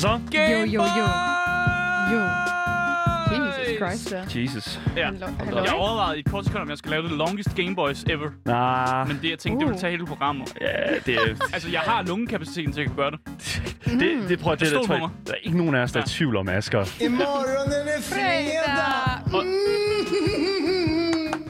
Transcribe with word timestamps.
Så? 0.00 0.20
Jo, 0.34 0.40
jo, 0.66 0.82
jo. 0.82 1.04
Jo. 2.12 2.22
Jesus 3.46 3.76
Christ, 3.78 4.12
ja. 4.36 4.40
Jesus. 4.42 4.80
Ja. 4.96 5.10
Jeg 5.64 5.72
overvejede 5.72 6.16
i 6.16 6.20
et 6.20 6.26
kort 6.30 6.44
sekund, 6.44 6.62
om 6.62 6.68
jeg 6.70 6.78
skal 6.78 6.90
lave 6.90 7.02
det 7.02 7.12
longest 7.12 7.54
Game 7.56 7.74
Boys 7.76 8.04
ever. 8.04 8.30
Nej, 8.44 9.04
Men 9.04 9.18
det, 9.22 9.30
jeg 9.30 9.38
tænkte, 9.38 9.58
det 9.60 9.66
ville 9.66 9.74
Uh. 9.74 9.80
tage 9.80 9.90
hele 9.90 10.06
programmet. 10.06 10.52
ja, 10.60 10.66
det, 11.06 11.14
er- 11.14 11.34
Altså, 11.54 11.68
jeg 11.68 11.80
har 11.80 12.02
lungekapaciteten 12.02 12.72
til 12.72 12.80
at 12.80 12.90
gøre 12.96 13.10
det. 13.10 13.18
det, 14.00 14.28
det, 14.28 14.38
prøver 14.38 14.56
det, 14.56 14.70
det, 14.70 14.78
på 14.80 14.86
tror 14.86 14.94
jeg, 14.94 15.08
der 15.26 15.32
er 15.32 15.36
ikke 15.42 15.58
nogen 15.58 15.74
af 15.74 15.80
os, 15.82 15.92
der 15.92 16.00
er 16.00 16.04
i 16.04 16.08
tvivl 16.08 16.36
om, 16.36 16.48
Asger. 16.48 17.02
Imorgon 17.04 17.72
er 17.72 17.96
det 17.96 18.04
fredag! 18.04 18.46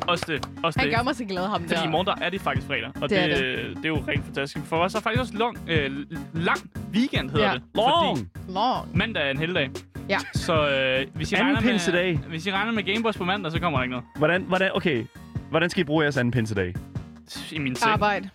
Også 0.09 0.25
det. 0.29 0.49
Også 0.63 0.79
Han 0.79 0.89
det. 0.89 0.97
gør 0.97 1.03
mig 1.03 1.17
så 1.17 1.25
glad, 1.25 1.47
ham 1.47 1.63
Fordi 1.63 1.75
der. 1.75 1.85
i 1.85 1.89
morgen 1.89 2.07
der 2.07 2.15
er 2.21 2.31
det 2.31 2.41
faktisk 2.41 2.67
fredag, 2.67 2.91
og 2.95 3.01
Det 3.03 3.11
det, 3.11 3.19
er 3.19 3.27
det, 3.27 3.37
det. 3.59 3.77
det 3.77 3.85
er 3.85 3.89
jo 3.89 4.05
rent 4.09 4.25
fantastisk. 4.25 4.65
For 4.67 4.77
os 4.77 4.95
er 4.95 5.01
faktisk 5.01 5.21
også 5.21 5.35
lang, 5.35 5.59
øh, 5.69 5.91
lang 6.35 6.71
weekend, 6.95 7.31
hedder 7.31 7.47
Ja. 7.49 7.55
det. 7.55 7.63
Long! 7.75 8.19
Fordi 8.19 8.29
Long. 8.55 8.97
mandag 8.97 9.27
er 9.27 9.31
en 9.31 9.39
helligdag. 9.39 9.71
Ja. 10.09 10.19
Så 10.35 10.69
øh, 10.69 11.07
hvis, 11.15 11.33
I 11.33 11.35
Anden 11.35 11.47
regner 11.47 11.61
med, 11.61 11.71
pinsedag. 11.71 12.17
hvis 12.29 12.47
I 12.47 12.53
regner 12.53 12.73
med 12.73 12.83
Gameboys 12.83 13.17
på 13.17 13.25
mandag, 13.25 13.53
så 13.53 13.61
kommer 13.61 13.79
der 13.79 13.83
ikke 13.83 13.91
noget. 13.91 14.07
Hvordan, 14.17 14.43
hvordan, 14.43 14.71
okay, 14.75 15.05
hvordan 15.51 15.71
skal 15.71 15.81
I 15.81 15.85
bruge 15.85 16.03
jeres 16.03 16.17
anden 16.17 16.33
pinsedag? 16.33 16.75
I 17.53 17.59
min 17.59 17.75
seng. 17.77 17.93
Arbejde. 17.93 18.29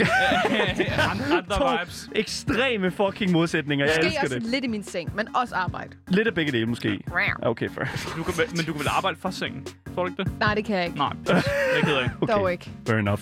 Andre, 1.10 1.78
vibes. 1.80 2.08
ekstreme 2.14 2.90
fucking 2.90 3.32
modsætninger. 3.32 3.86
Jeg 3.86 3.94
Måske 3.96 4.06
elsker 4.06 4.22
også 4.22 4.34
det. 4.34 4.42
lidt 4.42 4.64
i 4.64 4.68
min 4.68 4.82
seng, 4.84 5.16
men 5.16 5.36
også 5.36 5.54
arbejde. 5.54 5.90
Lidt 6.08 6.28
af 6.28 6.34
begge 6.34 6.52
dele, 6.52 6.66
måske. 6.66 7.00
Okay, 7.42 7.68
fair. 7.70 7.84
Du 8.16 8.22
kan, 8.22 8.34
men 8.56 8.64
du 8.64 8.72
kan 8.72 8.80
vel 8.80 8.88
arbejde 8.96 9.16
fra 9.20 9.32
sengen? 9.32 9.66
Tror 9.94 10.04
du 10.04 10.10
ikke 10.10 10.22
det? 10.22 10.32
Nej, 10.40 10.54
det 10.54 10.64
kan 10.64 10.76
jeg 10.76 10.84
ikke. 10.86 10.98
Nej, 10.98 11.12
det 11.26 11.30
er 11.80 11.84
ked 11.84 11.94
af. 11.96 12.08
Okay. 12.20 12.32
Dog 12.34 12.52
ikke. 12.52 12.70
Fair 12.86 12.96
enough. 12.98 13.20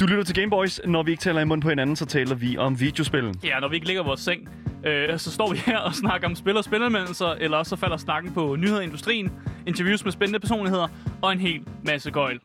Du 0.00 0.06
lytter 0.06 0.24
til 0.24 0.34
Gameboys. 0.34 0.80
Når 0.84 1.02
vi 1.02 1.10
ikke 1.10 1.20
taler 1.20 1.40
i 1.40 1.44
munden 1.44 1.62
på 1.62 1.68
hinanden, 1.68 1.96
så 1.96 2.06
taler 2.06 2.34
vi 2.34 2.56
om 2.56 2.80
videospil. 2.80 3.34
Ja, 3.44 3.58
når 3.60 3.68
vi 3.68 3.74
ikke 3.74 3.86
ligger 3.86 4.02
i 4.02 4.06
vores 4.06 4.20
seng, 4.20 4.48
øh, 4.86 5.18
så 5.18 5.30
står 5.32 5.50
vi 5.52 5.56
her 5.66 5.78
og 5.78 5.94
snakker 5.94 6.28
om 6.28 6.34
spil 6.34 6.56
og 6.56 6.64
spilanmeldelser, 6.64 7.26
eller 7.40 7.56
også 7.56 7.70
så 7.70 7.76
falder 7.76 7.96
snakken 7.96 8.32
på 8.34 8.56
nyheder 8.58 8.80
i 8.80 8.84
industrien, 8.84 9.32
interviews 9.66 10.04
med 10.04 10.12
spændende 10.12 10.40
personligheder 10.40 10.88
og 11.22 11.32
en 11.32 11.38
hel 11.40 11.60
masse 11.84 12.10
gøjl. 12.10 12.40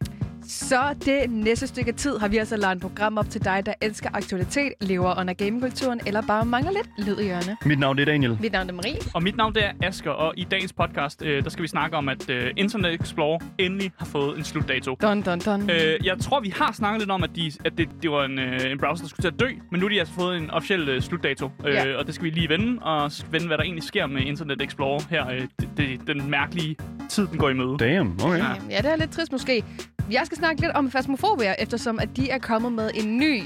Så 0.47 0.95
det 1.05 1.31
næste 1.31 1.67
stykke 1.67 1.91
tid 1.91 2.17
har 2.17 2.27
vi 2.27 2.37
altså 2.37 2.57
lavet 2.57 2.75
et 2.75 2.81
program 2.81 3.17
op 3.17 3.29
til 3.29 3.43
dig, 3.45 3.65
der 3.65 3.73
elsker 3.81 4.09
aktualitet, 4.13 4.73
lever 4.81 5.19
under 5.19 5.33
gamekulturen, 5.33 5.99
eller 6.05 6.21
bare 6.21 6.45
mangler 6.45 6.71
lidt 6.71 7.07
lyd 7.07 7.19
i 7.25 7.29
ørerne. 7.29 7.57
Mit 7.65 7.79
navn 7.79 7.97
det 7.97 8.01
er 8.01 8.05
Daniel. 8.11 8.37
Mit 8.41 8.51
navn 8.51 8.69
er 8.69 8.73
Marie. 8.73 8.97
Og 9.13 9.23
mit 9.23 9.37
navn 9.37 9.53
det 9.55 9.63
er 9.65 9.71
Asker, 9.83 10.11
og 10.11 10.33
i 10.37 10.47
dagens 10.51 10.73
podcast, 10.73 11.21
øh, 11.21 11.43
der 11.43 11.49
skal 11.49 11.63
vi 11.63 11.67
snakke 11.67 11.97
om, 11.97 12.09
at 12.09 12.29
øh, 12.29 12.51
Internet 12.57 13.01
Explorer 13.01 13.39
endelig 13.57 13.91
har 13.97 14.05
fået 14.05 14.37
en 14.37 14.43
slutdato. 14.43 14.95
Dun, 15.01 15.21
dun, 15.21 15.39
dun. 15.39 15.69
Øh, 15.69 16.05
jeg 16.05 16.17
tror, 16.19 16.39
vi 16.39 16.53
har 16.57 16.71
snakket 16.71 17.01
lidt 17.01 17.11
om, 17.11 17.23
at, 17.23 17.29
de, 17.35 17.51
at 17.65 17.77
det, 17.77 17.89
det 18.01 18.11
var 18.11 18.25
en, 18.25 18.39
øh, 18.39 18.71
en 18.71 18.79
browser, 18.79 19.03
der 19.03 19.09
skulle 19.09 19.23
til 19.23 19.27
at 19.33 19.39
dø, 19.39 19.47
men 19.71 19.79
nu 19.79 19.85
har 19.85 19.89
de 19.89 19.99
altså 19.99 20.13
fået 20.13 20.37
en 20.37 20.49
officiel 20.51 20.89
øh, 20.89 21.01
slutdato, 21.01 21.49
øh, 21.65 21.73
Ja. 21.73 21.97
og 21.97 22.05
det 22.07 22.15
skal 22.15 22.25
vi 22.25 22.29
lige 22.29 22.49
vende, 22.49 22.81
og 22.83 23.11
vende, 23.31 23.47
hvad 23.47 23.57
der 23.57 23.63
egentlig 23.63 23.83
sker 23.83 24.05
med 24.07 24.21
Internet 24.21 24.61
Explorer 24.61 25.01
her, 25.09 25.29
øh, 25.29 25.41
det, 25.59 25.69
det, 25.77 26.07
den 26.07 26.29
mærkelige 26.29 26.75
tid, 27.09 27.27
den 27.27 27.37
går 27.37 27.49
i 27.49 27.53
møde. 27.53 27.77
Damn, 27.79 28.13
okay. 28.23 28.37
Ja. 28.37 28.45
Ja, 28.69 28.77
det 28.77 28.91
er 28.91 28.95
lidt 28.95 29.11
trist 29.11 29.31
måske. 29.31 29.63
Jeg 30.11 30.21
skal 30.25 30.37
snakke 30.37 30.61
lidt 30.61 30.71
om 30.71 30.89
Phasmophobia, 30.89 31.55
eftersom 31.59 31.99
at 31.99 32.09
de 32.17 32.29
er 32.29 32.37
kommet 32.39 32.71
med 32.71 32.89
en 32.93 33.17
ny 33.17 33.41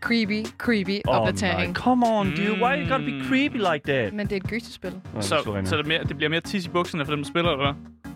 creepy, 0.00 0.44
creepy 0.58 1.00
Oh, 1.08 1.16
opdatering. 1.16 1.72
nej. 1.72 1.82
Come 1.82 2.06
on, 2.06 2.26
dude. 2.36 2.52
Why 2.52 2.76
you 2.82 2.88
gotta 2.90 3.04
be 3.04 3.12
Mm. 3.12 3.24
creepy 3.28 3.56
like 3.56 3.80
that? 3.84 4.12
Men 4.12 4.26
det 4.26 4.32
er 4.32 4.36
et 4.36 4.48
gysespil. 4.48 4.92
Nå, 5.14 5.20
Så, 5.20 5.36
det 5.56 5.68
så 5.68 5.76
det, 5.76 5.86
mere, 5.86 6.04
det 6.04 6.16
bliver 6.16 6.30
mere 6.30 6.40
tis 6.40 6.66
i 6.66 6.68
bukserne 6.68 7.04
for 7.04 7.12
dem, 7.12 7.22
der 7.22 7.30
spiller, 7.30 7.50
eller 7.50 7.64
hvad? 7.72 7.74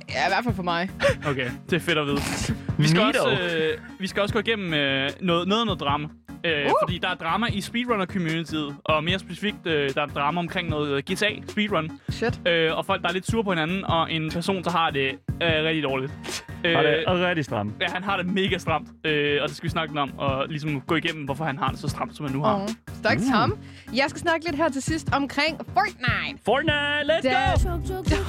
Ja, 0.09 0.27
i 0.27 0.31
hvert 0.31 0.45
fald 0.45 0.55
for 0.55 0.63
mig. 0.63 0.91
Okay, 1.31 1.51
det 1.71 1.77
er 1.77 1.81
fedt 1.81 1.99
at 1.99 2.07
vide. 2.07 2.17
Vi 2.79 2.89
skal, 2.89 3.01
Neato. 3.03 3.19
også, 3.31 3.57
øh, 3.57 3.79
vi 4.01 4.07
skal 4.07 4.23
også 4.23 4.33
gå 4.33 4.39
igennem 4.41 4.75
øh, 4.75 5.11
noget, 5.21 5.49
noget 5.49 5.67
noget 5.67 5.81
drama. 5.81 6.09
Øh, 6.45 6.65
uh! 6.67 6.71
Fordi 6.83 6.99
der 6.99 7.09
er 7.09 7.15
drama 7.15 7.47
i 7.53 7.61
speedrunner-communityet, 7.61 8.75
og 8.85 9.05
mere 9.05 9.19
specifikt, 9.19 9.67
øh, 9.67 9.95
der 9.95 10.03
er 10.03 10.07
drama 10.07 10.39
omkring 10.41 10.69
noget 10.69 11.05
GTA 11.05 11.29
speedrun. 11.49 11.91
Shit. 12.09 12.41
Øh, 12.49 12.77
og 12.77 12.87
folk, 12.87 13.03
der 13.03 13.09
er 13.09 13.13
lidt 13.13 13.27
sure 13.31 13.45
på 13.45 13.51
hinanden, 13.51 13.85
og 13.85 14.13
en 14.13 14.31
person, 14.31 14.63
der 14.65 14.71
har 14.71 14.91
det 14.91 15.07
øh, 15.43 15.49
rigtig 15.65 15.83
dårligt. 15.83 16.13
Det 16.69 17.23
er 17.23 17.29
rigtig 17.29 17.45
stramt. 17.45 17.73
ja, 17.81 17.87
han 17.89 18.03
har 18.05 18.17
det 18.17 18.27
mega 18.27 18.59
stramt, 18.59 18.89
øh, 19.05 19.39
og 19.43 19.49
det 19.49 19.57
skal 19.57 19.65
vi 19.67 19.71
snakke 19.71 19.93
lidt 19.95 19.99
om, 20.01 20.19
og 20.19 20.49
ligesom 20.49 20.81
gå 20.81 20.95
igennem, 20.97 21.25
hvorfor 21.25 21.45
han 21.45 21.59
har 21.59 21.69
det 21.71 21.79
så 21.79 21.89
stramt, 21.89 22.17
som 22.17 22.27
han 22.27 22.37
nu 22.37 22.43
har. 22.43 22.55
Oh, 22.63 22.69
Stak 22.95 23.19
Mm. 23.19 23.25
Tom. 23.33 23.59
Jeg 23.95 24.05
skal 24.09 24.21
snakke 24.21 24.47
lidt 24.47 24.57
her 24.57 24.69
til 24.69 24.83
sidst 24.83 25.09
omkring 25.13 25.59
Fortnite. 25.59 26.39
Fortnite, 26.45 27.13
let's 27.13 27.23
Da- 27.23 27.51
go! 27.71 27.77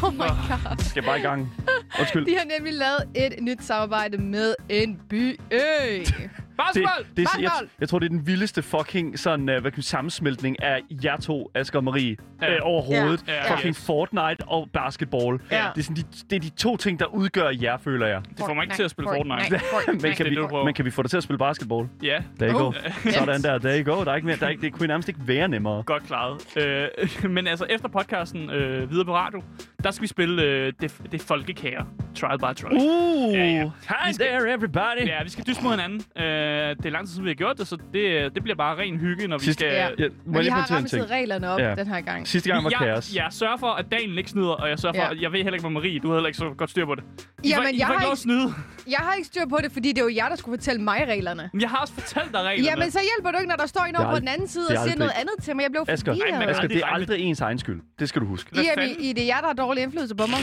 Oh 0.07 0.13
my 0.13 0.17
god. 0.19 0.77
Skal 0.83 1.03
bare 1.03 1.19
i 1.19 1.21
gang. 1.21 1.51
Undskyld. 1.99 2.25
De 2.25 2.35
har 2.37 2.45
nemlig 2.57 2.73
lavet 2.73 2.99
et 3.15 3.43
nyt 3.43 3.63
samarbejde 3.63 4.17
med 4.17 4.55
en 4.69 4.99
by. 5.09 5.39
Øh. 5.51 5.59
Basketball! 5.59 7.05
det, 7.17 7.23
er, 7.23 7.39
jeg, 7.39 7.49
Basketball! 7.49 7.69
jeg 7.79 7.89
tror, 7.89 7.99
det 7.99 8.05
er 8.05 8.09
den 8.09 8.27
vildeste 8.27 8.61
fucking 8.61 9.19
sådan, 9.19 9.49
uh, 9.49 9.55
hvad 9.61 9.61
kan 9.61 9.73
man, 9.77 9.81
sammensmeltning 9.81 10.63
af 10.63 10.79
jer 11.03 11.17
to, 11.17 11.51
Asger 11.55 11.79
og 11.79 11.83
Marie, 11.83 12.17
Ja. 12.41 12.53
øh, 12.53 12.59
overhovedet. 12.61 13.23
Ja. 13.27 13.33
Ja, 13.33 13.53
fucking 13.55 13.69
yes. 13.75 13.85
Fortnite 13.85 14.43
og 14.47 14.69
basketball. 14.73 15.39
Ja. 15.51 15.65
Det, 15.75 15.79
er 15.81 15.83
sådan 15.83 15.95
de, 15.95 16.03
det 16.29 16.35
er 16.35 16.39
de 16.39 16.49
to 16.49 16.77
ting, 16.77 16.99
der 16.99 17.05
udgør 17.05 17.49
jer, 17.61 17.77
føler 17.77 18.07
jeg. 18.07 18.21
Det 18.29 18.45
får 18.47 18.53
mig 18.53 18.63
ikke 18.63 18.75
til 18.75 18.83
at 18.83 18.91
spille 18.91 19.09
Fortnite. 19.09 19.61
Men 20.07 20.13
kan, 20.13 20.25
er 20.25 20.29
vi, 20.59 20.65
men 20.65 20.73
kan 20.73 20.85
vi 20.85 20.91
få 20.91 21.01
dig 21.01 21.09
til 21.09 21.17
at 21.17 21.23
spille 21.23 21.37
basketball? 21.37 21.87
Ja, 22.03 22.17
There 22.39 22.51
you 22.51 22.59
go. 22.59 22.67
Oh. 22.67 22.73
Sådan 23.13 23.41
der, 23.41 23.57
there 23.59 23.83
you 23.83 23.93
go. 23.95 24.03
Der 24.03 24.11
er 24.11 24.15
ikke 24.15 24.27
mere, 24.27 24.37
der 24.39 24.45
er 24.45 24.49
ikke, 24.49 24.61
det 24.61 24.73
kunne 24.73 24.87
nærmest 24.87 25.09
ikke 25.09 25.19
være 25.25 25.47
nemmere. 25.47 25.83
godt 25.83 26.03
klaret. 26.03 26.57
Øh, 26.57 26.87
men 27.35 27.47
altså, 27.47 27.65
efter 27.69 27.87
podcasten 27.89 28.49
øh, 28.49 28.91
videre 28.91 29.05
på 29.05 29.15
radio, 29.15 29.43
der 29.83 29.91
skal 29.91 30.01
vi 30.01 30.07
spille 30.07 30.43
øh, 30.43 30.73
det, 30.81 31.01
det 31.11 31.21
folkekære 31.21 31.85
Trial 32.15 32.39
by 32.39 32.55
Trial. 32.55 32.73
Uh! 32.73 33.33
Ja, 33.33 33.45
ja. 33.45 33.63
Hi 33.63 33.69
Vi 34.07 34.13
skal- 34.13 34.27
there, 34.27 34.53
everybody! 34.53 35.07
Ja, 35.07 35.23
vi 35.23 35.29
skal 35.29 35.45
dyste 35.47 35.63
mod 35.63 35.71
hinanden. 35.71 36.01
Øh, 36.17 36.23
det 36.23 36.85
er 36.85 36.89
lang 36.89 37.05
tid 37.05 37.11
siden, 37.13 37.25
vi 37.25 37.29
har 37.29 37.35
gjort 37.35 37.57
det, 37.57 37.67
så 37.67 37.77
det, 37.93 38.35
det 38.35 38.43
bliver 38.43 38.55
bare 38.55 38.77
ren 38.77 38.97
hygge, 38.99 39.27
når 39.27 39.37
vi 39.37 39.53
skal... 39.53 39.67
Ja. 39.67 39.87
Ja, 39.99 40.07
må 40.25 40.39
vi 40.41 40.47
har 40.47 40.71
rammet 40.71 41.11
reglerne 41.11 41.49
op 41.49 41.59
Ja. 41.59 41.75
den 41.75 41.87
her 41.87 42.01
gang. 42.01 42.27
Sidste 42.27 42.49
gang 42.49 42.63
var 42.63 42.69
jeg, 42.69 42.79
kaos. 42.79 43.15
jeg 43.15 43.27
sørger 43.29 43.57
for, 43.57 43.67
at 43.67 43.85
Daniel 43.91 44.17
ikke 44.17 44.29
snyder, 44.29 44.49
og 44.49 44.69
jeg 44.69 44.79
sørger 44.79 44.93
for, 44.95 45.01
Ja. 45.03 45.11
at 45.11 45.21
jeg 45.21 45.31
ved 45.31 45.37
heller 45.39 45.53
ikke, 45.53 45.61
hvor 45.69 45.69
Marie, 45.79 45.99
du 45.99 46.07
havde 46.07 46.17
heller 46.19 46.27
ikke 46.27 46.37
så 46.37 46.49
godt 46.57 46.69
styr 46.69 46.85
på 46.85 46.95
det. 46.95 47.03
I 47.43 47.49
Jamen, 47.49 47.69
I 47.75 47.79
jeg 47.79 47.87
har 47.87 48.06
lov 48.07 48.11
at 48.11 48.17
snyde. 48.27 48.47
Jeg 48.95 48.97
har 49.05 49.13
ikke 49.13 49.27
styr 49.27 49.45
på 49.53 49.57
det, 49.63 49.71
fordi 49.71 49.89
det 49.89 49.97
er 49.97 50.03
jo 50.09 50.13
jer, 50.15 50.29
der 50.29 50.35
skulle 50.35 50.57
fortælle 50.57 50.81
mig 50.81 50.99
reglerne. 51.07 51.49
Men 51.53 51.61
jeg 51.61 51.69
har 51.69 51.77
også 51.77 51.93
fortalt 51.93 52.31
dig 52.33 52.41
reglerne. 52.41 52.69
Jamen, 52.69 52.91
så 52.91 52.99
hjælper 53.09 53.31
du 53.31 53.37
ikke, 53.37 53.49
når 53.49 53.55
der 53.55 53.65
står 53.65 53.81
en 53.89 53.95
er 53.95 53.99
over 53.99 54.13
på 54.13 54.19
den 54.19 54.27
anden 54.27 54.47
side 54.47 54.63
er 54.63 54.67
og 54.67 54.69
siger 54.71 54.81
aldrig- 54.81 54.97
noget 54.99 55.11
andet 55.21 55.35
til 55.43 55.55
mig. 55.55 55.63
Jeg 55.63 55.71
blev 55.71 55.83
Asger, 55.87 56.11
forvirret. 56.13 56.33
Ej, 56.33 56.39
men 56.39 56.49
Asger, 56.49 56.67
det 56.67 56.77
er 56.77 56.85
aldrig- 56.85 57.09
aldrig 57.15 57.19
ens 57.29 57.41
egen 57.41 57.59
skyld. 57.59 57.81
Det 57.99 58.09
skal 58.09 58.21
du 58.21 58.27
huske. 58.27 58.49
Hvad 58.53 58.63
Jamen, 58.63 58.89
fanden? 58.89 59.03
I, 59.05 59.13
det 59.13 59.23
er 59.23 59.27
jer, 59.33 59.39
der 59.39 59.47
har 59.47 59.53
dårlig 59.53 59.83
indflydelse 59.83 60.15
på 60.15 60.25
mig. 60.33 60.39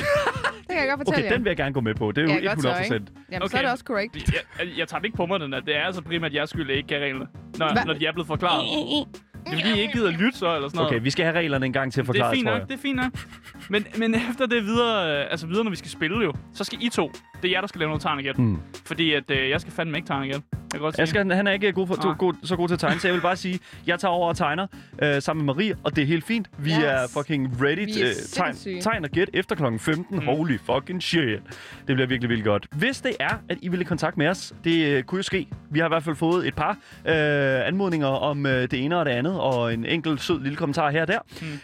det 0.66 0.70
kan 0.70 0.78
jeg 0.78 0.88
godt 0.88 1.00
fortælle 1.00 1.18
Okay, 1.18 1.30
jer. 1.30 1.36
den 1.36 1.44
vil 1.44 1.50
jeg 1.50 1.56
gerne 1.56 1.74
gå 1.74 1.80
med 1.80 1.94
på. 1.94 2.12
Det 2.12 2.30
er 2.30 2.34
Ja, 2.34 2.40
jo 2.40 2.48
så, 2.48 2.68
100 2.68 2.84
ikke? 2.84 2.94
Jamen, 2.94 3.08
så 3.30 3.56
er 3.56 3.58
Okay. 3.58 3.58
det 3.64 3.72
også 3.72 3.84
korrekt. 3.84 4.16
Jeg, 4.32 4.68
jeg 4.78 4.88
tager 4.88 5.02
ikke 5.04 5.16
på 5.16 5.26
mig, 5.26 5.40
den 5.40 5.52
der. 5.52 5.60
Det 5.60 5.76
er 5.76 5.82
altså 5.84 6.02
primært 6.02 6.34
jeres 6.34 6.50
skyld, 6.50 6.62
at 6.62 6.68
jeg 6.68 6.76
ikke 6.76 6.88
kan 6.88 7.00
reglerne. 7.00 7.26
Når, 7.58 7.72
Hva? 7.72 7.84
når 7.84 7.94
de 7.94 8.06
er 8.06 8.12
blevet 8.12 8.26
forklaret. 8.26 8.64
Det 9.46 9.52
er 9.52 9.56
fordi, 9.66 9.78
I 9.78 9.80
ikke 9.80 9.92
gider 9.92 10.08
at 10.08 10.14
lytte 10.14 10.38
så, 10.38 10.54
eller 10.54 10.68
sådan 10.68 10.76
noget. 10.76 10.90
Okay, 10.90 11.00
vi 11.02 11.10
skal 11.10 11.24
have 11.24 11.38
reglerne 11.38 11.66
en 11.66 11.72
gang 11.72 11.92
til 11.92 12.00
at 12.00 12.06
Det 12.06 12.08
er 12.10 12.12
forklare, 12.12 12.34
fint 12.34 12.46
tror 12.46 12.52
nok, 12.52 12.60
jeg. 12.60 12.68
det 12.68 12.74
er 12.74 12.78
fint 12.82 12.96
nok. 12.96 13.12
Men, 13.68 13.86
men 13.96 14.14
efter 14.30 14.46
det 14.46 14.64
videre, 14.64 15.20
øh, 15.24 15.26
altså 15.30 15.46
videre, 15.46 15.64
når 15.64 15.70
vi 15.70 15.76
skal 15.76 15.90
spille 15.90 16.22
jo, 16.24 16.32
så 16.54 16.64
skal 16.64 16.78
I 16.82 16.88
to, 16.88 17.12
det 17.44 17.50
er 17.50 17.52
jer, 17.56 17.60
der 17.60 17.68
skal 17.68 17.78
lave 17.78 17.88
noget 17.88 18.02
tegn 18.02 18.20
igen. 18.20 18.34
Hmm. 18.36 18.58
Fordi 18.86 19.12
at, 19.12 19.30
øh, 19.30 19.50
jeg 19.50 19.60
skal 19.60 19.72
fandme 19.72 19.96
ikke 19.98 20.06
tegne 20.06 20.26
igen. 20.26 20.42
Jeg 20.52 20.80
kan 20.80 20.80
godt. 20.80 20.98
Asger, 21.00 21.20
han- 21.20 21.30
han 21.30 21.46
er 21.46 21.52
ikke 21.52 21.72
god 21.72 21.86
for, 21.86 21.94
to, 21.94 22.14
god, 22.18 22.34
så 22.42 22.56
god 22.56 22.68
til 22.68 22.74
at 22.74 22.80
tegne, 22.80 23.00
så 23.00 23.08
jeg 23.08 23.14
vil 23.14 23.20
bare 23.20 23.36
sige, 23.36 23.58
jeg 23.86 23.98
tager 24.00 24.12
over 24.12 24.28
og 24.28 24.36
tegner 24.36 24.66
øh, 25.02 25.22
sammen 25.22 25.46
med 25.46 25.54
Marie, 25.54 25.74
og 25.84 25.96
det 25.96 26.02
er 26.02 26.06
helt 26.06 26.24
fint. 26.24 26.50
Vi 26.58 26.70
Yes. 26.70 26.78
er 26.78 26.98
fucking 27.18 27.62
ready. 27.62 27.92
Til 27.92 28.02
øh, 28.02 28.12
tegn, 28.32 28.80
tegn 28.80 29.04
og 29.04 29.10
gæt 29.10 29.30
efter 29.34 29.54
klokken 29.56 29.80
15. 29.80 30.16
Mm. 30.18 30.24
Holy 30.26 30.58
fucking 30.66 31.02
shit. 31.02 31.24
Det 31.28 31.40
bliver 31.86 32.06
virkelig, 32.06 32.28
virkelig 32.28 32.44
godt. 32.44 32.66
Hvis 32.72 33.00
det 33.00 33.12
er, 33.20 33.34
at 33.48 33.58
I 33.62 33.68
vil 33.68 33.80
i 33.80 33.84
kontakt 33.84 34.16
med 34.16 34.28
os, 34.28 34.52
det 34.64 34.84
øh, 34.86 35.02
kunne 35.02 35.18
jo 35.18 35.22
ske. 35.22 35.46
Vi 35.70 35.78
har 35.78 35.86
i 35.86 35.88
hvert 35.88 36.02
fald 36.04 36.16
fået 36.16 36.48
et 36.48 36.54
par 36.54 36.70
øh, 37.08 37.66
anmodninger 37.68 38.06
om 38.06 38.46
øh, 38.46 38.52
det 38.62 38.72
ene 38.84 38.98
og 38.98 39.04
det 39.04 39.10
andet, 39.10 39.40
og 39.40 39.74
en 39.74 39.84
enkelt 39.86 40.20
sød 40.20 40.40
lille 40.42 40.56
kommentar 40.56 40.90
her 40.90 41.02
og 41.02 41.08
der. 41.08 41.18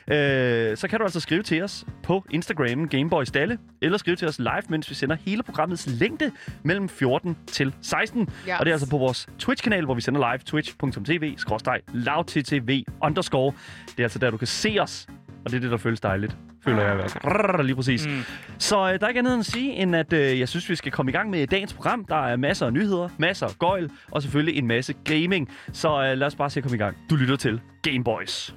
Mm. 0.08 0.14
Øh, 0.14 0.76
så 0.76 0.88
kan 0.88 0.99
du 0.99 1.05
altså 1.05 1.20
skrive 1.20 1.43
til 1.43 1.62
os 1.62 1.84
på 2.02 2.25
Instagram 2.31 2.88
Gameboys 2.88 3.31
Dalle, 3.31 3.58
eller 3.82 3.99
skrive 3.99 4.16
til 4.16 4.28
os 4.28 4.38
live, 4.38 4.62
mens 4.69 4.90
vi 4.90 4.94
sender 4.94 5.16
hele 5.26 5.43
programmets 5.70 6.00
længde 6.00 6.31
mellem 6.62 6.88
14 6.88 7.37
til 7.46 7.75
16. 7.82 8.20
Yes. 8.22 8.28
Og 8.58 8.67
det 8.67 8.70
er 8.70 8.75
altså 8.75 8.90
på 8.90 8.99
vores 8.99 9.28
Twitch-kanal, 9.38 9.84
hvor 9.84 9.94
vi 9.94 10.00
sender 10.00 10.32
live, 10.32 10.38
twitch.tv, 10.38 11.34
lavttv, 11.94 12.84
underscore. 13.02 13.52
Det 13.87 13.99
er 13.99 14.02
altså 14.02 14.19
der, 14.19 14.31
du 14.31 14.37
kan 14.37 14.46
se 14.46 14.76
os, 14.81 15.06
og 15.44 15.50
det 15.50 15.56
er 15.56 15.61
det, 15.61 15.70
der 15.70 15.76
føles 15.76 16.00
dejligt. 16.00 16.37
Føler 16.64 16.82
jeg 16.82 16.93
i 16.93 16.96
hvert 16.96 17.11
fald. 17.11 17.67
Lige 17.67 17.76
præcis. 17.76 18.06
Mm. 18.06 18.22
Så 18.58 18.78
øh, 18.78 19.00
der 19.00 19.05
er 19.05 19.08
ikke 19.08 19.19
andet 19.19 19.32
end 19.32 19.40
at 19.40 19.46
sige, 19.46 19.72
end 19.72 19.96
at 19.96 20.12
øh, 20.12 20.38
jeg 20.38 20.49
synes, 20.49 20.70
vi 20.70 20.75
skal 20.76 20.93
komme 20.93 21.11
i 21.11 21.12
gang 21.12 21.31
med 21.31 21.46
dagens 21.46 21.75
program. 21.75 22.05
Der 22.05 22.26
er 22.26 22.37
masser 22.37 22.67
af 22.67 22.72
nyheder, 22.72 23.08
masser 23.19 23.46
af 23.46 23.52
gøjl, 23.58 23.90
og 24.11 24.22
selvfølgelig 24.22 24.58
en 24.58 24.67
masse 24.67 24.94
gaming. 25.05 25.49
Så 25.72 26.02
øh, 26.02 26.19
lad 26.19 26.26
os 26.26 26.34
bare 26.34 26.50
se 26.50 26.61
at 26.61 26.64
komme 26.64 26.76
i 26.76 26.78
gang. 26.78 26.96
Du 27.11 27.17
lytter 27.17 27.37
til 27.37 27.61
Gameboys. 27.82 28.55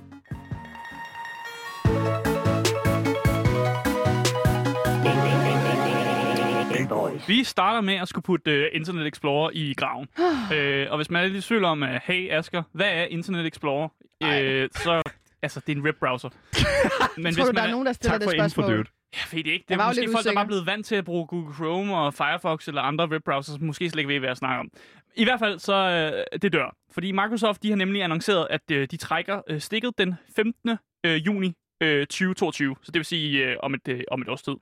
Vi 7.28 7.44
starter 7.44 7.82
med 7.82 7.94
at 7.94 8.08
skulle 8.08 8.24
putte 8.24 8.62
uh, 8.62 8.66
Internet 8.80 9.08
Explorer 9.08 9.52
i 9.54 9.74
graven. 9.78 10.08
uh, 10.20 10.92
og 10.92 10.98
hvis 10.98 11.10
man 11.10 11.24
er 11.24 11.28
lidt 11.28 11.46
i 11.46 11.48
tvivl 11.48 11.64
om, 11.66 11.82
uh, 11.82 11.90
hey 12.04 12.32
Asger, 12.32 12.64
hvad 12.72 12.88
er 12.88 13.04
Internet 13.04 13.46
Explorer? 13.46 13.90
Uh, 14.24 14.70
så, 14.72 15.02
altså, 15.42 15.60
det 15.60 15.74
er 15.74 15.78
en 15.78 15.84
webbrowser. 15.84 16.30
Men 17.22 17.36
Tror 17.36 17.46
du, 17.46 17.52
der 17.52 17.62
er 17.62 17.72
nogen, 17.72 17.86
der 17.86 17.94
stiller 17.94 18.12
Tak 18.12 18.22
det 18.22 18.28
for 18.28 18.32
info, 18.34 18.50
spørgsmål? 18.50 18.78
dude. 18.78 18.88
Jeg 19.14 19.22
ved 19.32 19.44
det 19.44 19.52
ikke. 19.52 19.66
Det 19.70 19.80
er 19.80 19.88
måske 19.88 20.10
folk, 20.12 20.26
der 20.26 20.34
bare 20.34 20.44
er 20.44 20.48
blevet 20.48 20.66
vant 20.66 20.86
til 20.86 20.96
at 20.96 21.06
bruge 21.06 21.28
Google 21.28 21.54
Chrome 21.56 21.98
og 21.98 22.14
Firefox 22.14 22.68
eller 22.68 22.82
andre 22.82 23.10
webbrowsers, 23.10 23.56
som 23.56 23.64
måske 23.64 23.90
slet 23.90 24.00
ikke 24.00 24.14
ved, 24.14 24.20
hvad 24.20 24.30
jeg 24.30 24.38
snakker 24.38 24.60
om. 24.60 24.70
I 25.16 25.24
hvert 25.24 25.40
fald, 25.40 25.60
så 25.60 25.74
øh, 25.74 26.40
det 26.42 26.54
dør. 26.54 26.76
Fordi 26.92 27.12
Microsoft 27.12 27.64
de 27.64 27.70
har 27.70 27.76
nemlig 27.76 28.04
annonceret, 28.04 28.48
at 28.50 28.72
øh, 28.72 28.88
de 28.92 28.98
trækker 28.98 29.42
øh, 29.50 29.60
stikket 29.62 29.98
den 29.98 30.16
15. 30.36 30.78
Øh, 31.06 31.26
juni 31.26 31.54
øh, 31.84 32.06
2022. 32.08 32.76
Så 32.82 32.92
det 32.92 33.00
vil 33.00 33.06
sige 33.06 33.46
øh, 33.46 33.56
om, 33.64 33.74
et, 33.74 33.88
øh, 33.88 34.02
om 34.12 34.22
et 34.22 34.30
års 34.30 34.42
tid. 34.42 34.54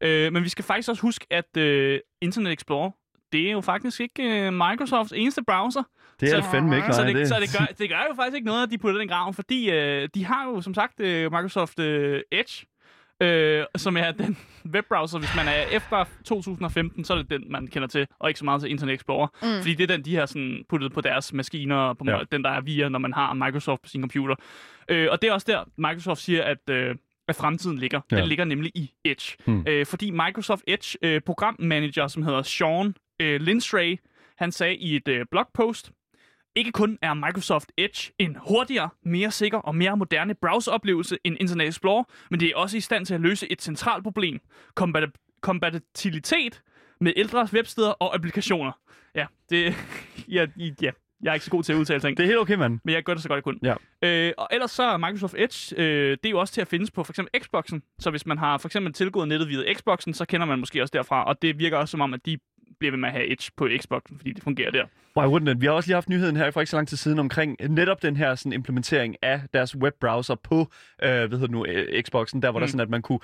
Øh, 0.00 0.32
men 0.32 0.44
vi 0.44 0.48
skal 0.48 0.64
faktisk 0.64 0.88
også 0.88 1.02
huske, 1.02 1.26
at 1.30 1.56
øh, 1.56 2.00
Internet 2.20 2.52
Explorer, 2.52 2.90
det 3.32 3.46
er 3.48 3.52
jo 3.52 3.60
faktisk 3.60 4.00
ikke 4.00 4.22
øh, 4.46 4.52
Microsofts 4.52 5.12
eneste 5.16 5.42
browser. 5.46 5.82
Det 6.20 6.26
er 6.26 6.30
Så- 6.30 6.36
det 6.36 6.44
fandme 6.50 6.76
ikke, 6.76 6.92
Så, 6.92 7.02
nej. 7.04 7.12
det, 7.12 7.28
så 7.28 7.34
det, 7.40 7.48
gør, 7.58 7.64
det 7.78 7.88
gør 7.90 8.02
jo 8.10 8.14
faktisk 8.16 8.34
ikke 8.34 8.46
noget, 8.46 8.62
at 8.62 8.70
de 8.70 8.78
putter 8.78 8.98
den 8.98 9.08
i 9.08 9.12
graven, 9.12 9.34
fordi 9.34 9.70
øh, 9.70 10.08
de 10.14 10.24
har 10.24 10.44
jo 10.48 10.60
som 10.60 10.74
sagt 10.74 11.00
øh, 11.00 11.32
Microsoft 11.32 11.78
øh, 11.78 12.20
Edge, 12.32 12.66
øh, 13.20 13.64
som 13.76 13.96
er 13.96 14.10
den 14.12 14.38
webbrowser, 14.74 15.18
hvis 15.18 15.36
man 15.36 15.48
er 15.48 15.62
efter 15.72 16.04
2015, 16.24 17.04
så 17.04 17.12
er 17.14 17.18
det 17.18 17.30
den, 17.30 17.52
man 17.52 17.66
kender 17.66 17.88
til, 17.88 18.06
og 18.18 18.30
ikke 18.30 18.38
så 18.38 18.44
meget 18.44 18.60
til 18.60 18.70
Internet 18.70 18.94
Explorer. 18.94 19.28
Mm. 19.42 19.48
Fordi 19.62 19.74
det 19.74 19.90
er 19.90 19.96
den, 19.96 20.04
de 20.04 20.16
har 20.16 20.26
sådan 20.26 20.64
puttet 20.68 20.92
på 20.92 21.00
deres 21.00 21.32
maskiner, 21.32 21.92
på 21.94 22.04
Ja. 22.08 22.18
den 22.32 22.44
der 22.44 22.50
er 22.50 22.60
via, 22.60 22.88
når 22.88 22.98
man 22.98 23.12
har 23.12 23.34
Microsoft 23.34 23.82
på 23.82 23.88
sin 23.88 24.00
computer. 24.02 24.34
Øh, 24.88 25.08
og 25.10 25.22
det 25.22 25.28
er 25.28 25.32
også 25.32 25.46
der, 25.50 25.64
Microsoft 25.76 26.20
siger, 26.20 26.44
at... 26.44 26.70
Øh, 26.70 26.94
at 27.28 27.36
fremtiden 27.36 27.78
ligger. 27.78 28.00
Ja. 28.10 28.16
Ja. 28.16 28.20
Den 28.20 28.28
ligger 28.28 28.44
nemlig 28.44 28.72
i 28.74 28.90
Edge. 29.04 29.36
Hmm. 29.44 29.64
Øh, 29.68 29.86
fordi 29.86 30.10
Microsoft 30.10 30.62
Edge 30.66 30.98
øh, 31.02 31.20
programmanager, 31.20 32.06
som 32.08 32.22
hedder 32.22 32.42
Sean 32.42 32.94
øh, 33.20 33.40
Lindstray, 33.40 33.98
han 34.38 34.52
sagde 34.52 34.76
i 34.76 34.96
et 34.96 35.08
øh, 35.08 35.26
blogpost, 35.30 35.92
ikke 36.54 36.72
kun 36.72 36.98
er 37.02 37.14
Microsoft 37.14 37.72
Edge 37.76 38.12
en 38.18 38.36
hurtigere, 38.48 38.88
mere 39.02 39.30
sikker 39.30 39.58
og 39.58 39.74
mere 39.74 39.96
moderne 39.96 40.34
browseroplevelse 40.34 41.18
end 41.24 41.36
Internet 41.40 41.68
Explorer, 41.68 42.04
men 42.30 42.40
det 42.40 42.48
er 42.48 42.56
også 42.56 42.76
i 42.76 42.80
stand 42.80 43.06
til 43.06 43.14
at 43.14 43.20
løse 43.20 43.52
et 43.52 43.62
centralt 43.62 44.04
problem. 44.04 44.40
Kompat- 44.80 45.40
kompatibilitet 45.40 46.62
med 47.00 47.12
ældre 47.16 47.48
websteder 47.52 47.90
og 47.90 48.14
applikationer. 48.14 48.72
Ja, 49.14 49.26
det... 49.50 49.74
Ja, 50.28 50.46
ja, 50.82 50.90
jeg 51.22 51.30
er 51.30 51.34
ikke 51.34 51.44
så 51.44 51.50
god 51.50 51.62
til 51.62 51.72
at 51.72 51.76
udtale 51.76 52.00
ting. 52.00 52.16
Det 52.16 52.22
er 52.22 52.26
helt 52.26 52.38
okay, 52.38 52.54
mand. 52.54 52.80
Men 52.84 52.94
jeg 52.94 53.02
gør 53.02 53.14
det 53.14 53.22
så 53.22 53.28
godt 53.28 53.36
jeg 53.36 53.44
kunne. 53.44 53.58
Ja. 53.62 53.74
Øh, 54.02 54.32
og 54.38 54.48
ellers 54.52 54.70
så 54.70 54.82
er 54.82 54.96
Microsoft 54.96 55.34
Edge, 55.38 55.74
øh, 55.76 56.10
det 56.10 56.26
er 56.26 56.30
jo 56.30 56.40
også 56.40 56.54
til 56.54 56.60
at 56.60 56.68
findes 56.68 56.90
på 56.90 57.04
for 57.04 57.12
eksempel 57.12 57.42
Xboxen. 57.42 57.82
Så 57.98 58.10
hvis 58.10 58.26
man 58.26 58.38
har 58.38 58.58
for 58.58 58.68
eksempel 58.68 58.92
tilgået 58.92 59.28
nettet 59.28 59.48
via 59.48 59.74
Xboxen, 59.74 60.14
så 60.14 60.24
kender 60.24 60.46
man 60.46 60.58
måske 60.58 60.82
også 60.82 60.92
derfra. 60.92 61.24
Og 61.24 61.42
det 61.42 61.58
virker 61.58 61.76
også 61.76 61.90
som 61.90 62.00
om, 62.00 62.14
at 62.14 62.26
de 62.26 62.38
bliver 62.78 62.92
ved 62.92 62.98
med 62.98 63.08
at 63.08 63.14
have 63.14 63.32
Edge 63.32 63.50
på 63.56 63.68
Xboxen, 63.80 64.16
fordi 64.16 64.32
det 64.32 64.42
fungerer 64.42 64.70
der. 64.70 64.84
Why 65.16 65.26
wouldn't 65.26 65.50
it? 65.50 65.60
Vi 65.60 65.66
har 65.66 65.72
også 65.72 65.88
lige 65.88 65.94
haft 65.94 66.08
nyheden 66.08 66.36
her 66.36 66.50
for 66.50 66.60
ikke 66.60 66.70
så 66.70 66.76
lang 66.76 66.88
tid 66.88 66.96
siden 66.96 67.18
omkring 67.18 67.56
netop 67.68 68.02
den 68.02 68.16
her 68.16 68.34
sådan, 68.34 68.52
implementering 68.52 69.16
af 69.22 69.40
deres 69.52 69.76
webbrowser 69.76 70.34
på 70.34 70.60
øh, 71.02 71.10
hvad 71.10 71.28
hedder 71.28 71.38
det 71.38 71.50
nu, 71.50 71.66
øh, 71.66 72.02
Xboxen, 72.02 72.42
der 72.42 72.50
hvor 72.50 72.60
mm. 72.60 72.62
der 72.62 72.66
sådan, 72.66 72.80
at 72.80 72.90
man 72.90 73.02
kunne 73.02 73.20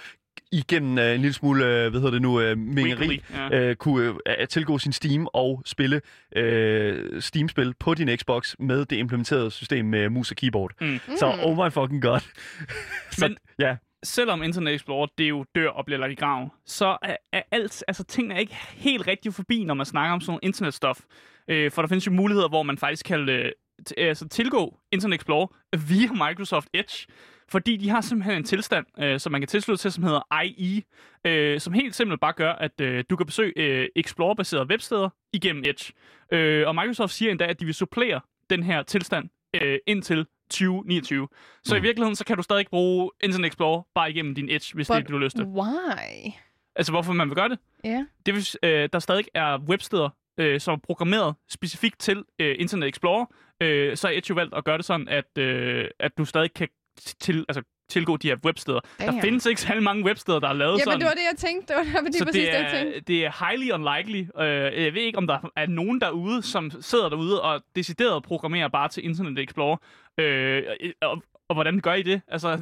igennem 0.52 0.98
øh, 0.98 1.14
en 1.14 1.20
lille 1.20 1.32
smule, 1.32 1.64
øh, 1.64 1.90
hvad 1.90 2.00
hedder 2.00 2.10
det 2.10 2.22
nu, 2.22 2.40
øh, 2.40 2.58
mingeri, 2.58 3.22
ja. 3.34 3.60
øh, 3.60 3.76
kunne 3.76 4.14
øh, 4.38 4.48
tilgå 4.48 4.78
sin 4.78 4.92
Steam 4.92 5.28
og 5.32 5.62
spille 5.66 6.00
øh, 6.36 7.22
Steam-spil 7.22 7.74
på 7.80 7.94
din 7.94 8.16
Xbox 8.16 8.54
med 8.58 8.84
det 8.84 8.96
implementerede 8.96 9.50
system 9.50 9.84
med 9.84 10.08
mus 10.08 10.30
og 10.30 10.36
keyboard. 10.36 10.72
Mm. 10.80 11.00
Så 11.18 11.38
oh 11.42 11.56
my 11.56 11.72
fucking 11.72 12.02
god. 12.02 12.20
så, 13.10 13.28
Men- 13.28 13.36
ja, 13.58 13.76
selvom 14.04 14.42
Internet 14.42 14.74
Explorer 14.74 15.06
det 15.18 15.28
jo 15.28 15.44
dør 15.54 15.68
og 15.68 15.84
bliver 15.84 15.98
lagt 15.98 16.12
i 16.12 16.14
graven, 16.14 16.50
så 16.66 16.96
er, 17.02 17.16
er 17.32 17.42
alt, 17.50 17.84
altså 17.88 18.04
tingene 18.04 18.34
er 18.34 18.38
ikke 18.38 18.56
helt 18.74 19.06
rigtig 19.06 19.34
forbi, 19.34 19.64
når 19.64 19.74
man 19.74 19.86
snakker 19.86 20.14
om 20.14 20.20
sådan 20.20 20.32
noget 20.32 20.44
internetstof. 20.44 21.00
Øh, 21.48 21.70
for 21.70 21.82
der 21.82 21.88
findes 21.88 22.06
jo 22.06 22.12
muligheder, 22.12 22.48
hvor 22.48 22.62
man 22.62 22.78
faktisk 22.78 23.06
kan 23.06 23.28
øh, 23.28 23.52
t- 23.90 23.92
øh, 23.98 24.08
altså, 24.08 24.28
tilgå 24.28 24.78
Internet 24.92 25.14
Explorer 25.14 25.46
via 25.88 26.28
Microsoft 26.28 26.68
Edge. 26.74 27.06
Fordi 27.48 27.76
de 27.76 27.88
har 27.88 28.00
simpelthen 28.00 28.36
en 28.36 28.44
tilstand, 28.44 28.86
øh, 28.98 29.20
som 29.20 29.32
man 29.32 29.40
kan 29.40 29.48
tilslutte 29.48 29.82
til, 29.82 29.92
som 29.92 30.04
hedder 30.04 30.42
IE, 30.42 30.82
øh, 31.24 31.60
som 31.60 31.72
helt 31.72 31.94
simpelt 31.94 32.20
bare 32.20 32.32
gør, 32.32 32.52
at 32.52 32.80
øh, 32.80 33.04
du 33.10 33.16
kan 33.16 33.26
besøge 33.26 33.52
øh, 33.56 33.88
Explorer-baserede 33.96 34.66
websteder 34.66 35.08
igennem 35.32 35.64
Edge. 35.66 35.92
Øh, 36.32 36.68
og 36.68 36.74
Microsoft 36.74 37.12
siger 37.12 37.30
endda, 37.30 37.44
at 37.44 37.60
de 37.60 37.64
vil 37.64 37.74
supplere 37.74 38.20
den 38.50 38.62
her 38.62 38.82
tilstand 38.82 39.28
øh, 39.62 39.78
indtil 39.86 40.26
2029. 40.54 41.28
Så 41.64 41.74
mm. 41.74 41.78
i 41.78 41.82
virkeligheden, 41.82 42.16
så 42.16 42.24
kan 42.24 42.36
du 42.36 42.42
stadig 42.42 42.66
bruge 42.70 43.10
Internet 43.22 43.46
Explorer 43.46 43.82
bare 43.94 44.10
igennem 44.10 44.34
din 44.34 44.48
Edge, 44.50 44.74
hvis 44.74 44.88
But, 44.88 44.96
det 44.96 45.04
er 45.04 45.06
du 45.06 45.12
har 45.12 45.24
lyst 45.24 45.36
til. 45.36 45.44
Why? 45.44 46.32
Altså, 46.76 46.92
hvorfor 46.92 47.12
man 47.12 47.28
vil 47.28 47.36
gøre 47.36 47.48
det? 47.48 47.58
Ja. 47.84 48.04
Det 48.26 48.34
vil, 48.34 48.46
øh, 48.62 48.88
der 48.92 48.98
stadig 48.98 49.24
er 49.34 49.58
websteder, 49.58 50.08
øh, 50.38 50.60
som 50.60 50.74
er 50.74 50.78
programmeret 50.78 51.34
specifikt 51.48 51.98
til 51.98 52.24
øh, 52.38 52.56
Internet 52.58 52.88
Explorer. 52.88 53.26
Øh, 53.60 53.96
så 53.96 54.08
er 54.08 54.12
Edge 54.12 54.26
jo 54.30 54.34
valgt 54.34 54.54
at 54.54 54.64
gøre 54.64 54.76
det 54.76 54.84
sådan, 54.84 55.08
at, 55.08 55.38
øh, 55.38 55.88
at 55.98 56.18
du 56.18 56.24
stadig 56.24 56.54
kan 56.54 56.68
til, 56.96 57.44
altså, 57.48 57.62
tilgå 57.88 58.16
de 58.16 58.28
her 58.28 58.36
websteder. 58.44 58.80
Damn. 59.00 59.14
Der 59.14 59.20
findes 59.22 59.46
ikke 59.46 59.60
særlig 59.60 59.82
mange 59.82 60.04
websteder, 60.04 60.38
der 60.40 60.48
er 60.48 60.52
lavet 60.52 60.78
Ja, 60.78 60.84
sådan. 60.84 60.92
men 60.98 61.00
det 61.00 61.06
var 61.06 61.14
det, 61.14 61.22
jeg 61.30 61.38
tænkte. 61.38 61.74
Det 61.74 61.94
var 61.94 62.00
det, 62.00 62.14
så 62.14 62.24
præcis 62.24 62.42
det 62.44 62.52
det, 62.52 62.58
jeg 62.58 62.70
tænkte. 62.74 62.96
er, 62.96 63.00
det 63.00 63.24
er 63.26 63.48
highly 63.48 63.70
unlikely. 63.70 64.26
Øh, 64.40 64.84
jeg 64.84 64.94
ved 64.94 65.02
ikke, 65.02 65.18
om 65.18 65.26
der 65.26 65.38
er 65.56 65.66
nogen 65.66 66.00
derude, 66.00 66.42
som 66.42 66.70
sidder 66.80 67.08
derude 67.08 67.42
og 67.42 67.62
decideret 67.76 68.22
programmerer 68.22 68.68
bare 68.68 68.88
til 68.88 69.04
Internet 69.04 69.38
Explorer. 69.38 69.76
Øh, 70.18 70.62
og, 71.02 71.22
og 71.48 71.54
hvordan 71.54 71.80
gør 71.80 71.94
I 71.94 72.02
det? 72.02 72.20
Altså, 72.28 72.58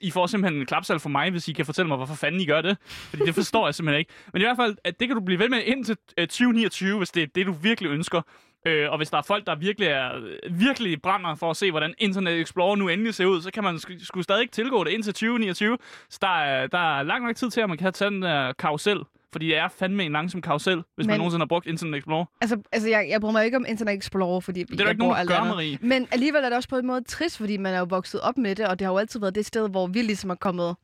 I 0.00 0.10
får 0.10 0.26
simpelthen 0.26 0.60
en 0.60 0.66
klapsal 0.66 0.98
for 1.00 1.08
mig, 1.08 1.30
hvis 1.30 1.48
I 1.48 1.52
kan 1.52 1.66
fortælle 1.66 1.88
mig, 1.88 1.96
hvorfor 1.96 2.14
fanden 2.14 2.40
I 2.40 2.46
gør 2.46 2.60
det. 2.60 2.76
Fordi 2.84 3.22
det 3.26 3.34
forstår 3.34 3.66
jeg 3.66 3.74
simpelthen 3.74 3.98
ikke. 3.98 4.12
Men 4.32 4.42
i 4.42 4.44
hvert 4.44 4.56
fald, 4.56 4.76
at 4.84 5.00
det 5.00 5.08
kan 5.08 5.16
du 5.16 5.22
blive 5.24 5.38
ved 5.38 5.48
med 5.48 5.62
indtil 5.64 5.96
øh, 6.18 6.26
2029, 6.26 6.98
hvis 6.98 7.10
det 7.10 7.22
er 7.22 7.26
det, 7.34 7.46
du 7.46 7.52
virkelig 7.52 7.90
ønsker. 7.90 8.22
Øh, 8.66 8.90
og 8.90 8.96
hvis 8.96 9.10
der 9.10 9.18
er 9.18 9.22
folk, 9.22 9.46
der 9.46 9.54
virkelig 9.54 9.88
er 9.88 10.10
virkelig 10.50 11.02
brænder 11.02 11.34
for 11.34 11.50
at 11.50 11.56
se, 11.56 11.70
hvordan 11.70 11.94
Internet 11.98 12.40
Explorer 12.40 12.76
nu 12.76 12.88
endelig 12.88 13.14
ser 13.14 13.26
ud, 13.26 13.42
så 13.42 13.50
kan 13.50 13.64
man 13.64 13.74
sk- 13.74 14.04
skulle 14.04 14.24
stadig 14.24 14.40
ikke 14.42 14.52
tilgå 14.52 14.84
det 14.84 14.90
indtil 14.90 15.12
2029. 15.14 15.78
Så 16.10 16.18
der 16.22 16.28
er, 16.40 16.66
der 16.66 16.98
er 16.98 17.02
lang 17.02 17.24
nok 17.24 17.36
tid 17.36 17.50
til, 17.50 17.60
at 17.60 17.68
man 17.68 17.78
kan 17.78 17.92
tage 17.92 18.10
den 18.10 18.22
der 18.22 18.52
karusel. 18.52 18.98
Fordi 19.32 19.46
det 19.46 19.56
er 19.56 19.68
fandme 19.68 20.04
en 20.04 20.12
langsom 20.12 20.42
karusel, 20.42 20.76
hvis 20.76 20.84
Men... 20.96 21.06
Man 21.06 21.18
nogensinde 21.18 21.42
har 21.42 21.46
brugt 21.46 21.66
Internet 21.66 21.98
Explorer. 21.98 22.24
Altså, 22.40 22.56
altså 22.72 22.88
jeg, 22.88 23.06
jeg 23.10 23.20
bryder 23.20 23.32
mig 23.32 23.44
ikke 23.44 23.56
om 23.56 23.64
Internet 23.68 23.94
Explorer, 23.98 24.40
fordi 24.40 24.62
Det 24.62 24.72
er 24.80 24.84
der 24.84 24.90
ikke 24.90 24.98
nogen, 24.98 25.14
bruger 25.26 25.36
der 25.36 25.44
gør. 25.44 25.54
Marie. 25.54 25.78
Men 25.80 26.08
alligevel 26.10 26.40
er 26.44 26.48
det 26.48 26.56
også 26.56 26.68
på 26.68 26.76
en 26.78 26.86
måde 26.86 27.04
trist, 27.04 27.36
fordi 27.38 27.56
man 27.56 27.74
er 27.74 27.78
jo 27.78 27.86
vokset 27.90 28.20
op 28.20 28.38
med 28.38 28.54
det, 28.54 28.66
og 28.68 28.78
det 28.78 28.84
har 28.86 28.92
jo 28.92 28.98
altid 28.98 29.20
været 29.20 29.34
det 29.34 29.46
sted, 29.46 29.68
hvor 29.70 29.86
vi 29.86 30.02
ligesom 30.02 30.30
er 30.30 30.34
kommet 30.34 30.76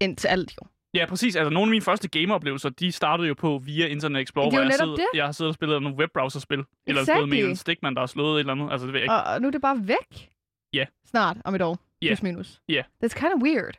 ind 0.00 0.16
til 0.16 0.28
alt 0.28 0.52
jo. 0.62 0.66
Ja, 0.94 1.06
præcis. 1.06 1.36
Altså, 1.36 1.50
nogle 1.50 1.68
af 1.68 1.70
mine 1.70 1.82
første 1.82 2.08
gameoplevelser, 2.08 2.68
de 2.68 2.92
startede 2.92 3.28
jo 3.28 3.34
på 3.34 3.60
via 3.64 3.86
Internet 3.86 4.22
Explorer, 4.22 4.46
er 4.46 4.50
hvor 4.50 4.60
jeg, 4.60 4.72
sidder, 4.72 4.94
det. 4.96 5.06
jeg 5.14 5.24
har 5.24 5.32
siddet 5.32 5.48
og 5.48 5.54
spillet 5.54 5.82
nogle 5.82 5.98
webbrowserspil. 5.98 6.64
Eller 6.86 7.02
Exactly. 7.02 7.20
fået 7.20 7.28
med 7.28 7.38
en 7.38 7.56
stikmand, 7.56 7.96
der 7.96 8.02
har 8.02 8.06
slået 8.06 8.34
et 8.36 8.40
eller 8.40 8.52
andet. 8.52 8.72
Altså, 8.72 8.86
det 8.86 8.92
ved 8.92 9.00
jeg 9.00 9.04
ikke. 9.04 9.14
Og, 9.14 9.22
og 9.34 9.40
nu 9.42 9.46
er 9.48 9.52
det 9.52 9.60
bare 9.62 9.88
væk. 9.88 10.30
Ja. 10.74 10.84
Snart, 11.06 11.36
om 11.44 11.54
et 11.54 11.62
år. 11.62 11.78
Ja. 12.02 12.08
Plus 12.08 12.22
minus. 12.22 12.60
Ja. 12.68 12.82
That's 13.04 13.14
kind 13.20 13.32
of 13.36 13.42
weird. 13.42 13.74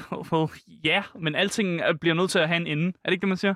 ja, 0.84 1.02
men 1.20 1.34
alting 1.34 1.80
er- 1.80 1.92
bliver 2.00 2.14
nødt 2.14 2.30
til 2.30 2.38
at 2.38 2.48
have 2.48 2.56
en 2.60 2.66
ende. 2.66 2.86
Er 2.86 2.90
det 3.04 3.12
ikke 3.12 3.20
det, 3.20 3.28
man 3.28 3.36
siger? 3.36 3.54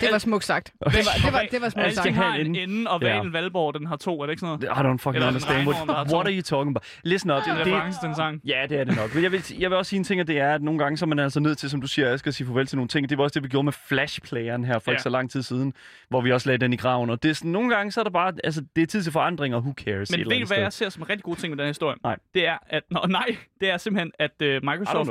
Det 0.00 0.08
var 0.12 0.18
smukt 0.18 0.44
sagt. 0.44 0.72
Det 0.84 0.84
var, 0.84 0.90
det 1.24 1.32
var, 1.32 1.42
det 1.50 1.60
var 1.62 1.68
smukt 1.68 1.94
sagt. 1.94 1.98
Alting 2.06 2.16
har 2.16 2.34
en 2.34 2.46
en 2.56 2.70
ende. 2.70 2.90
og. 2.90 3.00
Valen 3.02 3.32
Valborg, 3.32 3.74
den 3.74 3.86
har 3.86 3.96
to. 3.96 4.20
Er 4.22 4.26
det 4.26 4.32
ikke 4.32 4.40
sådan 4.40 4.58
noget? 4.60 4.76
I 4.78 4.80
don't 4.88 4.96
fucking 4.98 5.14
Eller 5.16 5.26
understand. 5.28 5.68
What, 5.68 6.12
what 6.12 6.26
are 6.26 6.34
you 6.34 6.42
talking 6.42 6.68
about? 6.76 6.84
Listen 7.04 7.30
up. 7.30 7.42
Det 7.44 7.50
er 7.52 7.58
reference 7.60 7.98
en 8.06 8.14
sang. 8.14 8.40
Ja, 8.44 8.66
det 8.68 8.80
er 8.80 8.84
det 8.84 8.96
nok. 8.96 9.14
Men 9.14 9.22
jeg 9.22 9.32
vil, 9.32 9.44
jeg 9.58 9.70
vil 9.70 9.78
også 9.78 9.90
sige 9.90 9.98
en 9.98 10.04
ting, 10.04 10.20
at 10.20 10.26
det 10.28 10.38
er, 10.40 10.54
at 10.54 10.62
nogle 10.62 10.78
gange 10.78 10.96
så 10.96 11.04
er 11.04 11.06
man 11.06 11.18
altså 11.18 11.40
nødt 11.40 11.58
til, 11.58 11.70
som 11.70 11.80
du 11.80 11.86
siger, 11.86 12.08
jeg 12.08 12.18
skal 12.18 12.32
sige 12.32 12.46
farvel 12.46 12.66
til 12.66 12.76
nogle 12.76 12.88
ting. 12.88 13.08
Det 13.08 13.18
var 13.18 13.24
også 13.24 13.34
det, 13.34 13.42
vi 13.42 13.48
gjorde 13.48 13.64
med 13.64 13.72
Flash-playeren 13.72 14.64
her 14.64 14.78
for 14.78 14.90
Ja. 14.90 14.94
ikke 14.94 15.02
så 15.02 15.08
lang 15.08 15.30
tid 15.30 15.42
siden, 15.42 15.72
hvor 16.08 16.20
vi 16.20 16.32
også 16.32 16.48
lagde 16.48 16.58
den 16.64 16.72
i 16.72 16.76
graven. 16.76 17.10
Og 17.10 17.22
det 17.22 17.28
er 17.30 17.34
sådan, 17.34 17.50
nogle 17.50 17.74
gange 17.74 17.92
så 17.92 18.00
er 18.00 18.04
der 18.04 18.10
bare, 18.10 18.32
altså 18.44 18.64
det 18.76 18.82
er 18.82 18.86
tid 18.86 19.02
til 19.02 19.12
forandring, 19.12 19.54
og 19.54 19.60
who 19.60 19.72
cares? 19.72 20.10
Men 20.10 20.18
ved 20.20 20.24
du, 20.24 20.36
hvad 20.36 20.46
sted. 20.46 20.56
jeg 20.58 20.72
ser 20.72 20.88
som 20.88 21.02
en 21.02 21.08
rigtig 21.08 21.24
god 21.24 21.36
ting 21.36 21.50
med 21.50 21.56
den 21.56 21.64
her 21.64 21.70
historie? 21.70 21.96
Nej. 22.02 22.16
Det 22.34 22.46
er, 22.46 22.56
at... 22.66 22.82
Nå, 22.90 23.00
nej, 23.08 23.36
det 23.60 23.70
er 23.70 23.76
simpelthen, 23.76 24.12
at 24.18 24.30
uh, 24.42 24.46
I 24.46 24.56
don't 24.58 24.70
Microsoft... 24.70 25.08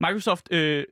Microsoft, 0.00 0.48
øh, 0.52 0.84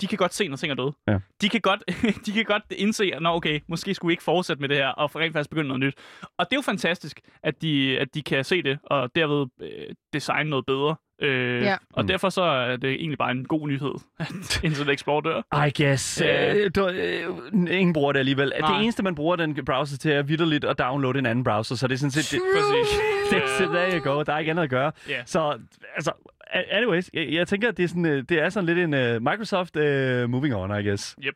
de 0.00 0.06
kan 0.06 0.18
godt 0.18 0.34
se, 0.34 0.48
når 0.48 0.56
ting 0.56 0.70
er 0.70 0.74
døde. 0.76 0.92
Ja. 1.08 1.18
De, 1.40 1.48
kan 1.48 1.60
godt, 1.60 1.82
de 2.26 2.32
kan 2.32 2.44
godt 2.44 2.62
indse, 2.70 3.10
at 3.14 3.22
Nå, 3.22 3.28
okay, 3.28 3.60
måske 3.68 3.94
skulle 3.94 4.08
vi 4.08 4.12
ikke 4.12 4.22
fortsætte 4.22 4.60
med 4.60 4.68
det 4.68 4.76
her, 4.76 4.88
og 4.88 5.16
rent 5.16 5.32
faktisk 5.32 5.50
begynde 5.50 5.68
noget 5.68 5.80
nyt. 5.80 5.94
Og 6.38 6.46
det 6.50 6.52
er 6.52 6.56
jo 6.56 6.62
fantastisk, 6.62 7.20
at 7.42 7.62
de, 7.62 7.98
at 7.98 8.14
de 8.14 8.22
kan 8.22 8.44
se 8.44 8.62
det, 8.62 8.78
og 8.84 9.10
derved 9.14 9.46
øh, 9.62 9.94
designe 10.12 10.50
noget 10.50 10.66
bedre. 10.66 10.96
Øh, 11.22 11.62
Ja. 11.62 11.76
Og 11.92 12.02
Mm. 12.04 12.08
derfor 12.08 12.28
så 12.28 12.42
er 12.42 12.76
det 12.76 12.90
egentlig 12.90 13.18
bare 13.18 13.30
en 13.30 13.44
god 13.44 13.68
nyhed, 13.68 13.94
at 14.20 14.60
Internet 14.64 14.94
Explorer 14.94 15.20
dør. 15.20 15.66
I 15.66 15.82
guess. 15.82 16.20
Øh, 16.20 16.70
du, 16.74 16.88
øh, 16.88 17.36
ingen 17.70 17.92
bruger 17.92 18.12
det 18.12 18.18
alligevel. 18.18 18.52
Nej. 18.60 18.72
Det 18.72 18.82
eneste, 18.82 19.02
man 19.02 19.14
bruger 19.14 19.36
den 19.36 19.64
browser 19.64 19.96
til, 19.98 20.10
er 20.12 20.22
vidderligt 20.22 20.64
at 20.64 20.78
downloade 20.78 21.18
en 21.18 21.26
anden 21.26 21.44
browser, 21.44 21.74
så 21.74 21.86
det 21.86 21.94
er 21.94 21.98
sådan 21.98 22.10
set... 22.10 22.40
Det, 22.40 22.46
Præcis. 22.54 22.98
det, 23.30 23.42
det, 23.58 23.68
there 23.68 23.98
you 23.98 24.12
go. 24.14 24.22
Der 24.22 24.32
er 24.32 24.38
ikke 24.38 24.50
andet 24.50 24.62
at 24.62 24.70
gøre. 24.70 24.92
Ja. 25.08 25.22
Så, 25.26 25.58
altså, 25.94 26.12
anyways, 26.52 27.10
jeg, 27.14 27.32
jeg 27.32 27.48
tænker, 27.48 27.68
at 27.68 27.76
det 27.76 27.82
er 27.82 27.88
sådan, 27.88 28.06
øh, 28.06 28.24
det 28.28 28.38
er 28.38 28.48
sådan 28.48 28.66
lidt 28.66 28.78
en 28.78 28.94
uh, 28.94 29.22
Microsoft 29.22 29.76
uh, 29.76 30.30
moving 30.30 30.54
on, 30.54 30.80
I 30.80 30.88
guess. 30.88 31.16
Yep. 31.24 31.34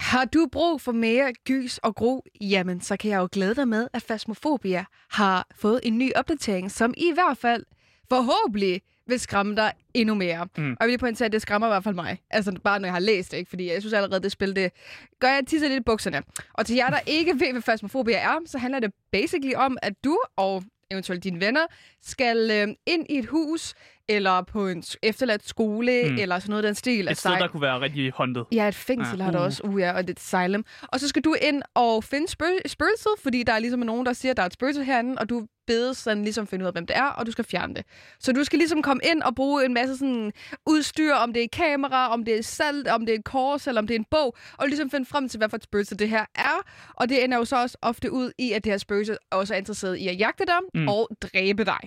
Har 0.00 0.24
du 0.24 0.48
brug 0.52 0.80
for 0.80 0.92
mere 0.92 1.32
gys 1.46 1.78
og 1.78 1.94
gro? 1.94 2.24
Jamen, 2.40 2.80
så 2.80 2.96
kan 2.96 3.10
jeg 3.10 3.18
jo 3.18 3.28
glæde 3.32 3.54
dig 3.54 3.68
med, 3.68 3.88
at 3.92 4.02
Fasmofobia 4.02 4.84
har 5.10 5.46
fået 5.54 5.80
en 5.82 5.98
ny 5.98 6.12
opdatering, 6.16 6.70
som 6.70 6.94
i 6.96 7.10
hvert 7.14 7.38
fald 7.38 7.64
forhåbentlig 8.08 8.82
vil 9.10 9.20
skræmme 9.20 9.56
dig 9.56 9.72
endnu 9.94 10.14
mere. 10.14 10.48
Mm. 10.56 10.62
Og 10.64 10.76
jeg 10.80 10.86
vil 10.86 10.88
lige 10.88 10.98
pointere, 10.98 11.26
at 11.26 11.32
det 11.32 11.42
skræmmer 11.42 11.68
i 11.68 11.70
hvert 11.70 11.84
fald 11.84 11.94
mig. 11.94 12.18
Altså 12.30 12.52
bare 12.64 12.80
når 12.80 12.86
jeg 12.86 12.94
har 12.94 13.00
læst 13.00 13.30
det, 13.30 13.36
ikke? 13.36 13.48
Fordi 13.48 13.72
jeg 13.72 13.82
synes 13.82 13.92
allerede, 13.92 14.22
det 14.22 14.32
spil, 14.32 14.56
det 14.56 14.72
gør 15.20 15.28
jeg 15.28 15.42
tisser 15.46 15.68
lidt 15.68 15.80
i 15.80 15.84
bukserne. 15.84 16.22
Og 16.54 16.66
til 16.66 16.76
jer, 16.76 16.90
der 16.90 16.98
ikke 17.06 17.40
ved, 17.40 17.52
hvad 17.52 17.62
Fasmofobia 17.62 18.18
er, 18.18 18.38
så 18.46 18.58
handler 18.58 18.80
det 18.80 18.92
basically 19.12 19.54
om, 19.54 19.76
at 19.82 19.92
du 20.04 20.18
og 20.36 20.64
eventuelt 20.90 21.24
dine 21.24 21.40
venner, 21.40 21.66
skal 22.02 22.50
øh, 22.50 22.68
ind 22.86 23.06
i 23.08 23.18
et 23.18 23.26
hus, 23.26 23.74
eller 24.10 24.42
på 24.42 24.68
en 24.68 24.82
efterladt 25.02 25.48
skole, 25.48 26.02
Mm. 26.10 26.16
eller 26.18 26.38
sådan 26.38 26.50
noget 26.50 26.64
den 26.64 26.74
stil. 26.74 27.00
Et 27.04 27.08
Altså, 27.08 27.28
sted, 27.28 27.38
der 27.38 27.48
kunne 27.48 27.62
være 27.62 27.80
rigtig 27.80 28.12
håndtet. 28.12 28.44
Ja, 28.52 28.68
et 28.68 28.74
fængsel 28.74 29.18
Ja. 29.18 29.24
har 29.24 29.30
der 29.32 29.38
Uh. 29.38 29.44
også, 29.44 29.62
uh, 29.62 29.80
ja, 29.80 29.92
og 29.92 30.00
et 30.00 30.18
asylum. 30.34 30.64
Og 30.82 31.00
så 31.00 31.08
skal 31.08 31.22
du 31.22 31.34
ind 31.42 31.62
og 31.74 32.04
finde 32.04 32.26
spø- 32.26 32.68
spøgelset, 32.68 33.12
fordi 33.22 33.42
der 33.42 33.52
er 33.52 33.58
ligesom 33.58 33.80
nogen, 33.80 34.06
der 34.06 34.12
siger, 34.12 34.30
at 34.32 34.36
der 34.36 34.42
er 34.42 34.46
et 34.46 34.52
spøgelse 34.52 34.84
herinde, 34.84 35.16
og 35.18 35.28
du 35.28 35.46
bedes 35.66 35.98
sådan 35.98 36.22
ligesom 36.22 36.46
finde 36.46 36.62
ud 36.62 36.66
af, 36.66 36.72
hvem 36.74 36.86
det 36.86 36.96
er, 36.96 37.04
og 37.06 37.26
du 37.26 37.32
skal 37.32 37.44
fjerne 37.44 37.74
det. 37.74 37.84
Så 38.20 38.32
du 38.32 38.44
skal 38.44 38.58
ligesom 38.58 38.82
komme 38.82 39.00
ind 39.10 39.22
og 39.22 39.34
bruge 39.34 39.64
en 39.64 39.74
masse 39.74 39.96
sådan 39.98 40.32
udstyr, 40.66 41.14
om 41.14 41.32
det 41.32 41.44
er 41.44 41.48
kamera, 41.52 42.08
om 42.12 42.24
det 42.24 42.38
er 42.38 42.42
salt, 42.42 42.88
om 42.88 43.06
det 43.06 43.14
er 43.14 43.18
et 43.18 43.24
kors, 43.24 43.66
eller 43.66 43.80
om 43.80 43.86
det 43.86 43.94
er 43.94 43.98
en 43.98 44.06
bog, 44.10 44.36
og 44.58 44.68
ligesom 44.68 44.90
finde 44.90 45.06
frem 45.06 45.28
til, 45.28 45.38
hvad 45.38 45.48
for 45.48 45.56
et 45.56 45.62
spøgelse 45.64 45.94
det 45.96 46.08
her 46.08 46.24
er. 46.34 46.62
Og 46.96 47.08
det 47.08 47.24
ender 47.24 47.36
jo 47.38 47.44
så 47.44 47.62
også 47.62 47.76
ofte 47.82 48.12
ud 48.12 48.32
i, 48.38 48.52
at 48.52 48.64
det 48.64 48.72
her 48.72 48.78
spøgelse 48.78 49.16
også 49.30 49.54
er 49.54 49.58
interesseret 49.58 49.96
i 49.96 50.08
at 50.08 50.18
jagte 50.18 50.44
dig 50.46 50.54
Mm. 50.82 50.88
og 50.88 51.08
dræbe 51.22 51.64
dig. 51.64 51.78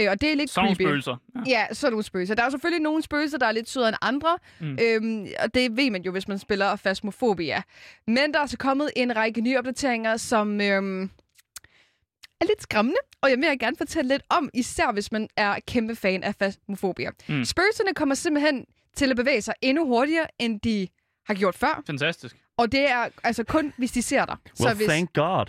Øh, 0.00 0.06
og 0.10 0.20
det 0.20 0.30
er 0.32 0.36
lidt 0.36 0.56
nogle 0.56 0.68
creepy. 0.74 0.82
spøgelser. 0.82 1.16
Ja. 1.34 1.40
Ja, 1.46 1.59
sådan 1.72 1.92
nogle 1.92 2.04
spøgelser. 2.04 2.34
Der 2.34 2.42
er 2.42 2.46
jo 2.46 2.50
selvfølgelig 2.50 2.82
nogle 2.82 3.02
spøgelser, 3.02 3.38
der 3.38 3.46
er 3.46 3.52
lidt 3.52 3.68
sødere 3.68 3.88
end 3.88 3.96
andre, 4.02 4.38
Mm. 4.60 4.78
øhm, 4.82 5.26
og 5.42 5.54
det 5.54 5.76
ved 5.76 5.90
man 5.90 6.02
jo, 6.02 6.12
hvis 6.12 6.28
man 6.28 6.38
spiller 6.38 6.76
Phasmophobia. 6.76 7.62
Men 8.06 8.34
der 8.34 8.40
er 8.40 8.46
så 8.46 8.56
kommet 8.58 8.90
en 8.96 9.16
række 9.16 9.40
nye 9.40 9.58
opdateringer, 9.58 10.16
som 10.16 10.60
øhm, 10.60 11.10
er 12.40 12.44
lidt 12.44 12.62
skræmmende, 12.62 12.98
og 13.20 13.30
jeg 13.30 13.38
vil 13.38 13.58
gerne 13.58 13.76
fortælle 13.76 14.08
lidt 14.08 14.22
om, 14.28 14.50
især 14.54 14.92
hvis 14.92 15.12
man 15.12 15.28
er 15.36 15.56
kæmpe 15.66 15.96
fan 15.96 16.22
af 16.22 16.36
Phasmophobia. 16.36 17.10
Mm. 17.28 17.44
Spøgelserne 17.44 17.94
kommer 17.94 18.14
simpelthen 18.14 18.64
til 18.96 19.10
at 19.10 19.16
bevæge 19.16 19.42
sig 19.42 19.54
endnu 19.62 19.86
hurtigere, 19.86 20.26
end 20.38 20.60
de 20.60 20.88
har 21.26 21.34
gjort 21.34 21.54
før, 21.54 21.82
Fantastisk. 21.86 22.36
og 22.56 22.72
det 22.72 22.90
er 22.90 23.08
altså 23.24 23.44
kun, 23.44 23.72
hvis 23.78 23.92
de 23.92 24.02
ser 24.02 24.24
dig. 24.26 24.36
Well, 24.60 24.76
hvis... 24.76 24.86
thank 24.86 25.12
God. 25.12 25.46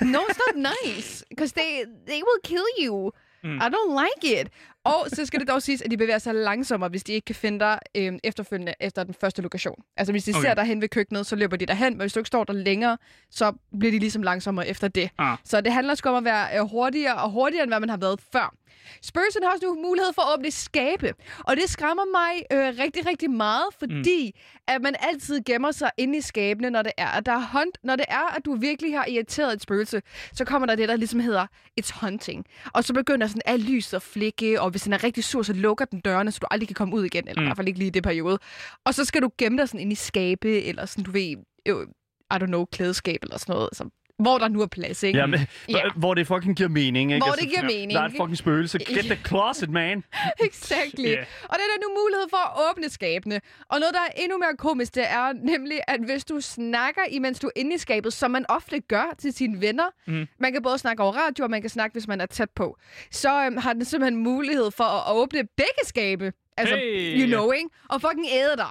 No, 0.00 0.18
it's 0.18 0.38
not 0.54 0.72
nice, 0.84 1.24
because 1.28 1.54
they, 1.54 1.84
they 2.06 2.16
will 2.22 2.40
kill 2.44 2.86
you. 2.86 3.10
Mm. 3.44 3.56
I 3.56 3.60
don't 3.74 4.04
like 4.04 4.40
it. 4.40 4.48
Og 4.84 5.06
så 5.12 5.26
skal 5.26 5.40
det 5.40 5.48
dog 5.48 5.62
siges, 5.62 5.82
at 5.82 5.90
de 5.90 5.96
bevæger 5.96 6.18
sig 6.18 6.34
langsommere, 6.34 6.90
hvis 6.90 7.04
de 7.04 7.12
ikke 7.12 7.24
kan 7.24 7.34
finde 7.34 7.58
dig 7.60 7.78
øh, 7.96 8.12
efterfølgende 8.24 8.74
efter 8.80 9.04
den 9.04 9.14
første 9.20 9.42
lokation. 9.42 9.74
Altså 9.96 10.12
hvis 10.12 10.24
de 10.24 10.30
Okay. 10.34 10.42
ser 10.48 10.54
dig 10.54 10.64
hen 10.64 10.80
ved 10.80 10.88
køkkenet, 10.88 11.26
så 11.26 11.36
løber 11.36 11.56
de 11.56 11.66
derhen, 11.66 11.92
men 11.92 12.00
hvis 12.00 12.12
du 12.12 12.20
ikke 12.20 12.28
står 12.28 12.44
der 12.44 12.52
længere, 12.52 12.98
så 13.30 13.52
bliver 13.78 13.92
de 13.92 13.98
ligesom 13.98 14.22
langsommere 14.22 14.68
efter 14.68 14.88
det. 14.88 15.10
Ah. 15.18 15.36
Så 15.44 15.60
det 15.60 15.72
handler 15.72 15.94
sgu 15.94 16.08
om 16.08 16.14
at 16.14 16.24
være 16.24 16.58
øh, 16.58 16.70
hurtigere 16.70 17.14
og 17.14 17.30
hurtigere, 17.30 17.62
end 17.62 17.70
hvad 17.70 17.80
man 17.80 17.88
har 17.88 17.96
været 17.96 18.20
før. 18.32 18.54
Spøgelserne 19.02 19.46
har 19.46 19.52
også 19.52 19.66
nu 19.66 19.74
mulighed 19.82 20.12
for 20.14 20.22
at 20.22 20.38
åbne 20.38 20.50
skabe, 20.50 21.12
og 21.38 21.56
det 21.56 21.70
skræmmer 21.70 22.04
mig 22.12 22.32
øh, 22.52 22.74
rigtig, 22.78 23.06
rigtig 23.06 23.30
meget, 23.30 23.66
fordi 23.78 24.34
mm. 24.34 24.64
at 24.66 24.82
man 24.82 24.94
altid 25.00 25.40
gemmer 25.46 25.70
sig 25.70 25.90
inde 25.96 26.18
i 26.18 26.20
skabene, 26.20 26.70
når 26.70 26.82
det 26.82 26.92
er, 26.98 27.06
at 27.06 27.26
der 27.26 27.32
er 27.32 27.48
hunt, 27.52 27.78
når 27.84 27.96
det 27.96 28.04
er, 28.08 28.36
at 28.36 28.44
du 28.44 28.54
virkelig 28.54 28.98
har 28.98 29.06
irriteret 29.06 29.52
et 29.52 29.62
spøgelse, 29.62 30.02
så 30.32 30.44
kommer 30.44 30.66
der 30.66 30.74
det, 30.74 30.88
der 30.88 30.96
ligesom 30.96 31.20
hedder 31.20 31.46
it's 31.80 32.00
hunting. 32.00 32.44
Og 32.72 32.84
så 32.84 32.94
begynder 32.94 33.26
sådan 33.26 33.42
alt 33.44 33.70
lys 33.70 33.94
at 33.94 34.02
flikke, 34.02 34.60
og 34.60 34.70
hvis 34.70 34.82
den 34.82 34.92
er 34.92 35.04
rigtig 35.04 35.24
sur, 35.24 35.42
så 35.42 35.52
lukker 35.52 35.84
den 35.84 36.00
dørene, 36.00 36.32
så 36.32 36.38
du 36.38 36.46
aldrig 36.50 36.68
kan 36.68 36.74
komme 36.74 36.94
ud 36.94 37.04
igen, 37.04 37.28
eller 37.28 37.40
mm. 37.40 37.44
i 37.44 37.48
hvert 37.48 37.56
fald 37.56 37.68
ikke 37.68 37.78
lige 37.78 37.88
i 37.88 37.90
det 37.90 38.02
periode. 38.02 38.38
Og 38.84 38.94
så 38.94 39.04
skal 39.04 39.22
du 39.22 39.30
gemme 39.38 39.58
dig 39.58 39.68
sådan 39.68 39.80
inde 39.80 39.92
i 39.92 39.94
skabe, 39.94 40.62
eller 40.62 40.86
sådan, 40.86 41.04
du 41.04 41.10
ved, 41.10 41.36
øh, 41.68 41.86
I 42.32 42.36
don't 42.42 42.46
know, 42.46 42.64
klædeskab 42.64 43.18
eller 43.22 43.38
sådan 43.38 43.52
noget, 43.52 43.68
altså, 43.72 43.84
hvor 44.20 44.38
der 44.38 44.48
nu 44.48 44.60
er 44.62 44.66
plads, 44.66 45.02
ikke? 45.02 45.18
Ja, 45.18 45.26
men, 45.26 45.40
Ja. 45.68 45.80
Hvor 45.96 46.14
det 46.14 46.26
fucking 46.26 46.56
giver 46.56 46.68
mening, 46.68 47.12
ikke? 47.12 47.24
Hvor 47.24 47.32
Altså, 47.32 47.40
det 47.44 47.50
giver 47.50 47.62
mening. 47.62 47.90
Der 47.92 48.00
er 48.00 48.04
et 48.04 48.12
fucking 48.12 48.36
spøgelse. 48.36 48.78
Get 48.78 49.04
the 49.04 49.18
closet, 49.28 49.70
man. 49.70 50.04
Exactly. 50.46 51.04
Yeah. 51.06 51.26
Og 51.42 51.56
der 51.58 51.64
er 51.76 51.80
nu 51.88 52.02
mulighed 52.02 52.26
for 52.30 52.36
at 52.36 52.70
åbne 52.70 52.88
skabene. 52.90 53.40
Og 53.68 53.80
noget, 53.80 53.94
der 53.94 54.00
er 54.00 54.22
endnu 54.22 54.38
mere 54.38 54.56
komisk, 54.58 54.94
det 54.94 55.04
er 55.10 55.32
nemlig, 55.32 55.78
at 55.88 56.00
hvis 56.04 56.24
du 56.24 56.40
snakker, 56.40 57.00
imens 57.10 57.38
du 57.40 57.46
er 57.46 57.50
inde 57.56 57.74
i 57.74 57.78
skabet, 57.78 58.12
som 58.12 58.30
man 58.30 58.44
ofte 58.48 58.80
gør 58.80 59.14
til 59.18 59.32
sine 59.32 59.60
venner, 59.60 59.84
Mm. 60.06 60.26
man 60.40 60.52
kan 60.52 60.62
både 60.62 60.78
snakke 60.78 61.02
over 61.02 61.12
radio, 61.12 61.44
og 61.44 61.50
man 61.50 61.60
kan 61.60 61.70
snakke, 61.70 61.94
hvis 61.94 62.08
man 62.08 62.20
er 62.20 62.26
tæt 62.26 62.50
på, 62.50 62.76
så 63.10 63.44
øhm, 63.46 63.56
har 63.56 63.72
den 63.72 63.84
simpelthen 63.84 64.22
mulighed 64.22 64.70
for 64.70 64.84
at 64.84 65.16
åbne 65.16 65.44
begge 65.56 65.82
skabe. 65.84 66.32
Altså, 66.56 66.74
Hey. 66.76 67.20
you 67.20 67.26
know, 67.26 67.50
ikke? 67.52 67.68
Og 67.88 68.00
fucking 68.00 68.26
æde 68.32 68.56
dig. 68.56 68.70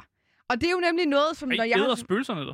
Og 0.49 0.61
det 0.61 0.67
er 0.67 0.71
jo 0.71 0.79
nemlig 0.79 1.05
noget, 1.05 1.37
som... 1.37 1.51
Ej, 1.51 1.57
når 1.57 1.63
jeg 1.63 1.77
æder 1.77 1.87
har... 1.87 1.95
spøgelserne, 1.95 2.39
eller? 2.39 2.53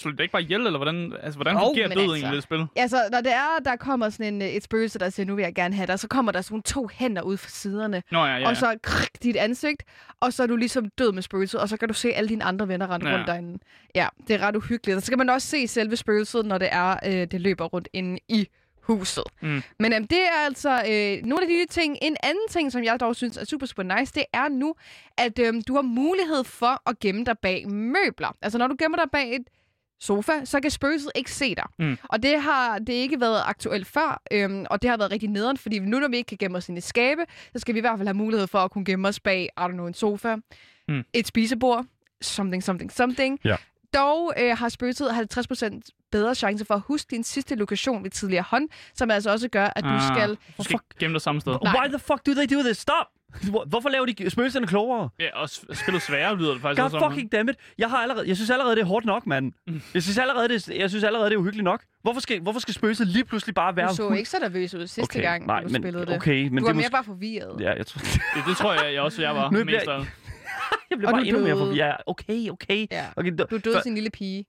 Slår 0.00 0.12
det 0.12 0.20
ikke 0.20 0.32
bare 0.32 0.42
ihjel, 0.42 0.66
eller 0.66 0.78
hvordan, 0.78 1.12
altså, 1.22 1.36
hvordan 1.38 1.54
Jo, 1.54 1.60
fungerer 1.60 1.88
men 1.88 1.96
død 1.96 2.02
altså- 2.04 2.14
egentlig 2.14 2.32
i 2.32 2.36
det 2.36 2.42
spil? 2.42 2.66
Altså, 2.76 2.96
når 3.12 3.20
det 3.20 3.32
er, 3.32 3.58
der 3.64 3.76
kommer 3.76 4.08
sådan 4.10 4.34
en, 4.34 4.42
øh, 4.42 4.48
et 4.48 4.62
spøgelse, 4.64 4.98
der 4.98 5.10
siger, 5.10 5.26
nu 5.26 5.34
vil 5.34 5.42
jeg 5.42 5.54
gerne 5.54 5.74
have 5.74 5.86
dig, 5.86 5.98
så 5.98 6.08
kommer 6.08 6.32
der 6.32 6.40
sådan 6.40 6.62
to 6.62 6.88
hænder 6.92 7.22
ud 7.22 7.36
fra 7.36 7.48
siderne. 7.48 8.02
Nå 8.12 8.18
ja, 8.18 8.24
ja. 8.26 8.38
ja. 8.38 8.48
og 8.48 8.56
så 8.56 8.76
krik, 8.82 9.22
dit 9.22 9.36
ansigt, 9.36 9.82
og 10.20 10.32
så 10.32 10.42
er 10.42 10.46
du 10.46 10.56
ligesom 10.56 10.90
død 10.98 11.12
med 11.12 11.22
spøgelset, 11.22 11.60
og 11.60 11.68
så 11.68 11.76
kan 11.76 11.88
du 11.88 11.94
se 11.94 12.12
alle 12.12 12.28
dine 12.28 12.44
andre 12.44 12.68
venner 12.68 12.90
rende 12.90 13.08
Ja. 13.08 13.14
rundt 13.14 13.26
derinde. 13.26 13.58
Ja, 13.94 14.08
det 14.28 14.36
er 14.36 14.46
ret 14.46 14.56
uhyggeligt. 14.56 14.96
Og 14.96 15.02
så 15.02 15.10
kan 15.10 15.18
man 15.18 15.30
også 15.30 15.48
se 15.48 15.68
selve 15.68 15.96
spøgelset, 15.96 16.46
når 16.46 16.58
det 16.58 16.68
er, 16.72 16.96
øh, 17.06 17.12
det 17.12 17.40
løber 17.40 17.64
rundt 17.64 17.88
inde 17.92 18.18
i 18.28 18.48
huset. 18.80 19.24
Mm. 19.42 19.62
Men 19.78 19.92
øhm, 19.92 20.06
det 20.06 20.18
er 20.18 20.44
altså 20.44 20.70
øh, 20.70 21.26
nogle 21.26 21.42
af 21.42 21.48
de 21.48 21.54
nye 21.54 21.66
ting. 21.70 21.98
En 22.02 22.16
anden 22.22 22.48
ting, 22.50 22.72
som 22.72 22.84
jeg 22.84 23.00
dog 23.00 23.16
synes 23.16 23.36
er 23.36 23.44
super, 23.44 23.66
super 23.66 23.82
nice, 23.98 24.12
det 24.14 24.24
er 24.32 24.48
nu, 24.48 24.74
at 25.18 25.38
øhm, 25.38 25.62
du 25.62 25.74
har 25.74 25.82
mulighed 25.82 26.44
for 26.44 26.82
at 26.90 26.98
gemme 27.00 27.24
dig 27.24 27.38
bag 27.42 27.68
møbler. 27.70 28.36
Altså 28.42 28.58
når 28.58 28.66
du 28.66 28.76
gemmer 28.78 28.98
dig 28.98 29.10
bag 29.12 29.34
et 29.36 29.42
sofa, 30.00 30.44
så 30.44 30.60
kan 30.60 30.70
spøgelset 30.70 31.10
ikke 31.14 31.32
se 31.32 31.54
dig. 31.54 31.64
Mm. 31.78 31.98
Og 32.02 32.22
det 32.22 32.42
har 32.42 32.78
det 32.78 32.92
ikke 32.92 33.20
været 33.20 33.42
aktuelt 33.46 33.86
før, 33.86 34.22
øhm, 34.32 34.66
og 34.70 34.82
det 34.82 34.90
har 34.90 34.96
været 34.96 35.10
rigtig 35.10 35.28
nederen, 35.28 35.56
fordi 35.56 35.78
nu 35.78 35.98
når 35.98 36.08
vi 36.08 36.16
ikke 36.16 36.28
kan 36.28 36.38
gemme 36.38 36.56
os 36.58 36.68
inde 36.68 36.78
i 36.78 36.80
skabe, 36.80 37.22
så 37.52 37.58
skal 37.58 37.74
vi 37.74 37.78
i 37.78 37.80
hvert 37.80 37.98
fald 37.98 38.08
have 38.08 38.14
mulighed 38.16 38.46
for 38.46 38.58
at 38.58 38.70
kunne 38.70 38.84
gemme 38.84 39.08
os 39.08 39.20
bag, 39.20 39.42
I 39.58 39.60
don't 39.60 39.66
know, 39.72 39.86
en 39.86 39.94
sofa, 39.94 40.36
Mm. 40.88 41.02
et 41.12 41.26
spisebord, 41.26 41.84
something, 42.22 42.62
something, 42.62 42.92
something. 42.92 43.38
Ja. 43.44 43.56
Dog 43.94 44.32
øh, 44.38 44.56
har 44.58 44.68
spøgelset 44.68 45.10
50% 45.10 45.80
bedre 46.12 46.34
chance 46.34 46.64
for 46.64 46.74
at 46.74 46.80
huske 46.86 47.10
din 47.10 47.24
sidste 47.24 47.54
lokation 47.54 48.02
ved 48.04 48.10
tidligere 48.10 48.44
hånd, 48.48 48.68
som 48.94 49.10
altså 49.10 49.30
også 49.30 49.48
gør, 49.48 49.68
at 49.76 49.84
du 49.84 49.88
Ah, 49.88 50.02
skal... 50.02 50.38
Du 50.58 50.62
skal 50.62 50.74
ikke 50.74 50.84
gemme 51.00 51.14
dig 51.14 51.20
samme 51.20 51.40
sted. 51.40 51.56
Nej. 51.64 51.74
Why 51.80 51.88
the 51.88 51.98
fuck 51.98 52.26
do 52.26 52.32
they 52.34 52.56
do 52.56 52.62
this? 52.62 52.76
Stop! 52.78 53.06
Hvor- 53.50 53.64
Hvorfor 53.64 53.88
laver 53.88 54.06
de 54.06 54.30
spøgelserne 54.30 54.66
klogere? 54.66 55.08
Ja, 55.20 55.40
og 55.40 55.48
spillet 55.50 56.02
sværere 56.02 56.36
lyder 56.38 56.52
det 56.52 56.62
faktisk 56.62 56.80
God 56.82 56.90
også 57.00 57.08
fucking 57.10 57.32
dammit. 57.32 57.56
Jeg, 57.78 57.90
har 57.90 57.96
allerede, 57.98 58.28
jeg 58.28 58.36
synes 58.36 58.50
allerede, 58.50 58.76
det 58.76 58.82
er 58.82 58.86
hårdt 58.86 59.06
nok, 59.06 59.26
mand. 59.26 59.52
Jeg 59.94 60.02
synes 60.02 60.18
allerede, 60.18 60.48
det, 60.48 60.68
jeg 60.68 60.90
synes 60.90 61.04
allerede, 61.04 61.26
det 61.30 61.34
er 61.34 61.38
uhyggeligt 61.38 61.64
nok. 61.64 61.82
Hvorfor 62.02 62.20
skal, 62.20 62.40
hvorfor 62.40 62.60
skal 62.60 62.74
spøgelset 62.74 63.06
lige 63.06 63.24
pludselig 63.24 63.54
bare 63.54 63.76
være... 63.76 63.88
Du 63.88 63.94
så 63.94 64.10
ikke 64.10 64.30
så 64.30 64.36
nervøs 64.40 64.74
ud 64.74 64.86
sidste 64.86 65.02
okay, 65.02 65.22
gang, 65.22 65.46
nej, 65.46 65.60
du 65.62 65.68
men, 65.68 65.82
spillede 65.82 66.06
det. 66.06 66.16
Okay, 66.16 66.48
men 66.48 66.56
du 66.58 66.60
var 66.60 66.60
det 66.60 66.68
er 66.70 66.74
mere 66.74 66.76
måske... 66.76 66.90
bare 66.92 67.04
forvirret. 67.04 67.60
Ja, 67.60 67.72
jeg 67.72 67.86
tror... 67.86 68.00
Det, 68.36 68.42
det 68.48 68.56
tror 68.56 68.72
jeg, 68.84 68.94
jeg 68.94 69.02
også, 69.02 69.22
jeg 69.22 69.34
var 69.34 69.50
Nu 69.52 69.58
mest 69.58 69.66
bliver- 69.66 70.04
jeg 70.90 70.98
bliver 70.98 71.08
Og 71.10 71.14
bare 71.16 71.26
endnu 71.26 71.42
mere 71.42 71.56
forvirret. 71.56 71.76
Ja, 71.76 71.92
okay, 72.06 72.48
okay. 72.50 72.86
Ja. 72.90 73.04
okay 73.16 73.32
Du 73.50 73.58
døde 73.64 73.80
til 73.82 73.88
en 73.88 73.94
lille 73.94 74.10
pige, 74.10 74.44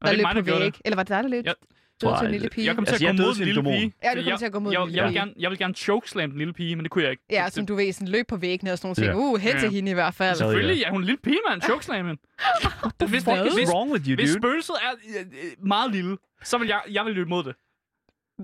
Var 0.00 0.06
der 0.06 0.10
det 0.12 0.18
løb 0.18 0.26
ikke 0.36 0.50
mig, 0.50 0.54
på 0.54 0.58
væg. 0.60 0.74
Eller 0.84 0.96
var 0.96 1.02
det 1.02 1.08
dig, 1.08 1.22
der 1.22 1.28
løb? 1.30 1.46
Ja. 1.46 1.52
Døde 2.02 2.12
til 2.12 2.18
en 2.18 2.22
jeg- 2.24 2.30
lille 2.32 2.48
pige. 2.48 2.66
Jeg 2.66 2.74
kom 2.74 2.84
til 2.84 2.92
Altså, 2.92 3.06
at 3.06 3.12
jeg 3.12 3.18
gå 3.18 3.22
mod 3.22 3.36
en 3.36 3.44
lille 3.44 3.62
pige. 3.62 3.92
Ja, 4.04 4.10
du 4.10 4.22
kom 4.22 4.28
jeg- 4.30 4.38
til 4.38 4.46
at 4.46 4.52
gå 4.52 4.58
mod 4.58 4.72
jeg, 4.72 4.80
den 4.80 4.88
lille 4.88 4.96
jeg, 5.02 5.04
vil 5.04 5.10
pige. 5.12 5.20
gerne, 5.20 5.32
jeg 5.38 5.50
vil 5.50 5.58
gerne 5.58 5.74
chokeslam 5.74 6.30
den 6.30 6.38
lille 6.38 6.52
pige, 6.52 6.76
men 6.76 6.82
det 6.84 6.90
kunne 6.90 7.04
jeg 7.04 7.10
ikke. 7.10 7.22
Ja, 7.30 7.48
som 7.50 7.66
du 7.66 7.74
ved, 7.74 7.92
sådan 7.92 8.08
løb 8.08 8.26
på 8.28 8.36
væggene 8.36 8.72
og 8.72 8.78
sådan 8.78 8.86
nogle 8.86 8.94
ting. 8.94 9.06
Ja. 9.06 9.14
Uh, 9.34 9.40
hen 9.40 9.52
til 9.52 9.62
Ja. 9.62 9.70
hende 9.70 9.90
i 9.90 9.94
hvert 9.94 10.14
fald. 10.14 10.36
Selvfølgelig 10.36 10.82
er 10.84 10.90
hun 10.90 11.00
en 11.00 11.04
lille 11.06 11.18
pige, 11.22 11.38
mand. 11.48 11.62
Chokeslammen. 11.62 12.18
Hvis, 13.08 13.26
What 13.26 13.46
is 13.46 13.54
hvis, 13.54 13.68
wrong 13.70 13.92
with 13.92 14.08
you, 14.08 14.14
hvis 14.14 14.30
dude? 14.30 14.40
spøgelset 14.40 14.74
er 14.82 14.90
øh, 15.20 15.26
øh, 15.44 15.66
meget 15.66 15.90
lille, 15.92 16.16
så 16.42 16.58
vil 16.58 16.68
jeg, 16.68 16.80
jeg 16.92 17.04
vil 17.04 17.14
løbe 17.14 17.28
mod 17.30 17.44
det. 17.44 17.54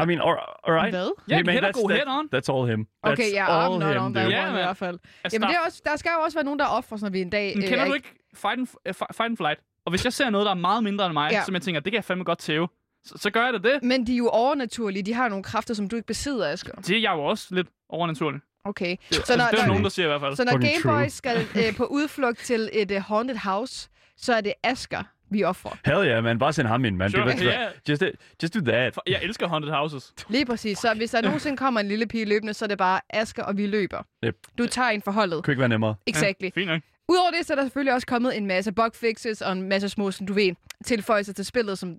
I 0.02 0.06
mean, 0.06 0.20
all, 0.20 0.36
all 0.66 0.74
right. 0.80 0.94
Hvad? 0.94 1.10
Ja, 1.30 1.36
Hey, 1.36 1.42
man, 1.42 1.52
head 1.54 1.64
that's, 1.64 1.80
go 1.82 1.88
that, 1.88 1.98
head 1.98 2.08
on. 2.18 2.24
That's 2.34 2.48
all 2.54 2.64
him. 2.70 2.80
That's 3.06 3.12
Okay, 3.12 3.32
ja, 3.32 3.44
all 3.48 3.74
I'm 3.76 3.78
not 3.84 3.92
him, 3.94 4.02
on 4.02 4.14
that. 4.14 4.30
Ja, 4.30 4.42
one 4.42 4.50
i 4.50 4.52
hvert 4.62 4.76
fald. 4.76 4.98
Altså, 5.24 5.36
Jamen, 5.36 5.42
der- 5.42 5.48
det 5.48 5.56
er 5.56 5.66
også, 5.66 5.82
der 5.84 5.96
skal 5.96 6.10
jo 6.18 6.20
også 6.24 6.36
være 6.36 6.44
nogen, 6.44 6.58
der 6.58 6.66
offrer, 6.66 6.98
når 7.02 7.10
vi 7.10 7.20
en 7.20 7.30
dag... 7.30 7.52
Men 7.56 7.62
øh, 7.64 7.68
kender 7.68 7.84
er 7.84 7.88
du 7.88 7.94
ikke 7.94 8.08
fight 8.34 8.58
and, 8.58 8.68
uh, 8.88 8.94
fight 8.94 9.20
and 9.20 9.36
Flight? 9.36 9.60
Og 9.84 9.90
hvis 9.90 10.04
jeg 10.04 10.12
ser 10.12 10.30
noget, 10.30 10.44
der 10.44 10.50
er 10.50 10.54
meget 10.54 10.84
mindre 10.84 11.06
end 11.06 11.12
mig, 11.12 11.28
Ja. 11.32 11.42
som 11.44 11.54
jeg 11.54 11.62
tænker, 11.62 11.80
det 11.80 11.92
kan 11.92 11.96
jeg 11.96 12.04
fandme 12.04 12.24
godt 12.24 12.38
tæve, 12.38 12.68
så, 13.06 13.14
så 13.18 13.30
gør 13.30 13.44
jeg 13.44 13.52
da 13.52 13.58
det. 13.58 13.82
Men 13.82 14.06
de 14.06 14.12
er 14.12 14.16
jo 14.16 14.28
overnaturlige. 14.28 15.02
De 15.02 15.12
har 15.14 15.28
nogle 15.28 15.42
kræfter, 15.44 15.74
som 15.74 15.88
du 15.88 15.96
ikke 15.96 16.06
besidder, 16.06 16.48
Asger. 16.52 16.72
Det 16.72 16.96
er 16.96 17.00
jeg 17.00 17.12
jo 17.12 17.24
også 17.24 17.46
lidt 17.54 17.66
overnaturligt. 17.88 18.44
Okay. 18.64 18.90
Det, 18.90 19.14
Så 19.14 19.16
altså, 19.18 19.36
når, 19.36 19.44
det 19.50 19.60
er 19.60 19.66
nogen, 19.66 19.82
der 19.84 19.88
siger 19.90 20.06
i 20.06 20.08
hvert 20.08 20.20
fald. 20.20 20.36
så 20.36 20.44
når 20.44 20.52
Gameboy 20.52 21.00
true. 21.02 21.10
skal 21.10 21.46
øh, 21.56 21.76
på 21.76 21.84
udflugt 21.84 22.38
til 22.38 22.70
et 22.72 22.90
uh, 22.90 22.96
haunted 23.02 23.36
house, 23.36 23.88
så 24.16 24.34
er 24.34 24.40
det 24.40 24.52
Asger, 24.62 25.02
vi 25.30 25.44
offrer. 25.44 25.76
Hell 25.86 26.06
yeah, 26.08 26.24
man. 26.24 26.38
Bare 26.38 26.52
send 26.52 26.66
ham 26.66 26.84
ind, 26.84 26.96
man. 26.96 27.10
Sure, 27.10 27.32
det 27.32 27.42
er, 27.42 27.60
ja. 27.60 27.68
just, 27.88 28.02
just 28.42 28.54
do 28.54 28.60
that. 28.60 28.94
For 28.94 29.02
Jeg 29.06 29.20
elsker 29.22 29.48
Haunted 29.48 29.70
Houses. 29.70 30.14
Lige 30.28 30.46
præcis. 30.46 30.78
Så 30.78 30.94
hvis 30.94 31.10
der 31.10 31.20
nogensinde 31.22 31.56
kommer 31.56 31.80
en 31.80 31.88
lille 31.88 32.06
pige 32.06 32.24
løbende, 32.24 32.54
så 32.54 32.64
er 32.64 32.66
det 32.66 32.78
bare 32.78 33.00
Asger, 33.10 33.42
og 33.42 33.56
vi 33.56 33.66
løber. 33.66 34.02
Yep. 34.24 34.36
Du 34.58 34.66
tager 34.66 34.88
en 34.88 35.02
forholdet. 35.02 35.44
Kunne 35.44 35.52
ikke 35.52 35.60
være 35.60 35.68
nemmere. 35.68 35.94
Exactly. 36.06 36.44
Ja, 36.44 36.50
fint 36.60 36.66
nok. 36.66 36.80
Udover 37.08 37.30
det, 37.30 37.46
så 37.46 37.52
er 37.52 37.54
der 37.54 37.62
selvfølgelig 37.64 37.94
også 37.94 38.06
kommet 38.06 38.36
en 38.36 38.46
masse 38.46 38.72
bugfixes 38.72 39.42
og 39.42 39.52
en 39.52 39.62
masse 39.62 39.88
små, 39.88 40.10
som 40.10 40.26
du 40.26 40.32
ved, 40.32 40.52
tilføjelser 40.84 41.32
til 41.32 41.44
spillet, 41.44 41.78
som 41.78 41.98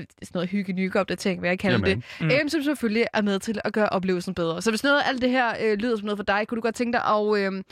sådan 0.00 0.08
noget 0.34 0.48
hygge 0.48 0.72
nye 0.72 0.90
opdatering, 0.94 1.42
vil 1.42 1.48
jeg 1.48 1.58
kalde 1.58 1.74
Jamen. 1.74 1.96
det. 1.96 2.04
Mm. 2.20 2.30
Øhm, 2.30 2.48
som 2.48 2.62
selvfølgelig 2.62 3.06
er 3.12 3.22
med 3.22 3.38
til 3.38 3.60
at 3.64 3.72
gøre 3.72 3.88
oplevelsen 3.88 4.34
bedre. 4.34 4.62
Så 4.62 4.70
hvis 4.70 4.84
noget 4.84 5.00
af 5.00 5.08
alt 5.08 5.22
det 5.22 5.30
her 5.30 5.52
øh, 5.60 5.78
lyder 5.78 5.96
som 5.96 6.04
noget 6.04 6.18
for 6.18 6.24
dig, 6.24 6.48
kunne 6.48 6.56
du 6.56 6.62
godt 6.62 6.74
tænke 6.74 6.98
dig 6.98 7.04
at... 7.04 7.38
Øh, 7.38 7.62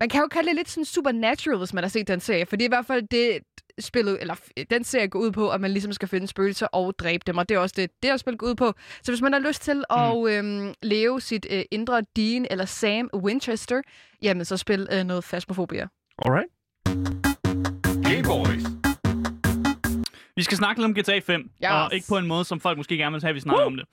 man 0.00 0.08
kan 0.08 0.20
jo 0.20 0.26
kalde 0.26 0.48
det 0.48 0.56
lidt 0.56 0.70
sådan 0.70 0.84
supernatural, 0.84 1.58
hvis 1.58 1.74
man 1.74 1.84
har 1.84 1.88
set 1.88 2.08
den 2.08 2.20
serie. 2.20 2.46
For 2.46 2.56
det 2.56 2.64
er 2.64 2.68
i 2.68 2.76
hvert 2.76 2.86
fald 2.86 3.08
det, 3.10 3.38
spillet, 3.78 4.18
eller 4.20 4.34
den 4.70 4.84
serie 4.84 5.08
går 5.08 5.18
ud 5.18 5.30
på, 5.30 5.50
at 5.50 5.60
man 5.60 5.70
ligesom 5.70 5.92
skal 5.92 6.08
finde 6.08 6.26
spøgelser 6.26 6.66
og 6.66 6.94
dræbe 6.98 7.22
dem. 7.26 7.38
Og 7.38 7.48
det 7.48 7.54
er 7.54 7.58
også 7.58 7.74
det, 7.78 7.90
det 8.02 8.10
her 8.10 8.16
spil 8.16 8.36
går 8.36 8.46
ud 8.46 8.54
på. 8.54 8.72
Så 9.02 9.12
hvis 9.12 9.22
man 9.22 9.32
har 9.32 9.40
lyst 9.40 9.62
til 9.62 9.84
at 9.90 10.28
øhm, 10.28 10.74
leve 10.82 11.20
sit 11.20 11.46
øh, 11.50 11.62
indre 11.70 12.02
Dean 12.16 12.46
eller 12.50 12.64
Sam 12.64 13.10
Winchester, 13.14 13.82
jamen 14.22 14.44
så 14.44 14.56
spil 14.56 14.88
øh, 14.92 15.04
noget 15.04 15.24
Phasmophobia. 15.24 15.86
Alright. 16.18 16.48
Game 18.04 18.22
Boys. 18.22 18.87
Vi 20.38 20.42
skal 20.42 20.56
snakke 20.58 20.82
lidt 20.82 20.98
om 20.98 21.02
GTA 21.02 21.18
5, 21.18 21.40
Yes. 21.40 21.50
og 21.70 21.94
ikke 21.94 22.06
på 22.08 22.16
en 22.18 22.26
måde, 22.26 22.44
som 22.44 22.60
folk 22.60 22.76
måske 22.76 22.96
gerne 22.96 23.12
vil 23.12 23.22
have, 23.22 23.28
at 23.28 23.34
vi 23.34 23.40
snakker 23.40 23.64
om 23.64 23.76
det. 23.76 23.86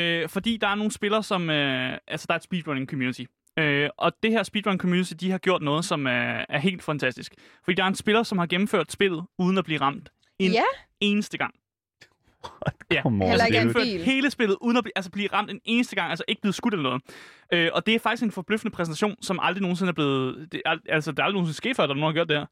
Øh, 0.00 0.28
fordi 0.28 0.56
der 0.56 0.68
er 0.68 0.74
nogle 0.74 0.92
spillere, 0.92 1.22
som... 1.22 1.50
Øh, 1.50 1.98
altså, 2.08 2.26
der 2.28 2.34
er 2.34 2.38
et 2.38 2.42
speedrunning 2.44 2.88
community. 2.90 3.22
Øh, 3.58 3.90
og 3.98 4.12
det 4.22 4.30
her 4.30 4.42
speedrun 4.42 4.78
community, 4.78 5.12
de 5.20 5.30
har 5.30 5.38
gjort 5.38 5.62
noget, 5.62 5.84
som 5.84 6.06
er, 6.06 6.44
er 6.48 6.58
helt 6.58 6.82
fantastisk. 6.82 7.32
Fordi 7.64 7.74
der 7.74 7.82
er 7.82 7.88
en 7.88 7.94
spiller, 7.94 8.22
som 8.22 8.38
har 8.38 8.46
gennemført 8.46 8.92
spillet, 8.92 9.24
uden 9.38 9.58
at 9.58 9.64
blive 9.64 9.80
ramt 9.80 10.08
en 10.38 10.52
Ja. 10.52 10.62
eneste 11.00 11.38
gang. 11.38 11.54
Ja, 12.90 13.02
Come 13.02 13.24
on, 13.24 13.30
bil. 13.74 14.04
hele 14.04 14.30
spillet, 14.30 14.56
uden 14.60 14.76
at 14.76 14.84
blive, 14.84 14.92
altså 14.96 15.10
blive 15.10 15.28
ramt 15.32 15.50
en 15.50 15.60
eneste 15.64 15.96
gang, 15.96 16.10
altså 16.10 16.24
ikke 16.28 16.40
blevet 16.42 16.54
skudt 16.54 16.74
eller 16.74 16.82
noget. 16.82 17.02
Øh, 17.52 17.70
og 17.74 17.86
det 17.86 17.94
er 17.94 17.98
faktisk 17.98 18.22
en 18.22 18.30
forbløffende 18.32 18.74
præsentation, 18.76 19.16
som 19.22 19.38
aldrig 19.42 19.62
nogensinde 19.62 19.90
er 19.90 19.94
blevet... 19.94 20.52
Det, 20.52 20.62
er, 20.66 20.76
altså, 20.88 21.10
det 21.10 21.18
er 21.18 21.22
aldrig 21.22 21.34
nogensinde 21.34 21.56
sket 21.56 21.76
før, 21.76 21.82
at 21.82 21.88
der 21.88 21.94
er 21.94 21.98
nogen, 22.00 22.16
der 22.16 22.20
har 22.20 22.26
gjort 22.26 22.28
det 22.28 22.38
her. 22.38 22.46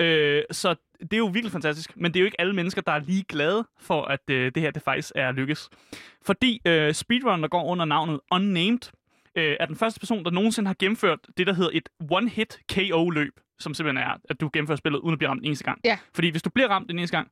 Øh, 0.00 0.42
så 0.50 0.74
det 1.00 1.12
er 1.12 1.18
jo 1.18 1.26
virkelig 1.26 1.52
fantastisk, 1.52 1.96
men 1.96 2.14
det 2.14 2.18
er 2.18 2.20
jo 2.20 2.24
ikke 2.24 2.40
alle 2.40 2.52
mennesker, 2.52 2.82
der 2.82 2.92
er 2.92 2.98
lige 2.98 3.24
glade 3.28 3.66
for, 3.80 4.02
at 4.02 4.30
øh, 4.30 4.52
det 4.54 4.62
her 4.62 4.70
det 4.70 4.82
faktisk 4.82 5.12
er 5.14 5.32
lykkes. 5.32 5.70
Fordi 6.22 6.60
øh, 6.66 6.94
speedrun, 6.94 7.42
der 7.42 7.48
går 7.48 7.64
under 7.64 7.84
navnet 7.84 8.20
Unnamed, 8.30 8.92
øh, 9.34 9.56
er 9.60 9.66
den 9.66 9.76
første 9.76 10.00
person, 10.00 10.24
der 10.24 10.30
nogensinde 10.30 10.66
har 10.66 10.76
gennemført 10.78 11.18
det, 11.36 11.46
der 11.46 11.52
hedder 11.52 11.70
et 11.72 11.88
one-hit 12.12 12.74
KO-løb, 12.74 13.40
som 13.58 13.74
simpelthen 13.74 14.04
er, 14.08 14.14
at 14.30 14.40
du 14.40 14.50
gennemfører 14.52 14.76
spillet 14.76 14.98
uden 14.98 15.12
at 15.12 15.18
blive 15.18 15.28
ramt 15.28 15.40
en 15.40 15.46
eneste 15.46 15.64
gang. 15.64 15.80
Ja. 15.84 15.98
Fordi 16.14 16.30
hvis 16.30 16.42
du 16.42 16.50
bliver 16.50 16.68
ramt 16.68 16.90
en 16.90 16.98
eneste 16.98 17.16
gang, 17.16 17.28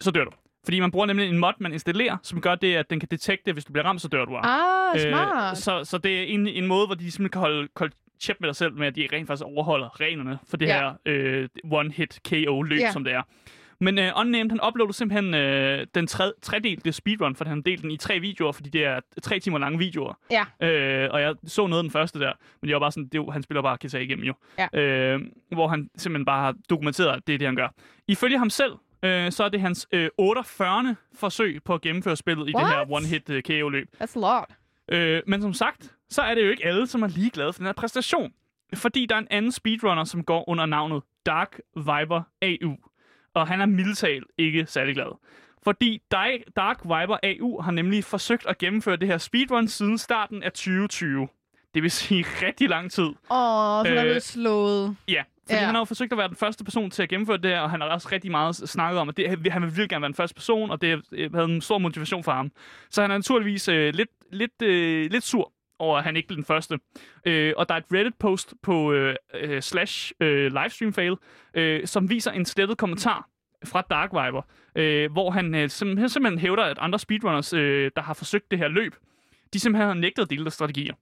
så 0.00 0.10
dør 0.10 0.24
du. 0.24 0.30
Fordi 0.64 0.80
man 0.80 0.90
bruger 0.90 1.06
nemlig 1.06 1.28
en 1.28 1.38
mod, 1.38 1.52
man 1.60 1.72
installerer, 1.72 2.16
som 2.22 2.40
gør 2.40 2.54
det, 2.54 2.74
at 2.76 2.90
den 2.90 3.00
kan 3.00 3.08
detekte, 3.10 3.52
hvis 3.52 3.64
du 3.64 3.72
bliver 3.72 3.84
ramt, 3.84 4.00
så 4.00 4.08
dør 4.08 4.24
du. 4.24 4.36
af. 4.36 4.40
Ah, 4.44 5.00
smart. 5.00 5.50
Øh, 5.50 5.56
så, 5.56 5.84
så 5.84 5.98
det 5.98 6.18
er 6.18 6.22
en, 6.22 6.46
en 6.46 6.66
måde, 6.66 6.86
hvor 6.86 6.94
de 6.94 7.10
simpelthen 7.10 7.30
kan 7.30 7.40
holde, 7.40 7.68
holde 7.76 7.94
tjep 8.20 8.36
med 8.40 8.48
dig 8.48 8.56
selv, 8.56 8.72
med 8.72 8.86
at 8.86 8.96
de 8.96 9.08
rent 9.12 9.26
faktisk 9.26 9.44
overholder 9.46 10.00
reglerne 10.00 10.38
for 10.48 10.56
det 10.56 10.66
Ja. 10.66 10.78
her 10.80 10.92
øh, 11.06 11.48
one-hit 11.64 12.18
KO-løb, 12.30 12.78
Ja. 12.80 12.92
som 12.92 13.04
det 13.04 13.12
er. 13.12 13.22
Men 13.80 13.98
øh, 13.98 14.12
Unnamed, 14.16 14.50
han 14.50 14.60
uploadede 14.68 14.92
simpelthen 14.96 15.34
øh, 15.34 15.86
den 15.94 16.06
tre, 16.06 16.32
tredelte 16.42 16.92
speedrun, 16.92 17.36
for 17.36 17.44
han 17.44 17.56
har 17.56 17.62
delt 17.62 17.82
den 17.82 17.90
i 17.90 17.96
tre 17.96 18.20
videoer, 18.20 18.52
fordi 18.52 18.70
det 18.70 18.84
er 18.84 19.00
tre 19.22 19.38
timer 19.40 19.58
lange 19.58 19.78
videoer. 19.78 20.14
Ja. 20.30 20.66
Øh, 20.68 21.08
og 21.12 21.20
jeg 21.20 21.34
så 21.46 21.66
noget 21.66 21.78
af 21.78 21.84
den 21.84 21.90
første 21.90 22.18
der, 22.18 22.32
men 22.62 22.68
jeg 22.68 22.74
var 22.74 22.80
bare 22.80 22.92
sådan, 22.92 23.08
det 23.08 23.32
han 23.32 23.42
spiller 23.42 23.62
bare 23.62 23.76
GTA 23.86 23.98
igennem 23.98 24.24
jo. 24.24 24.34
Ja. 24.58 24.80
Øh, 24.80 25.20
hvor 25.52 25.68
han 25.68 25.90
simpelthen 25.96 26.24
bare 26.24 26.40
har 26.44 26.54
dokumenteret, 26.70 27.16
at 27.16 27.26
det 27.26 27.34
er 27.34 27.38
det, 27.38 27.46
han 27.46 27.56
gør. 27.56 27.68
Ifølge 28.08 28.38
ham 28.38 28.50
selv, 28.50 28.72
øh, 29.02 29.32
så 29.32 29.44
er 29.44 29.48
det 29.48 29.60
hans 29.60 29.88
øh, 29.92 30.08
48. 30.18 30.96
forsøg 31.14 31.60
på 31.64 31.74
at 31.74 31.80
gennemføre 31.80 32.16
spillet 32.16 32.48
i 32.48 32.52
det 32.52 32.68
her 32.68 32.86
What? 32.90 33.04
one-hit 33.04 33.32
øh, 33.32 33.42
KO-løb. 33.42 33.88
That's 34.02 34.16
a 34.16 34.20
lot. 34.20 34.44
Øh, 34.88 35.22
men 35.26 35.42
som 35.42 35.52
sagt, 35.52 35.94
så 36.10 36.22
er 36.22 36.34
det 36.34 36.44
jo 36.44 36.50
ikke 36.50 36.64
alle, 36.66 36.86
som 36.86 37.02
er 37.02 37.08
lige 37.08 37.30
glade 37.30 37.52
for 37.52 37.58
den 37.58 37.66
her 37.66 37.72
præstation. 37.72 38.32
Fordi 38.74 39.06
der 39.06 39.14
er 39.14 39.18
en 39.18 39.26
anden 39.30 39.52
speedrunner, 39.52 40.04
som 40.04 40.24
går 40.24 40.48
under 40.48 40.66
navnet 40.66 41.02
Dark 41.26 41.60
Viper 41.76 42.22
AU. 42.42 42.76
Og 43.34 43.48
han 43.48 43.60
er 43.60 43.66
mildtalt 43.66 44.24
ikke 44.38 44.66
særlig 44.66 44.94
glad. 44.94 45.18
Fordi 45.62 46.02
Di- 46.14 46.42
Dark 46.56 46.80
Viper 46.84 47.16
AU 47.22 47.60
har 47.60 47.70
nemlig 47.72 48.04
forsøgt 48.04 48.46
at 48.46 48.58
gennemføre 48.58 48.96
det 48.96 49.08
her 49.08 49.18
speedrun 49.18 49.68
siden 49.68 49.98
starten 49.98 50.42
af 50.42 50.52
2020. 50.52 51.28
Det 51.74 51.82
vil 51.82 51.90
sige 51.90 52.24
rigtig 52.42 52.68
lang 52.68 52.90
tid. 52.90 53.04
Åh, 53.04 53.12
oh, 53.30 53.86
så 53.86 53.92
er 53.94 54.14
Øh, 54.14 54.20
slået. 54.20 54.96
Ja, 55.08 55.22
fordi 55.22 55.54
Ja. 55.54 55.56
ja. 55.60 55.64
han 55.66 55.74
har 55.74 55.80
jo 55.80 55.84
forsøgt 55.84 56.12
at 56.12 56.18
være 56.18 56.28
den 56.28 56.36
første 56.36 56.64
person 56.64 56.90
til 56.90 57.02
at 57.02 57.08
gennemføre 57.08 57.36
det 57.36 57.50
her, 57.50 57.60
og 57.60 57.70
han 57.70 57.80
har 57.80 57.88
også 57.88 58.08
rigtig 58.12 58.30
meget 58.30 58.56
snakket 58.56 59.00
om, 59.00 59.08
at 59.08 59.16
det, 59.16 59.28
han 59.52 59.62
vil 59.62 59.68
virkelig 59.70 59.88
gerne 59.88 60.02
være 60.02 60.08
den 60.08 60.14
første 60.14 60.34
person, 60.34 60.70
og 60.70 60.80
det 60.82 61.02
øh, 61.12 61.32
havde 61.34 61.46
en 61.48 61.60
stor 61.60 61.78
motivation 61.78 62.24
for 62.24 62.32
ham. 62.32 62.50
Så 62.90 63.02
han 63.02 63.10
er 63.10 63.16
naturligvis 63.18 63.68
øh, 63.68 63.94
lidt, 63.94 64.10
lidt, 64.32 64.62
øh, 64.62 65.10
lidt 65.10 65.24
sur 65.24 65.52
over, 65.78 65.98
at 65.98 66.04
han 66.04 66.16
ikke 66.16 66.28
blev 66.28 66.36
den 66.36 66.44
første. 66.44 66.78
Øh, 67.24 67.54
og 67.56 67.68
der 67.68 67.74
er 67.74 67.78
et 67.78 67.84
Reddit-post 67.92 68.54
på 68.62 68.92
øh, 68.92 69.16
øh, 69.34 69.62
slash 69.62 70.12
øh, 70.20 70.52
livestream 70.52 70.92
fail, 70.92 71.16
øh, 71.54 71.86
som 71.86 72.10
viser 72.10 72.32
en 72.32 72.44
slettet 72.44 72.78
kommentar 72.78 73.28
fra 73.64 73.82
Dark 73.90 74.10
Viper, 74.12 74.42
øh, 74.76 75.12
hvor 75.12 75.30
han 75.30 75.54
øh, 75.54 75.70
simpelthen, 75.70 76.08
simpelthen 76.08 76.38
hævder, 76.38 76.62
at 76.62 76.78
andre 76.80 76.98
speedrunners, 76.98 77.52
øh, 77.52 77.90
der 77.96 78.02
har 78.02 78.14
forsøgt 78.14 78.50
det 78.50 78.58
her 78.58 78.68
løb, 78.68 78.94
de 79.52 79.60
simpelthen 79.60 79.86
har 79.88 79.94
nægtet 79.94 80.22
at 80.22 80.30
dele 80.30 80.42
deres 80.44 80.54
strategier. 80.54 80.94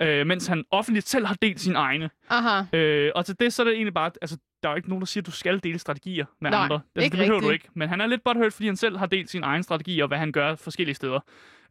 Øh, 0.00 0.26
mens 0.26 0.46
han 0.46 0.64
offentligt 0.70 1.08
selv 1.08 1.26
har 1.26 1.34
delt 1.34 1.60
sine 1.60 1.78
egne. 1.78 2.10
Aha. 2.30 2.78
Øh, 2.78 3.12
og 3.14 3.26
til 3.26 3.40
det, 3.40 3.52
så 3.52 3.62
er 3.62 3.64
det 3.64 3.74
egentlig 3.74 3.94
bare, 3.94 4.10
altså, 4.22 4.36
der 4.62 4.68
er 4.68 4.72
jo 4.72 4.76
ikke 4.76 4.88
nogen, 4.88 5.00
der 5.00 5.06
siger, 5.06 5.22
at 5.22 5.26
du 5.26 5.30
skal 5.30 5.60
dele 5.62 5.78
strategier 5.78 6.24
med 6.40 6.50
Nej, 6.50 6.62
andre. 6.62 6.80
Altså, 6.96 7.04
ikke 7.04 7.16
det 7.16 7.22
behøver 7.22 7.40
du 7.40 7.46
rigtigt. 7.46 7.64
ikke. 7.64 7.78
Men 7.78 7.88
han 7.88 8.00
er 8.00 8.06
lidt 8.06 8.24
butthurt, 8.24 8.52
fordi 8.52 8.66
han 8.66 8.76
selv 8.76 8.96
har 8.96 9.06
delt 9.06 9.30
sin 9.30 9.42
egen 9.42 9.62
strategi, 9.62 10.00
og 10.00 10.08
hvad 10.08 10.18
han 10.18 10.32
gør 10.32 10.54
forskellige 10.54 10.94
steder. 10.94 11.20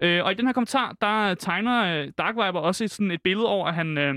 Øh, 0.01 0.23
og 0.23 0.31
i 0.31 0.35
den 0.35 0.45
her 0.45 0.53
kommentar, 0.53 0.95
der 1.01 1.33
tegner 1.33 2.01
øh, 2.01 2.11
Dark 2.17 2.35
Viper 2.35 2.59
også 2.59 2.83
et, 2.83 2.91
sådan 2.91 3.11
et 3.11 3.21
billede 3.21 3.47
over, 3.47 3.67
at 3.67 3.75
han 3.75 3.97
øh, 3.97 4.15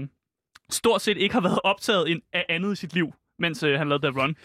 stort 0.70 1.02
set 1.02 1.16
ikke 1.16 1.34
har 1.34 1.40
været 1.42 1.58
optaget 1.64 2.20
af 2.32 2.46
andet 2.48 2.72
i 2.72 2.76
sit 2.76 2.94
liv, 2.94 3.12
mens 3.38 3.62
øh, 3.62 3.78
han 3.78 3.88
lavede 3.88 4.10
The 4.10 4.20
Run. 4.20 4.36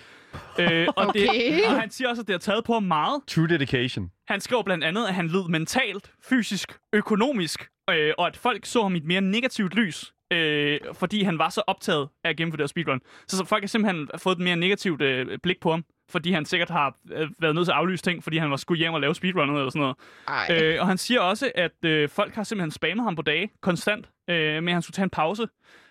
Øh, 0.60 0.88
og, 0.96 1.14
det, 1.14 1.30
Okay. 1.30 1.62
og 1.68 1.82
han 1.82 1.90
siger 1.92 2.10
også, 2.10 2.22
at 2.22 2.28
det 2.28 2.34
har 2.34 2.40
taget 2.40 2.64
på 2.64 2.74
ham 2.74 2.84
meget. 2.84 3.22
True 3.28 3.48
dedication. 3.48 4.12
Han 4.28 4.42
skriver 4.42 4.64
blandt 4.64 4.84
andet, 4.84 5.08
at 5.08 5.14
han 5.14 5.28
led 5.28 5.48
mentalt, 5.50 6.12
fysisk, 6.30 6.78
økonomisk, 6.94 7.68
øh, 7.90 8.14
og 8.18 8.28
at 8.28 8.38
folk 8.38 8.66
så 8.66 8.82
ham 8.84 8.96
i 8.96 8.98
et 8.98 9.06
mere 9.06 9.22
negativt 9.22 9.74
lys, 9.76 10.14
øh, 10.34 10.80
fordi 10.94 11.24
han 11.24 11.40
var 11.40 11.50
så 11.50 11.62
optaget 11.68 12.08
af 12.24 12.30
at 12.30 12.38
gennemføre 12.38 12.62
det 12.62 12.70
speedrun. 12.70 13.00
Så, 13.28 13.38
så 13.38 13.46
folk 13.46 13.64
har 13.64 13.68
simpelthen 13.68 14.10
fået 14.18 14.36
et 14.36 14.42
mere 14.44 14.56
negativt 14.56 15.02
øh, 15.02 15.38
blik 15.44 15.60
på 15.62 15.72
ham, 15.72 15.84
fordi 16.10 16.32
han 16.32 16.46
sikkert 16.46 16.70
har 16.70 16.96
øh, 17.12 17.30
været 17.40 17.56
nødt 17.56 17.66
til 17.66 17.72
at 17.72 17.78
aflyse 17.78 18.04
ting, 18.04 18.24
fordi 18.24 18.38
han 18.38 18.52
var 18.52 18.58
skulle 18.58 18.80
hjem 18.80 18.94
og 18.94 19.02
lave 19.02 19.16
speedrunnet 19.16 19.56
eller 19.58 19.70
sådan 19.70 19.80
noget. 19.80 19.96
Ej. 20.28 20.62
Øh, 20.64 20.82
og 20.82 20.88
han 20.88 20.98
siger 20.98 21.20
også, 21.22 21.52
at 21.56 21.86
øh, 21.86 22.10
folk 22.10 22.36
har 22.36 22.44
simpelthen 22.44 22.72
spammet 22.72 23.04
ham 23.04 23.16
på 23.16 23.22
dage, 23.22 23.50
konstant, 23.62 24.10
øh, 24.30 24.64
med 24.64 24.72
at 24.72 24.74
han 24.74 24.82
skulle 24.82 24.96
tage 24.96 25.04
en 25.04 25.10
pause. 25.10 25.48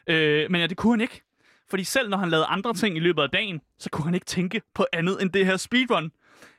Øh, 0.08 0.50
men 0.50 0.60
ja, 0.60 0.66
det 0.66 0.76
kunne 0.76 0.92
han 0.92 1.00
ikke. 1.00 1.22
Fordi 1.70 1.84
selv 1.84 2.08
når 2.08 2.16
han 2.16 2.30
lavede 2.30 2.46
andre 2.46 2.74
ting 2.74 2.96
i 2.96 3.00
løbet 3.00 3.22
af 3.22 3.30
dagen, 3.30 3.60
så 3.78 3.90
kunne 3.90 4.04
han 4.04 4.14
ikke 4.14 4.26
tænke 4.26 4.62
på 4.74 4.86
andet 4.92 5.22
end 5.22 5.30
det 5.30 5.46
her 5.46 5.56
speedrun. 5.56 6.10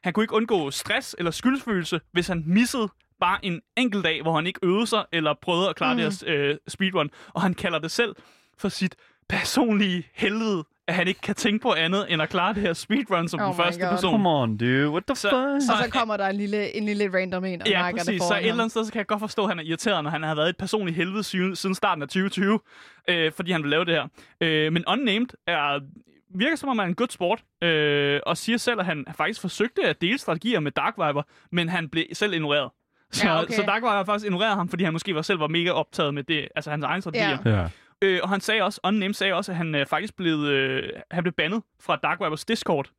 Han 0.03 0.13
kunne 0.13 0.23
ikke 0.23 0.33
undgå 0.33 0.71
stress 0.71 1.15
eller 1.17 1.31
skyldsfølelse, 1.31 1.99
hvis 2.11 2.27
han 2.27 2.43
missede 2.45 2.89
bare 3.19 3.45
en 3.45 3.61
enkelt 3.77 4.03
dag, 4.03 4.21
hvor 4.21 4.35
han 4.35 4.47
ikke 4.47 4.59
øvede 4.63 4.87
sig 4.87 5.05
eller 5.11 5.33
prøvede 5.41 5.69
at 5.69 5.75
klare 5.75 5.93
mm. 5.93 5.99
det 5.99 6.23
her 6.27 6.35
øh, 6.35 6.57
speedrun. 6.67 7.09
Og 7.33 7.41
han 7.41 7.53
kalder 7.53 7.79
det 7.79 7.91
selv 7.91 8.15
for 8.57 8.69
sit 8.69 8.95
personlige 9.29 10.07
helvede, 10.13 10.63
at 10.87 10.95
han 10.95 11.07
ikke 11.07 11.21
kan 11.21 11.35
tænke 11.35 11.59
på 11.63 11.73
andet 11.73 12.05
end 12.13 12.21
at 12.21 12.29
klare 12.29 12.53
det 12.53 12.61
her 12.61 12.73
speedrun 12.73 13.27
som 13.27 13.39
Oh 13.39 13.45
den 13.47 13.55
første 13.55 13.81
God. 13.81 13.89
person. 13.89 14.11
Come 14.11 14.29
on, 14.29 14.57
dude. 14.57 14.89
What 14.89 15.03
the 15.07 15.15
Så- 15.15 15.29
fuck? 15.29 15.71
og 15.71 15.83
så 15.83 15.89
kommer 15.91 16.17
der 16.17 16.27
en 16.27 16.35
lille, 16.35 16.75
en 16.75 16.85
lille 16.85 17.09
random 17.13 17.45
en 17.45 17.61
og 17.61 17.67
Ja, 17.67 17.91
præcis. 17.91 18.21
Så 18.21 18.33
et 18.33 18.39
eller 18.39 18.53
andet 18.53 18.71
sted, 18.71 18.85
så 18.85 18.91
kan 18.91 18.99
jeg 18.99 19.07
godt 19.07 19.19
forstå, 19.19 19.43
at 19.43 19.49
han 19.49 19.59
er 19.59 19.63
irriteret, 19.63 20.03
når 20.03 20.11
han 20.11 20.23
har 20.23 20.35
været 20.35 20.49
et 20.49 20.57
personligt 20.57 20.97
helvede 20.97 21.23
siden, 21.23 21.55
siden 21.55 21.75
starten 21.75 22.01
af 22.01 22.07
2020, 22.07 22.59
øh, 23.09 23.31
fordi 23.31 23.51
han 23.51 23.61
vil 23.63 23.69
lave 23.69 23.85
det 23.85 23.93
her. 23.93 24.07
Øh, 24.41 24.73
men 24.73 24.83
Unnamed 24.87 25.27
er, 25.47 25.79
virker 26.35 26.55
som 26.55 26.69
om, 26.69 26.79
han 26.79 26.85
er 26.85 26.89
en 26.89 26.95
good 26.95 27.09
sport, 27.09 27.41
øh, 27.63 28.19
og 28.25 28.37
siger 28.37 28.57
selv, 28.57 28.79
at 28.79 28.85
han 28.85 29.05
faktisk 29.17 29.41
forsøgte 29.41 29.81
at 29.87 30.01
dele 30.01 30.17
strategier 30.17 30.59
med 30.59 30.71
Dark 30.71 30.93
Viper, 30.97 31.21
men 31.51 31.69
han 31.69 31.89
blev 31.89 32.03
selv 32.13 32.33
ignoreret. 32.33 32.69
Så, 33.11 33.27
Ja, 33.27 33.41
okay. 33.41 33.53
så 33.53 33.61
Dark 33.61 33.81
Viper 33.81 34.03
faktisk 34.03 34.25
ignoreret 34.25 34.55
ham, 34.55 34.69
fordi 34.69 34.83
han 34.83 34.93
måske 34.93 35.15
var 35.15 35.21
selv 35.21 35.39
var 35.39 35.47
mega 35.47 35.69
optaget 35.71 36.13
med 36.13 36.23
det, 36.23 36.47
altså 36.55 36.71
hans 36.71 36.83
egen 36.83 37.01
strategier. 37.01 37.37
Ja. 37.45 37.49
Ja. 37.61 37.67
Øh, 38.01 38.19
og 38.23 38.29
han 38.29 38.41
sagde 38.41 38.61
også, 38.61 38.79
Unnamed 38.83 39.13
sagde 39.13 39.33
også, 39.33 39.51
at 39.51 39.57
han 39.57 39.75
øh, 39.75 39.85
faktisk 39.85 40.15
blev, 40.15 40.37
øh, 40.37 40.89
han 41.11 41.23
blev 41.23 41.33
bandet 41.33 41.63
fra 41.79 41.95
Dark 41.95 42.19
Vipers 42.19 42.45
Discord, 42.45 42.89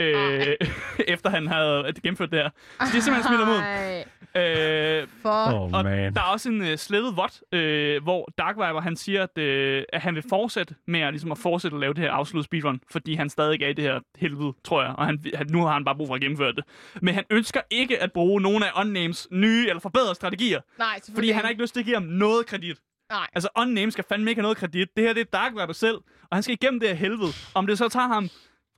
øh, 0.00 0.46
efter 1.14 1.30
han 1.30 1.46
havde 1.46 1.92
gennemført 2.02 2.30
det 2.30 2.38
her. 2.38 2.50
Så 2.80 2.86
det 2.92 2.98
er 2.98 3.02
simpelthen 3.02 3.36
smidt. 3.36 3.58
Ej, 3.60 4.04
Øh, 4.36 5.06
for... 5.22 5.52
Oh, 5.52 5.72
og 5.72 5.84
man. 5.84 6.14
der 6.14 6.20
er 6.20 6.24
også 6.24 6.48
en 6.48 6.60
uh, 6.60 6.76
slettet 6.76 7.16
vod, 7.16 7.58
øh, 7.58 8.02
hvor 8.02 8.28
Dark 8.38 8.56
Viper, 8.56 8.80
han 8.80 8.96
siger, 8.96 9.22
at, 9.22 9.38
øh, 9.38 9.82
at 9.92 10.00
han 10.00 10.14
vil 10.14 10.24
fortsætte 10.28 10.74
med 10.86 11.00
at, 11.00 11.12
ligesom 11.12 11.32
at 11.32 11.38
fortsætte 11.38 11.74
at 11.74 11.80
lave 11.80 11.94
det 11.94 12.02
her 12.02 12.10
afsluttet 12.10 12.44
speedrun, 12.44 12.80
fordi 12.90 13.14
han 13.14 13.28
stadig 13.28 13.62
er 13.62 13.68
i 13.68 13.72
det 13.72 13.84
her 13.84 14.00
helvede, 14.16 14.52
tror 14.64 14.82
jeg, 14.82 14.94
og 14.98 15.06
han, 15.06 15.24
han, 15.34 15.46
nu 15.50 15.62
har 15.62 15.72
han 15.72 15.84
bare 15.84 15.96
brug 15.96 16.06
for 16.06 16.14
at 16.14 16.20
gennemføre 16.20 16.52
det. 16.52 16.64
Men 17.02 17.14
han 17.14 17.24
ønsker 17.30 17.60
ikke 17.70 18.02
at 18.02 18.12
bruge 18.12 18.40
nogen 18.40 18.62
af 18.62 18.70
Unnames 18.80 19.28
nye 19.30 19.66
eller 19.68 19.80
forbedrede 19.80 20.14
strategier, 20.14 20.60
Nej, 20.78 21.00
fordi 21.14 21.30
han 21.30 21.42
har 21.42 21.48
ikke 21.48 21.62
lyst 21.62 21.74
til 21.74 21.80
at 21.80 21.84
give 21.86 21.96
ham 21.96 22.02
noget 22.02 22.46
kredit. 22.46 22.76
Nej. 23.10 23.26
Altså, 23.34 23.48
Unnamed 23.58 23.90
skal 23.90 24.04
fandme 24.08 24.30
ikke 24.30 24.38
have 24.38 24.42
noget 24.42 24.58
kredit. 24.58 24.88
Det 24.96 25.04
her, 25.04 25.12
det 25.12 25.20
er 25.20 25.24
Dark 25.24 25.52
Viper 25.52 25.72
selv, 25.72 25.96
og 26.30 26.36
han 26.36 26.42
skal 26.42 26.52
igennem 26.62 26.80
det 26.80 26.88
her 26.88 26.96
helvede. 26.96 27.32
Om 27.54 27.66
det 27.66 27.78
så 27.78 27.88
tager 27.88 28.06
ham 28.08 28.28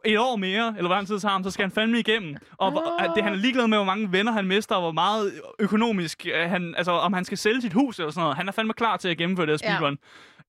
et 0.04 0.18
år 0.18 0.36
mere, 0.36 0.68
eller 0.76 0.88
hvor 0.88 0.94
lang 0.96 1.06
tid 1.06 1.14
det 1.14 1.22
tager 1.22 1.32
ham, 1.32 1.44
så 1.44 1.50
skal 1.50 1.62
han 1.62 1.70
fandme 1.72 1.98
igennem. 1.98 2.36
Og 2.58 3.02
at 3.04 3.10
det, 3.14 3.22
han 3.24 3.32
er 3.32 3.36
ligeglad 3.36 3.66
med, 3.68 3.78
hvor 3.78 3.84
mange 3.84 4.12
venner 4.12 4.32
han 4.32 4.46
mister, 4.46 4.74
og 4.74 4.80
hvor 4.82 4.92
meget 4.92 5.40
økonomisk, 5.58 6.26
øh, 6.34 6.50
han, 6.50 6.74
altså 6.76 6.92
om 6.92 7.12
han 7.12 7.24
skal 7.24 7.38
sælge 7.38 7.60
sit 7.62 7.72
hus 7.72 7.98
eller 7.98 8.10
sådan 8.10 8.22
noget. 8.22 8.36
Han 8.36 8.48
er 8.48 8.52
fandme 8.52 8.72
klar 8.72 8.96
til 8.96 9.08
at 9.08 9.18
gennemføre 9.18 9.46
det 9.46 9.60
her 9.62 9.70
Ja. 9.70 9.76
speedrun. 9.76 9.98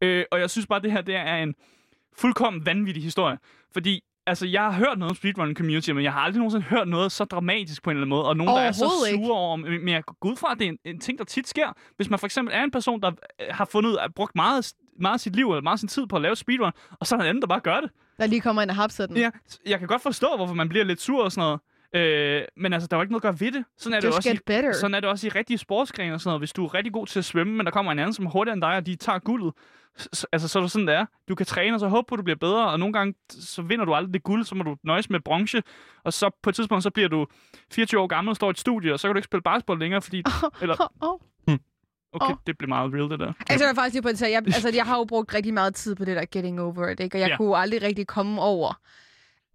Øh, 0.01 0.25
og 0.31 0.39
jeg 0.39 0.49
synes 0.49 0.67
bare, 0.67 0.81
det 0.81 0.91
her 0.91 1.01
det 1.01 1.15
er 1.15 1.35
en 1.35 1.55
fuldkommen 2.17 2.65
vanvittig 2.65 3.03
historie. 3.03 3.37
Fordi 3.73 4.03
Altså, 4.27 4.47
jeg 4.47 4.61
har 4.61 4.71
hørt 4.71 4.99
noget 4.99 5.09
om 5.11 5.15
speedrun 5.15 5.55
community, 5.55 5.89
men 5.91 6.03
jeg 6.03 6.13
har 6.13 6.19
aldrig 6.19 6.37
nogensinde 6.39 6.65
hørt 6.65 6.87
noget 6.87 7.11
så 7.11 7.23
dramatisk 7.25 7.83
på 7.83 7.89
en 7.89 7.97
eller 7.97 8.01
anden 8.01 8.09
måde. 8.09 8.25
Og 8.25 8.37
nogen, 8.37 8.55
der 8.55 8.61
er 8.61 8.71
så 8.71 8.85
ikke. 9.11 9.25
sure 9.25 9.37
over, 9.37 9.55
men 9.57 9.89
jeg 9.89 10.03
går 10.05 10.29
ud 10.29 10.35
fra, 10.35 10.51
at 10.51 10.59
det 10.59 10.65
er 10.65 10.69
en, 10.69 10.77
en 10.85 10.99
ting, 10.99 11.17
der 11.17 11.23
tit 11.25 11.47
sker. 11.49 11.73
Hvis 11.95 12.09
man 12.09 12.19
for 12.19 12.27
eksempel 12.27 12.55
er 12.55 12.63
en 12.63 12.71
person, 12.71 13.01
der 13.01 13.11
øh, 13.41 13.47
har 13.49 13.65
fundet, 13.65 13.97
at 13.97 14.13
brugt 14.15 14.35
meget, 14.35 14.73
meget 14.99 15.13
af 15.13 15.19
sit 15.19 15.35
liv, 15.35 15.49
eller 15.51 15.61
meget 15.61 15.79
sin 15.79 15.89
tid 15.89 16.07
på 16.07 16.15
at 16.15 16.21
lave 16.21 16.35
speedrun, 16.35 16.71
og 16.99 17.07
så 17.07 17.15
er 17.15 17.17
der 17.17 17.23
en 17.23 17.29
anden, 17.29 17.41
der 17.41 17.47
bare 17.47 17.59
gør 17.59 17.81
det. 17.81 17.91
Der 18.17 18.25
lige 18.25 18.41
kommer 18.41 18.61
ind 18.61 18.69
og 18.69 18.75
hapser 18.75 19.05
den. 19.05 19.17
Ja, 19.17 19.29
jeg 19.65 19.79
kan 19.79 19.87
godt 19.87 20.01
forstå, 20.01 20.27
hvorfor 20.35 20.53
man 20.53 20.69
bliver 20.69 20.85
lidt 20.85 21.01
sur 21.01 21.23
og 21.23 21.31
sådan 21.31 21.41
noget. 21.47 21.59
Øh, 21.95 22.41
men 22.57 22.73
altså, 22.73 22.87
der 22.87 22.95
er 22.95 22.99
jo 22.99 23.01
ikke 23.01 23.11
noget 23.11 23.25
at 23.25 23.39
gøre 23.39 23.39
ved 23.39 23.51
det. 23.51 23.65
Sådan 23.77 23.93
er 23.97 23.99
det, 23.99 24.15
også 24.15 24.31
i, 24.31 24.37
better. 24.45 24.73
sådan 24.73 24.95
er 24.95 24.99
det 24.99 25.09
også 25.09 25.27
i 25.27 25.29
rigtige 25.29 25.57
sportsgrene 25.57 26.13
og 26.13 26.21
sådan 26.21 26.29
noget. 26.29 26.41
Hvis 26.41 26.53
du 26.53 26.65
er 26.65 26.73
rigtig 26.73 26.93
god 26.93 27.07
til 27.07 27.19
at 27.19 27.25
svømme, 27.25 27.53
men 27.53 27.65
der 27.65 27.71
kommer 27.71 27.91
en 27.91 27.99
anden, 27.99 28.13
som 28.13 28.25
er 28.25 28.29
hurtigere 28.29 28.53
end 28.53 28.61
dig, 28.61 28.75
og 28.75 28.85
de 28.85 28.95
tager 28.95 29.19
guldet. 29.19 29.53
Så, 29.97 30.27
altså, 30.31 30.47
så 30.47 30.59
er 30.59 30.63
det 30.63 30.71
sådan, 30.71 30.87
det 30.87 30.95
er. 30.95 31.05
Du 31.29 31.35
kan 31.35 31.45
træne, 31.45 31.75
og 31.75 31.79
så 31.79 31.87
håbe 31.87 32.05
på, 32.09 32.15
at 32.15 32.17
du 32.19 32.23
bliver 32.23 32.37
bedre, 32.37 32.69
og 32.71 32.79
nogle 32.79 32.93
gange, 32.93 33.13
så 33.29 33.61
vinder 33.61 33.85
du 33.85 33.93
aldrig 33.93 34.13
det 34.13 34.23
guld, 34.23 34.45
så 34.45 34.55
må 34.55 34.63
du 34.63 34.75
nøjes 34.83 35.09
med 35.09 35.19
bronze, 35.19 35.63
og 36.03 36.13
så 36.13 36.29
på 36.43 36.49
et 36.49 36.55
tidspunkt, 36.55 36.83
så 36.83 36.89
bliver 36.89 37.09
du 37.09 37.27
24 37.71 38.01
år 38.01 38.07
gammel 38.07 38.29
og 38.29 38.35
står 38.35 38.47
i 38.47 38.51
et 38.51 38.59
studie, 38.59 38.93
og 38.93 38.99
så 38.99 39.07
kan 39.07 39.15
du 39.15 39.17
ikke 39.17 39.25
spille 39.25 39.41
basketball 39.41 39.79
længere, 39.79 40.01
fordi... 40.01 40.23
eller, 40.61 40.75
Oh, 41.01 41.09
oh. 41.09 41.19
Okay, 42.13 42.31
Åh. 42.31 42.37
det 42.47 42.57
blev 42.57 42.69
meget 42.69 42.93
real, 42.93 43.09
det 43.09 43.19
der. 43.19 43.33
Altså, 43.49 43.65
jeg 43.65 43.69
vil 43.69 43.75
faktisk 43.75 43.93
lige 43.93 44.01
pointere, 44.01 44.31
jeg, 44.31 44.43
altså, 44.45 44.71
jeg 44.75 44.85
har 44.85 44.97
jo 44.97 45.03
brugt 45.03 45.33
rigtig 45.33 45.53
meget 45.53 45.75
tid 45.75 45.95
på 45.95 46.05
det 46.05 46.15
der 46.15 46.25
Getting 46.31 46.61
Over 46.61 46.89
It, 46.89 46.99
ikke? 46.99 47.17
Og 47.17 47.21
jeg 47.21 47.29
ja. 47.29 47.37
kunne 47.37 47.57
aldrig 47.57 47.81
rigtig 47.81 48.07
komme 48.07 48.41
over 48.41 48.79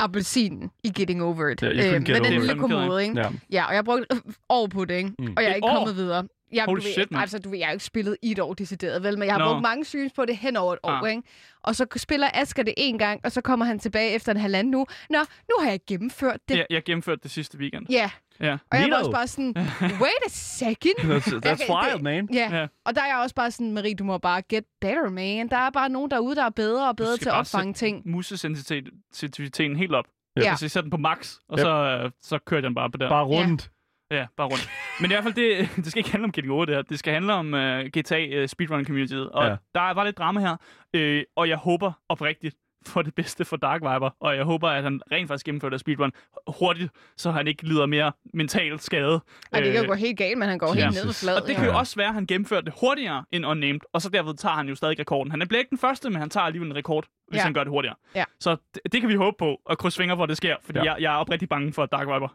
appelsinen 0.00 0.70
i 0.85 0.88
Getting 0.90 1.22
Over 1.22 1.48
It. 1.48 1.62
Ja, 1.62 1.68
med 1.68 2.04
get 2.04 2.24
den 2.24 2.32
lille 2.32 2.54
kommode, 2.54 3.02
ikke? 3.02 3.20
Ja. 3.20 3.28
Ja, 3.50 3.64
og 3.64 3.70
jeg 3.70 3.78
har 3.78 3.82
brugt 3.82 4.04
øh, 4.12 4.18
år 4.48 4.66
på 4.66 4.85
det, 4.85 4.94
ikke? 4.94 5.12
Mm. 5.18 5.32
Og 5.37 5.42
jeg 5.42 5.50
er 5.50 5.54
ikke 5.54 5.68
kommet 5.68 5.96
videre. 5.96 6.24
Jeg, 6.52 6.64
Holy 6.64 6.78
du 6.80 6.82
ved, 6.85 6.92
shit, 6.92 7.11
mand. 7.11 7.20
altså, 7.20 7.38
du 7.38 7.48
ved, 7.50 7.59
jeg 7.59 7.66
har 7.66 7.72
jo 7.72 7.74
ikke 7.74 7.85
spillet 7.85 8.16
i 8.22 8.30
et 8.30 8.38
år 8.38 8.54
decideret, 8.54 9.02
vel? 9.02 9.18
Men 9.18 9.26
jeg 9.26 9.35
har 9.35 9.38
Nå. 9.44 9.52
brugt 9.52 9.62
mange 9.62 9.85
streams 9.85 10.12
på 10.12 10.24
det 10.24 10.37
hen 10.37 10.56
over 10.56 10.72
et 10.72 10.78
år, 10.82 10.90
Ah. 11.04 11.11
ikke? 11.11 11.22
Og 11.62 11.76
så 11.76 11.87
spiller 11.96 12.28
Asger 12.35 12.62
det 12.62 12.74
en 12.76 12.98
gang, 12.98 13.20
og 13.24 13.32
så 13.32 13.40
kommer 13.40 13.66
han 13.66 13.78
tilbage 13.78 14.11
efter 14.12 14.32
en 14.32 14.38
halvanden 14.38 14.74
uge. 14.74 14.87
Nå, 15.11 15.18
nu 15.18 15.54
har 15.61 15.70
jeg 15.70 15.80
gennemført 15.88 16.40
det. 16.48 16.56
Jeg, 16.56 16.66
jeg 16.70 16.85
gennemførte 16.85 17.20
det 17.22 17.30
sidste 17.30 17.59
weekend. 17.59 17.87
Ja. 17.90 18.11
Ja. 18.40 18.52
Og 18.72 18.78
jeg 18.80 18.88
var 18.90 18.98
også 18.98 19.11
bare 19.11 19.26
sådan, 19.26 19.54
wait 20.02 20.22
a 20.26 20.28
second. 20.28 20.98
That's, 20.98 21.46
that's 21.46 21.70
Okay, 21.72 21.74
wild, 21.85 21.92
det- 21.94 22.02
man. 22.02 22.28
Ja. 22.32 22.56
Ja. 22.61 22.66
Og 22.85 22.94
der 22.94 23.00
er 23.02 23.06
jeg 23.06 23.16
også 23.22 23.35
bare 23.35 23.50
sådan, 23.50 23.72
Marie, 23.72 23.94
du 23.94 24.04
må 24.04 24.18
bare 24.18 24.42
get 24.48 24.64
better, 24.80 25.11
man. 25.11 25.48
Der 25.48 25.56
er 25.56 25.70
bare 25.70 25.88
nogen 25.88 26.11
derude, 26.11 26.37
der 26.37 26.44
er 26.44 26.50
bedre 26.50 26.88
og 26.88 26.96
bedre 26.96 27.16
til 27.16 27.28
at 27.28 27.35
opfange 27.35 27.72
ting. 27.72 28.02
Musesensitiviteten 28.09 29.76
helt 29.76 29.94
op. 29.94 30.04
Ja. 30.37 30.40
Ja. 30.42 30.50
Altså, 30.50 30.64
jeg 30.64 30.70
satte 30.70 30.85
den 30.85 30.90
på 30.90 30.96
max, 30.96 31.35
og 31.48 31.59
Yep. 31.59 31.62
så, 31.64 32.00
øh, 32.04 32.11
så 32.22 32.38
kørte 32.38 32.56
jeg 32.56 32.62
den 32.62 32.74
bare 32.74 32.90
på 32.90 32.96
der. 32.98 33.09
Bare 33.09 33.24
rundt. 33.24 33.70
Ja, 34.11 34.27
bare 34.37 34.47
rundt. 34.47 34.69
Men 35.01 35.11
i 35.11 35.14
hvert 35.14 35.23
fald, 35.23 35.35
det, 35.35 35.69
det 35.85 35.87
skal 35.87 35.99
ikke 36.01 36.11
handle 36.11 36.25
om 36.25 36.33
Getting 36.33 36.53
Over 36.53 36.64
det 36.64 36.75
her. 36.75 36.83
Det 36.83 36.99
skal 36.99 37.12
handle 37.12 37.33
om 37.33 37.55
uh, 37.55 37.61
GTA 37.61 38.42
uh, 38.42 38.47
speedrun 38.47 38.85
communityet. 38.85 39.31
Og 39.31 39.45
Ja. 39.45 39.51
ja. 39.51 39.57
der 39.75 39.81
er 39.81 39.95
bare 39.95 40.05
lidt 40.05 40.19
drama 40.19 40.40
her. 40.40 40.57
Øh, 40.95 41.23
og 41.37 41.49
jeg 41.49 41.57
håber 41.57 41.92
oprigtigt 42.09 42.57
for 42.87 43.03
det 43.03 43.14
bedste 43.14 43.45
for 43.45 43.57
Dark 43.57 43.81
Viper. 43.81 44.11
Og 44.21 44.37
jeg 44.37 44.45
håber, 44.45 44.69
at 44.69 44.83
han 44.83 45.01
rent 45.12 45.29
faktisk 45.29 45.47
gennemfører 45.47 45.71
det 45.71 45.81
speedrun 45.81 46.12
hurtigt, 46.47 46.90
så 47.16 47.31
han 47.31 47.47
ikke 47.47 47.62
lider 47.69 47.87
mere 47.87 48.12
mental 48.35 48.81
skade. 48.81 49.14
Og 49.14 49.23
det 49.53 49.62
kan 49.64 49.75
jo 49.77 49.83
Øh, 49.83 49.87
gå 49.88 49.95
helt 49.95 50.19
galt, 50.19 50.38
men 50.38 50.49
han 50.49 50.59
går 50.59 50.66
ja. 50.66 50.85
helt 50.85 50.95
ned 50.95 51.07
på 51.07 51.12
fladet. 51.12 51.42
og 51.42 51.49
det 51.49 51.57
kan 51.57 51.64
jo 51.64 51.79
også 51.79 51.97
være, 51.97 52.09
at 52.09 52.14
han 52.14 52.27
gennemfører 52.27 52.61
det 52.61 52.73
hurtigere 52.81 53.25
end 53.33 53.47
Unnamed, 53.47 53.81
og 53.92 54.03
så 54.03 54.09
derved 54.09 54.35
tager 54.35 54.55
han 54.55 54.69
jo 54.69 54.75
stadig 54.75 54.99
rekorden. 54.99 55.31
Han 55.31 55.40
bliver 55.49 55.59
ikke 55.59 55.71
den 55.71 55.79
første, 55.79 56.11
men 56.11 56.21
han 56.21 56.31
tager 56.31 56.45
alligevel 56.45 56.71
en 56.71 56.77
rekord, 56.77 57.07
hvis 57.29 57.38
Ja. 57.38 57.42
han 57.42 57.55
gør 57.55 57.64
det 57.64 57.71
hurtigere. 57.71 57.97
Ja. 58.14 58.25
Så 58.40 58.57
det, 58.75 58.92
det 58.92 59.01
kan 59.01 59.09
vi 59.11 59.14
håbe 59.14 59.37
på, 59.38 59.61
og 59.64 59.79
krydse 59.79 59.97
fingre 59.97 60.16
for, 60.16 60.23
at 60.23 60.29
det 60.29 60.37
sker, 60.37 60.57
fordi 60.64 60.79
Ja. 60.79 60.85
ja. 60.85 60.92
jeg, 60.92 61.03
jeg 61.03 61.12
er 61.14 61.16
oprigtig 61.16 61.49
bange 61.49 61.73
for 61.73 61.87
Dark 61.87 62.07
Viper. 62.07 62.35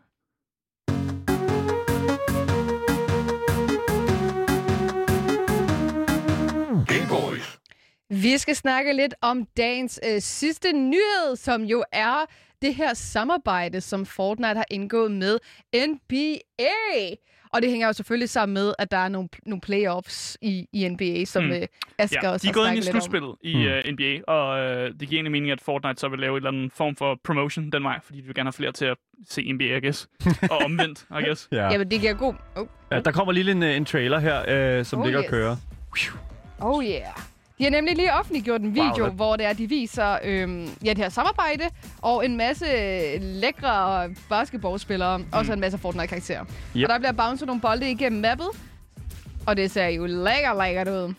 Vi 8.12 8.38
skal 8.38 8.56
snakke 8.56 8.94
lidt 8.94 9.14
om 9.22 9.48
dagens 9.58 10.00
øh, 10.10 10.22
sidste 10.22 10.72
nyhed, 10.74 11.36
som 11.36 11.64
jo 11.64 11.84
er 11.92 12.26
det 12.62 12.76
her 12.76 12.94
samarbejde, 12.94 13.82
som 13.82 14.06
Fortnite 14.06 14.56
har 14.56 14.66
indgået 14.72 15.12
med 15.12 15.40
NBA. 15.88 17.16
Og 17.54 17.62
det 17.62 17.70
hænger 17.70 17.88
jo 17.88 17.94
selvfølgelig 17.94 18.30
sammen 18.30 18.54
med, 18.54 18.74
at 18.80 18.92
der 18.92 18.98
er 18.98 19.08
nogle, 19.10 19.30
nogle 19.46 19.62
playoffs 19.62 20.38
i, 20.42 20.68
i 20.74 20.90
NBA, 20.90 21.26
som 21.26 21.44
Mm. 21.44 21.52
øh, 21.52 21.68
Asger 21.98 22.20
Ja, 22.24 22.30
også 22.30 22.44
de 22.44 22.50
er 22.50 22.54
gået 22.54 22.68
ind 22.68 22.76
i 22.76 22.80
om. 22.80 22.84
slutspillet 22.92 23.36
i 23.42 23.56
Mm. 23.56 23.62
uh, 23.62 23.92
NBA, 23.94 24.32
og 24.32 24.60
uh, 24.60 24.66
det 25.00 25.00
giver 25.00 25.12
egentlig 25.12 25.32
mening, 25.32 25.52
at 25.52 25.62
Fortnite 25.62 26.00
så 26.00 26.08
vil 26.08 26.20
lave 26.20 26.32
en 26.32 26.36
eller 26.38 26.48
anden 26.50 26.72
form 26.72 26.96
for 26.96 27.20
promotion 27.24 27.70
den 27.72 27.84
vej, 27.84 28.00
fordi 28.04 28.22
de 28.22 28.26
vil 28.26 28.36
gerne 28.36 28.48
have 28.48 28.54
flere 28.54 28.72
til 28.72 28.86
at 28.86 28.98
se 29.30 29.52
NBA, 29.54 29.64
I 29.78 29.80
guess. 29.80 30.08
og 30.50 30.58
omvendt, 30.66 31.06
I 31.20 31.24
guess. 31.26 31.48
Ja. 31.52 31.72
Jamen, 31.72 31.92
det 31.92 32.00
giver 32.02 32.14
god... 32.14 32.34
Oh, 32.56 32.68
ja. 32.92 33.00
Der 33.00 33.12
kommer 33.12 33.34
lige 33.34 33.52
en, 33.52 33.64
øh, 33.64 33.76
en 33.76 33.86
trailer 33.86 34.20
her, 34.20 34.44
øh, 34.80 34.86
som 34.86 35.00
Oh, 35.00 35.06
ligger 35.06 35.20
og 35.20 35.24
yes. 35.24 35.30
kører. 35.30 35.56
oh 36.60 36.86
yeah. 36.86 37.06
De 37.62 37.66
har 37.66 37.72
nemlig 37.72 37.96
lige 37.96 38.14
offentliggjort 38.14 38.62
en 38.62 38.76
video, 38.76 39.04
Wow, 39.04 39.10
hvor 39.14 39.36
det 39.36 39.46
er, 39.46 39.54
de 39.54 39.70
viser 39.70 40.18
øhm, 40.24 40.70
ja, 40.86 40.90
det 40.90 40.98
her 40.98 41.10
samarbejde, 41.10 41.64
og 42.02 42.26
en 42.26 42.38
masse 42.38 42.66
lækre 43.20 44.10
basketballspillere, 44.30 45.18
mm. 45.18 45.26
og 45.34 45.46
så 45.46 45.54
en 45.54 45.60
masse 45.60 45.78
Fortnite-karakterer. 45.78 46.46
Yep. 46.76 46.84
Og 46.84 46.90
der 46.90 46.98
bliver 46.98 47.12
bounced 47.12 47.48
nogle 47.48 47.62
bolde 47.62 47.92
igennem 47.92 48.22
mappet, 48.22 48.48
og 49.48 49.58
det 49.58 49.72
ser 49.72 49.88
jo 49.88 50.06
lækker, 50.06 50.64
lækkert 50.66 50.88
ud. 50.88 51.14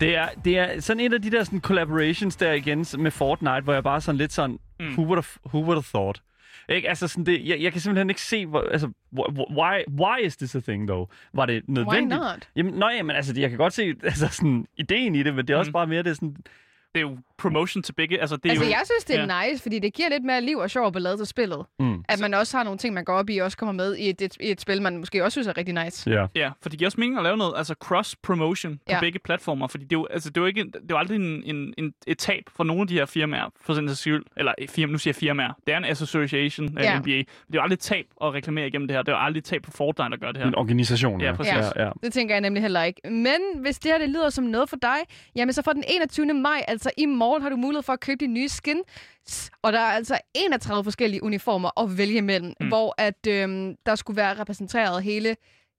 Det 0.00 0.16
er, 0.16 0.28
det 0.44 0.58
er 0.58 0.80
sådan 0.80 1.00
en 1.00 1.14
af 1.14 1.22
de 1.22 1.30
der 1.30 1.44
sådan, 1.44 1.60
collaborations 1.60 2.36
der 2.36 2.52
igen 2.52 2.86
med 2.98 3.10
Fortnite, 3.10 3.60
hvor 3.60 3.72
jeg 3.72 3.82
bare 3.82 4.00
sådan 4.00 4.18
lidt 4.18 4.32
sådan. 4.32 4.58
Mm. 4.80 4.86
who, 4.86 5.02
would 5.02 5.16
have, 5.16 5.52
who 5.54 5.66
would 5.66 5.76
have 5.76 6.00
thought? 6.00 6.22
Ikke? 6.68 6.88
Altså 6.88 7.08
sådan 7.08 7.26
det, 7.26 7.48
jeg, 7.48 7.60
jeg 7.60 7.72
kan 7.72 7.80
simpelthen 7.80 8.10
ikke 8.10 8.20
se, 8.22 8.46
hvor, 8.46 8.60
altså, 8.60 8.86
wh- 9.18 9.54
why, 9.60 9.82
why 10.00 10.26
is 10.26 10.36
this 10.36 10.54
a 10.54 10.60
thing, 10.60 10.88
though? 10.88 11.08
Var 11.34 11.46
det 11.46 11.62
Why 11.68 11.74
nødvendigt? 11.74 12.20
not? 12.20 12.48
Jamen, 12.56 12.74
nøj, 12.74 13.02
men 13.02 13.16
altså, 13.16 13.34
jeg 13.40 13.48
kan 13.50 13.58
godt 13.58 13.72
se 13.72 13.82
altså, 14.02 14.28
sådan, 14.28 14.66
ideen 14.76 15.14
i 15.14 15.22
det, 15.22 15.34
men 15.34 15.46
det 15.46 15.54
er 15.54 15.58
også 15.58 15.68
Mm. 15.68 15.72
bare 15.72 15.86
mere 15.86 16.02
det 16.02 16.10
er 16.10 16.14
sådan, 16.14 16.36
Det 16.94 16.98
er 16.98 17.00
jo 17.00 17.18
promotion 17.42 17.82
til 17.82 17.92
begge. 17.92 18.20
Altså, 18.20 18.36
det 18.36 18.46
er 18.46 18.50
Altså, 18.50 18.64
jo, 18.64 18.70
jeg 18.70 18.80
synes, 18.84 19.04
det 19.04 19.16
er 19.18 19.36
ja. 19.36 19.48
nice, 19.50 19.62
fordi 19.62 19.78
det 19.78 19.94
giver 19.94 20.08
lidt 20.08 20.24
mere 20.24 20.40
liv 20.40 20.56
og 20.58 20.70
sjov 20.70 20.84
og 20.86 20.92
ballade 20.92 21.16
til 21.16 21.26
spillet. 21.26 21.58
mm, 21.78 22.04
At 22.08 22.20
man 22.20 22.34
også 22.34 22.56
har 22.56 22.64
nogle 22.64 22.78
ting, 22.78 22.94
man 22.94 23.04
går 23.04 23.12
op 23.14 23.30
i, 23.30 23.38
og 23.38 23.44
også 23.44 23.56
kommer 23.56 23.72
med 23.72 23.96
i 23.96 24.08
et, 24.08 24.20
et, 24.22 24.36
i 24.40 24.50
et 24.50 24.60
spil, 24.60 24.82
man 24.82 24.96
måske 24.98 25.24
også 25.24 25.34
synes 25.34 25.46
er 25.46 25.56
rigtig 25.56 25.84
nice. 25.84 26.10
ja. 26.10 26.26
Ja, 26.34 26.50
for 26.62 26.68
det 26.68 26.78
giver 26.78 26.88
også 26.88 27.00
mening 27.00 27.16
at 27.18 27.22
lave 27.24 27.36
noget 27.36 27.52
altså 27.56 27.74
cross-promotion 27.84 28.72
på 28.76 28.82
Ja. 28.88 29.00
begge 29.00 29.18
platformer, 29.18 29.66
fordi 29.66 29.84
det 29.84 29.92
er 29.92 30.00
jo, 30.00 30.06
altså, 30.10 30.28
det 30.30 30.36
er 30.36 30.40
jo, 30.40 30.46
ikke, 30.46 30.64
det 30.64 30.74
er 30.74 30.80
jo 30.90 30.96
aldrig 30.98 31.16
en, 31.16 31.42
en, 31.56 31.74
en, 31.78 31.92
et 32.06 32.18
tab 32.18 32.42
for 32.56 32.64
nogle 32.64 32.80
af 32.82 32.86
de 32.88 32.94
her 32.94 33.06
firmaer, 33.06 33.50
for 33.60 33.74
sådan 33.74 33.94
skyld, 33.94 34.24
eller 34.36 34.52
eh, 34.58 34.68
firma, 34.68 34.92
nu 34.92 34.98
siger 34.98 35.12
jeg 35.12 35.16
firmaer, 35.16 35.52
det 35.66 35.74
er 35.74 35.78
en 35.78 35.84
association 35.84 36.78
af 36.78 36.82
Ja. 36.84 36.98
NBA. 36.98 37.10
Det 37.10 37.20
er 37.20 37.24
jo 37.54 37.60
aldrig 37.62 37.74
et 37.74 37.80
tab 37.80 38.06
at 38.22 38.32
reklamere 38.34 38.66
igennem 38.66 38.88
det 38.88 38.96
her, 38.96 39.02
det 39.02 39.12
er 39.12 39.16
jo 39.16 39.22
aldrig 39.24 39.38
et 39.38 39.44
tab 39.44 39.64
for 39.64 39.72
Fortnite 39.72 40.14
at 40.14 40.20
gøre 40.20 40.32
det 40.32 40.40
her. 40.40 40.46
En 40.48 40.54
organisation. 40.54 41.20
Ja, 41.20 41.32
præcis. 41.32 41.52
Ja, 41.52 41.84
ja. 41.84 41.90
Det 42.02 42.12
tænker 42.12 42.34
jeg 42.34 42.40
nemlig 42.40 42.62
heller 42.62 42.82
ikke. 42.82 43.00
Men 43.10 43.38
hvis 43.60 43.78
det 43.78 43.90
her 43.90 43.98
det 43.98 44.08
lyder 44.08 44.30
som 44.30 44.44
noget 44.44 44.68
for 44.68 44.76
dig, 44.82 44.96
jamen 45.36 45.52
så 45.52 45.62
for 45.62 45.72
den 45.72 45.84
21. 45.88 46.26
maj, 46.34 46.64
altså 46.68 46.90
i 46.96 47.06
morgen, 47.06 47.31
har 47.40 47.48
du 47.48 47.56
mulighed 47.56 47.82
for 47.82 47.92
at 47.92 48.00
købe 48.00 48.24
de 48.24 48.26
nye 48.26 48.48
skin. 48.48 48.82
Og 49.62 49.72
der 49.72 49.78
er 49.78 49.82
altså 49.92 50.18
31 50.34 50.84
forskellige 50.84 51.22
uniformer 51.22 51.80
at 51.80 51.98
vælge 51.98 52.16
imellem, 52.16 52.52
Mm. 52.60 52.68
hvor 52.68 52.94
at 52.98 53.26
øhm, 53.28 53.76
der 53.86 53.94
skulle 53.94 54.16
være 54.16 54.38
repræsenteret 54.40 55.02
hele 55.02 55.36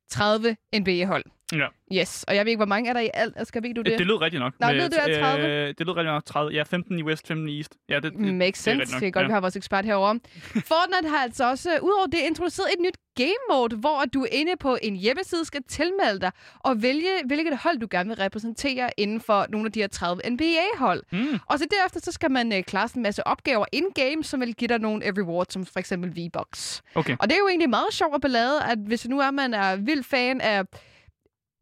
30 0.10 0.58
NBA-hold. 0.76 1.24
Ja. 1.58 1.68
Yes, 1.94 2.24
og 2.24 2.36
jeg 2.36 2.46
ved 2.46 2.52
ikke, 2.52 2.60
hvor 2.60 2.66
mange 2.66 2.90
er 2.90 2.94
der 2.94 3.00
i 3.00 3.10
alt. 3.14 3.48
Skal 3.48 3.64
ved 3.64 3.74
du 3.74 3.82
det? 3.82 3.92
Det, 3.92 4.00
det 4.00 4.08
lød 4.08 4.22
rigtigt 4.22 4.40
nok. 4.40 4.54
Nå, 4.60 4.72
lød 4.72 4.90
det 4.90 5.18
er 5.18 5.22
30? 5.22 5.48
Øh, 5.48 5.68
det 5.68 5.80
lød 5.80 5.90
rigtigt 5.90 6.14
nok 6.14 6.26
30. 6.26 6.54
Ja, 6.54 6.64
15 6.64 7.00
i 7.00 7.04
West, 7.04 7.28
15 7.28 7.50
i 7.50 7.58
East. 7.58 7.76
Ja, 7.90 7.96
det, 7.96 8.14
det, 8.14 8.34
Makes 8.34 8.64
det 8.64 8.72
er 8.72 8.76
sense. 8.76 8.82
rigtigt 8.82 8.92
nok. 8.92 9.02
Det 9.02 9.08
er 9.08 9.12
godt, 9.12 9.24
ja. 9.24 9.28
vi 9.28 9.34
har 9.34 9.42
vores 9.42 9.56
ekspert 9.56 9.86
herovre. 9.86 10.20
Fortnite 10.72 11.10
har 11.10 11.24
altså 11.24 11.50
også, 11.50 11.70
udover 11.82 12.06
det, 12.06 12.20
introduceret 12.20 12.68
et 12.74 12.80
nyt 12.80 12.98
game 13.16 13.44
mode, 13.52 13.76
hvor 13.76 14.04
du 14.14 14.24
er 14.24 14.28
inde 14.32 14.52
på 14.60 14.78
en 14.82 14.96
hjemmeside 14.96 15.46
skal 15.46 15.64
tilmelde 15.68 16.20
dig 16.20 16.32
og 16.60 16.82
vælge, 16.82 17.10
hvilket 17.26 17.58
hold 17.58 17.78
du 17.78 17.88
gerne 17.92 18.10
vil 18.10 18.18
repræsentere 18.18 18.90
inden 18.98 19.22
for 19.22 19.46
nogle 19.50 19.66
af 19.66 19.72
de 19.72 19.80
her 19.80 19.88
30 19.88 20.22
NBA-hold. 20.30 21.04
Mm. 21.12 21.40
Og 21.46 21.60
så 21.60 21.68
derefter 21.72 22.00
så 22.00 22.12
skal 22.12 22.32
man 22.32 22.54
øh, 22.54 22.64
klare 22.64 22.90
en 22.96 23.02
masse 23.02 23.28
opgaver 23.28 23.66
in-game, 23.72 24.24
som 24.24 24.40
vil 24.40 24.56
give 24.56 24.68
dig 24.68 24.80
nogle 24.80 25.08
øh, 25.08 25.14
rewards, 25.18 25.54
som 25.54 25.66
for 25.66 25.80
eksempel 25.80 26.10
V-Bucks. 26.10 26.82
Okay. 26.96 27.16
Og 27.20 27.30
det 27.30 27.36
er 27.36 27.40
jo 27.40 27.48
egentlig 27.48 27.70
meget 27.70 27.94
sjovt 27.94 28.16
at 28.16 28.22
ballade, 28.22 28.64
at 28.64 28.78
hvis 28.78 29.08
nu 29.08 29.20
er 29.20 29.32
man 29.32 29.54
er 29.54 29.76
vild 29.76 30.04
fan 30.04 30.42
af 30.42 30.64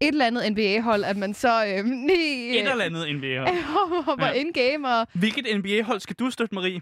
et 0.02 0.08
eller 0.08 0.26
andet 0.26 0.52
NBA-hold, 0.52 1.04
at 1.04 1.18
man 1.18 1.34
så 1.34 1.66
øh, 1.66 1.86
lige 1.86 2.60
Et 2.60 2.72
eller 2.72 2.86
andet 2.86 3.16
NBA-hold. 3.16 3.64
hopper 4.06 4.26
Ja. 4.28 4.32
in-game 4.34 4.88
og... 4.96 5.08
Hvilket 5.14 5.60
NBA-hold 5.60 6.00
skal 6.00 6.16
du 6.20 6.30
støtte, 6.30 6.56
Marie? 6.56 6.82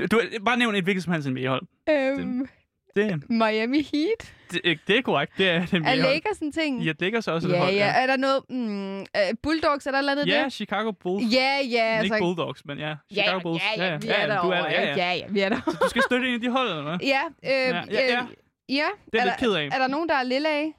Du, 0.00 0.06
du 0.06 0.20
bare 0.44 0.56
nævn 0.56 0.74
et 0.74 0.84
hvilket 0.84 1.04
som 1.04 1.12
helst 1.12 1.28
NBA-hold. 1.28 1.62
Øhm, 1.90 2.48
Det, 2.96 3.30
Miami 3.30 3.82
Heat. 3.92 4.34
det, 4.50 4.78
det 4.86 4.98
er 4.98 5.02
korrekt. 5.02 5.32
Det 5.38 5.48
er 5.48 5.62
et 5.62 5.74
Er. 5.74 5.94
Lakers 5.94 6.38
en 6.38 6.52
ting? 6.52 6.82
Ja, 6.82 6.92
Lakers 7.00 7.28
er 7.28 7.32
også 7.32 7.48
et 7.48 7.52
ja, 7.52 7.58
hold. 7.58 7.72
ja. 7.74 7.86
Er 8.02 8.06
der 8.06 8.16
noget... 8.16 8.42
Mm, 8.50 8.98
uh, 9.00 9.04
Bulldogs, 9.42 9.86
er 9.86 9.90
der 9.90 9.98
et 9.98 10.08
andet 10.10 10.26
Ja, 10.26 10.32
der? 10.42 10.48
Chicago 10.48 10.90
Bulls. 10.92 11.34
Ja, 11.34 11.58
ja. 11.70 11.82
Altså, 11.84 12.14
ikke 12.14 12.24
Bulldogs, 12.24 12.64
men 12.64 12.78
ja. 12.78 12.88
ja, 12.88 12.94
Chicago 13.12 13.36
ja, 13.36 13.42
Bulls. 13.42 13.62
ja, 13.76 13.84
ja, 13.84 13.96
vi 13.96 14.08
er 14.08 14.20
ja, 14.20 14.26
der 14.26 14.34
er 14.40 14.70
ja, 14.70 14.82
ja. 14.82 14.96
ja, 14.96 15.12
ja, 15.12 15.26
vi 15.28 15.40
er 15.40 15.48
der. 15.48 15.60
Så 15.66 15.78
du 15.82 15.88
skal 15.88 16.02
støtte 16.02 16.28
en 16.28 16.34
af 16.34 16.40
de 16.40 16.48
hold, 16.50 16.68
eller 16.68 16.82
hvad? 16.82 16.98
ja, 17.02 17.20
øh, 17.44 17.50
Ja, 17.50 17.82
ja, 17.90 18.12
ja. 18.12 18.20
øh, 18.22 18.26
ja. 18.68 18.84
Det 19.12 19.18
er 19.18 19.20
er 19.20 19.24
lidt 19.24 19.36
ked 19.38 19.52
af. 19.52 19.64
er 19.72 19.78
der 19.78 19.86
nogen, 19.86 20.08
der 20.08 20.14
er 20.14 20.22
lille 20.22 20.48
af? 20.48 20.72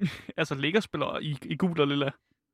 Altså, 0.36 0.54
Lakers 0.54 0.84
spiller 0.84 1.18
i, 1.18 1.36
i 1.42 1.56
gul 1.56 1.80
og 1.80 1.86
lilla. 1.88 2.10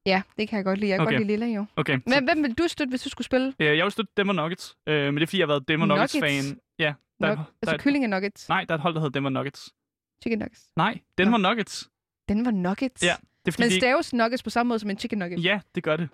Ja, 0.06 0.22
det 0.38 0.48
kan 0.48 0.56
jeg 0.56 0.64
godt 0.64 0.78
lide. 0.78 0.90
Jeg 0.90 0.98
kan 0.98 1.06
Okay. 1.06 1.16
godt 1.16 1.26
lide 1.26 1.38
lille 1.38 1.54
jo. 1.54 1.66
Okay. 1.76 1.98
så- 1.98 2.02
Men 2.06 2.24
hvem 2.24 2.42
vil 2.42 2.54
du 2.58 2.68
støtte, 2.68 2.90
hvis 2.90 3.02
du 3.02 3.08
skulle 3.08 3.24
spille? 3.24 3.54
Øh, 3.60 3.76
jeg 3.76 3.84
vil 3.84 3.92
støtte 3.92 4.12
Denver 4.16 4.32
Nuggets, 4.32 4.76
øh, 4.86 5.04
men 5.04 5.14
det 5.14 5.22
er 5.22 5.26
fordi, 5.26 5.38
jeg 5.38 5.42
har 5.46 5.52
været 5.52 5.68
Denver 5.68 5.86
Nuggets? 5.86 6.14
Nuggets-fan. 6.14 6.58
Ja, 6.78 6.94
der, 7.20 7.26
der, 7.28 7.36
altså 7.62 7.76
der, 7.76 7.76
kyllinge 7.78 8.08
nuggets. 8.08 8.48
nej, 8.48 8.64
der 8.64 8.74
er 8.74 8.78
et 8.78 8.82
hold, 8.82 8.94
der 8.94 9.00
hedder 9.00 9.12
Denver 9.12 9.30
Nuggets. 9.30 9.72
Chicken 10.22 10.38
nuggets. 10.38 10.70
Nej, 10.76 11.00
Denver 11.18 11.38
Nuggets. 11.38 11.90
Den 12.28 12.44
var 12.44 12.50
nuggets. 12.50 13.02
Ja, 13.02 13.14
Det 13.44 13.48
er 13.48 13.52
fordi, 13.52 13.62
Men 13.62 13.70
de, 13.70 13.76
staves 13.76 14.12
nuggets 14.12 14.42
på 14.42 14.50
samme 14.50 14.68
måde 14.68 14.78
som 14.78 14.90
en 14.90 14.98
chicken 14.98 15.18
nugget. 15.18 15.44
ja, 15.44 15.60
det 15.74 15.82
gør 15.82 15.96
det. 15.96 16.08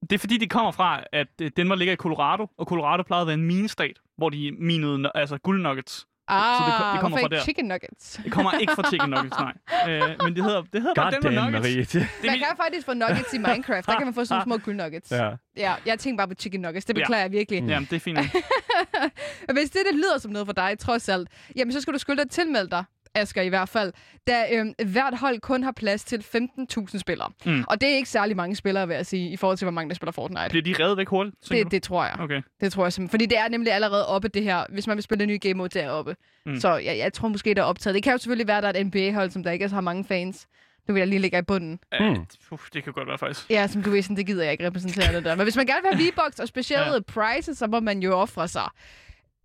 Det 0.00 0.12
er 0.12 0.18
fordi, 0.18 0.36
de 0.38 0.46
kommer 0.48 0.70
fra, 0.72 1.02
at 1.12 1.28
øh, 1.42 1.50
Denver 1.56 1.74
ligger 1.76 1.92
i 1.92 1.96
Colorado, 1.96 2.46
og 2.58 2.66
Colorado 2.66 3.02
plejede 3.02 3.22
at 3.22 3.26
være 3.26 3.34
en 3.34 3.42
minestat, 3.46 3.98
hvor 4.16 4.30
de 4.30 4.52
minede 4.52 5.10
altså 5.14 5.38
guldnuggets. 5.38 6.06
Ah, 6.28 6.58
Så 6.58 6.64
det 6.66 6.92
det 6.92 7.00
kommer 7.00 7.08
hvorfor 7.18 7.28
fra 7.28 7.36
der. 7.36 7.42
chicken 7.42 7.64
nuggets? 7.64 8.20
Det 8.24 8.32
kommer 8.32 8.52
ikke 8.52 8.72
fra 8.74 8.82
chicken 8.88 9.10
nuggets, 9.10 9.36
nej. 9.38 9.52
Øh, 9.88 10.02
men 10.24 10.36
det 10.36 10.44
hedder, 10.44 10.62
det 10.72 10.82
hedder 10.82 10.94
bare 10.94 11.12
God 11.12 11.20
Denver 11.22 11.40
damn, 11.42 11.52
Nuggets. 11.52 11.62
Marie. 11.62 11.80
Det, 11.84 11.92
Det 11.92 12.00
er 12.02 12.26
Man 12.26 12.32
min, 12.32 12.38
kan 12.40 12.56
faktisk 12.56 12.86
få 12.86 12.94
nuggets 12.94 13.32
i 13.34 13.38
Minecraft. 13.38 13.86
Der 13.86 13.96
kan 13.96 14.06
man 14.06 14.14
få 14.14 14.24
sådan 14.24 14.34
nogle 14.48 14.60
små 14.60 14.64
guldnuggets. 14.64 15.10
ja. 15.12 15.30
Ja, 15.56 15.74
jeg 15.86 15.98
tænker 15.98 16.16
bare 16.16 16.28
på 16.28 16.34
chicken 16.38 16.60
nuggets. 16.60 16.84
Det 16.86 16.96
Ja. 16.98 17.02
beklager 17.02 17.22
jeg 17.22 17.32
virkelig. 17.32 17.62
ja, 17.68 17.78
det 17.90 17.92
er 17.92 18.00
fint. 18.00 18.18
Hvis 19.56 19.70
det, 19.70 19.80
det 19.90 19.94
lyder 19.94 20.18
som 20.18 20.30
noget 20.30 20.46
for 20.46 20.52
dig, 20.52 20.78
trods 20.78 21.08
alt, 21.08 21.28
jamen 21.56 21.72
så 21.72 21.80
skal 21.80 21.92
du 21.94 21.98
skylde 21.98 22.22
dig 22.22 22.30
tilmelde 22.30 22.70
dig, 22.70 22.84
Asger 23.16 23.42
i 23.42 23.48
hvert 23.48 23.68
fald, 23.68 23.92
da 24.26 24.44
øhm, 24.52 24.74
hvert 24.86 25.18
hold 25.18 25.40
kun 25.40 25.62
har 25.62 25.72
plads 25.72 26.04
til 26.04 26.24
15.000 26.34 26.98
spillere. 26.98 27.30
Mm. 27.46 27.64
Og 27.68 27.80
det 27.80 27.88
er 27.88 27.94
ikke 27.96 28.08
særlig 28.08 28.36
mange 28.36 28.56
spillere, 28.56 28.88
vil 28.88 28.94
jeg 28.94 29.06
sige, 29.06 29.30
i 29.30 29.36
forhold 29.36 29.58
til, 29.58 29.64
hvor 29.64 29.72
mange 29.72 29.88
der 29.88 29.94
spiller 29.94 30.12
Fortnite. 30.12 30.48
Bliver 30.50 30.62
de 30.76 30.84
revet 30.84 30.96
væk 30.96 31.08
hurtigt? 31.08 31.36
Det, 31.48 31.70
det 31.70 31.82
tror 31.82 32.04
jeg. 32.04 32.16
Okay. 32.20 32.42
Det 32.60 32.72
tror 32.72 32.84
jeg 32.84 32.92
simpelthen. 32.92 33.10
Fordi 33.10 33.26
det 33.26 33.38
er 33.38 33.48
nemlig 33.48 33.72
allerede 33.72 34.06
oppe, 34.08 34.28
det 34.28 34.42
her, 34.42 34.64
hvis 34.68 34.86
man 34.86 34.96
vil 34.96 35.02
spille 35.02 35.18
det 35.20 35.28
nye 35.28 35.38
game 35.38 35.54
mode 35.54 35.78
deroppe. 35.78 36.16
Mm. 36.46 36.52
Mm. 36.52 36.60
Så 36.60 36.76
jeg, 36.76 36.98
jeg 36.98 37.12
tror 37.12 37.28
måske, 37.28 37.54
der 37.54 37.62
er 37.62 37.66
optaget. 37.66 37.94
Det 37.94 38.02
kan 38.02 38.12
jo 38.12 38.18
selvfølgelig 38.18 38.48
være, 38.48 38.56
at 38.56 38.62
der 38.62 38.68
er 38.68 38.80
et 38.80 38.86
NBA-hold, 38.86 39.30
som 39.30 39.42
der 39.42 39.50
ikke 39.50 39.68
har 39.68 39.80
mange 39.80 40.04
fans. 40.04 40.46
Nu 40.88 40.94
vil 40.94 41.00
jeg 41.00 41.08
lige 41.08 41.18
ligge 41.20 41.38
i 41.38 41.42
bunden. 41.42 41.78
Øh, 41.94 42.08
Hmm. 42.12 42.26
uh, 42.50 42.58
det 42.74 42.84
kan 42.84 42.92
godt 42.92 43.08
være 43.08 43.18
faktisk. 43.18 43.50
Ja, 43.50 43.66
som 43.66 43.82
du 43.82 43.90
ved, 43.90 44.02
sådan, 44.02 44.16
det 44.16 44.26
gider 44.26 44.42
jeg 44.42 44.52
ikke 44.52 44.66
repræsentere 44.66 45.12
det 45.16 45.24
der. 45.24 45.34
Men 45.34 45.42
hvis 45.44 45.56
man 45.56 45.66
gerne 45.66 45.82
vil 45.82 45.96
have 45.96 46.12
V-Bucks 46.12 46.40
og 46.40 46.48
specielle 46.48 46.92
ja. 46.92 47.00
prices, 47.00 47.58
så 47.58 47.66
må 47.66 47.80
man 47.80 47.98
jo 48.02 48.14
ofre 48.20 48.48
sig. 48.48 48.68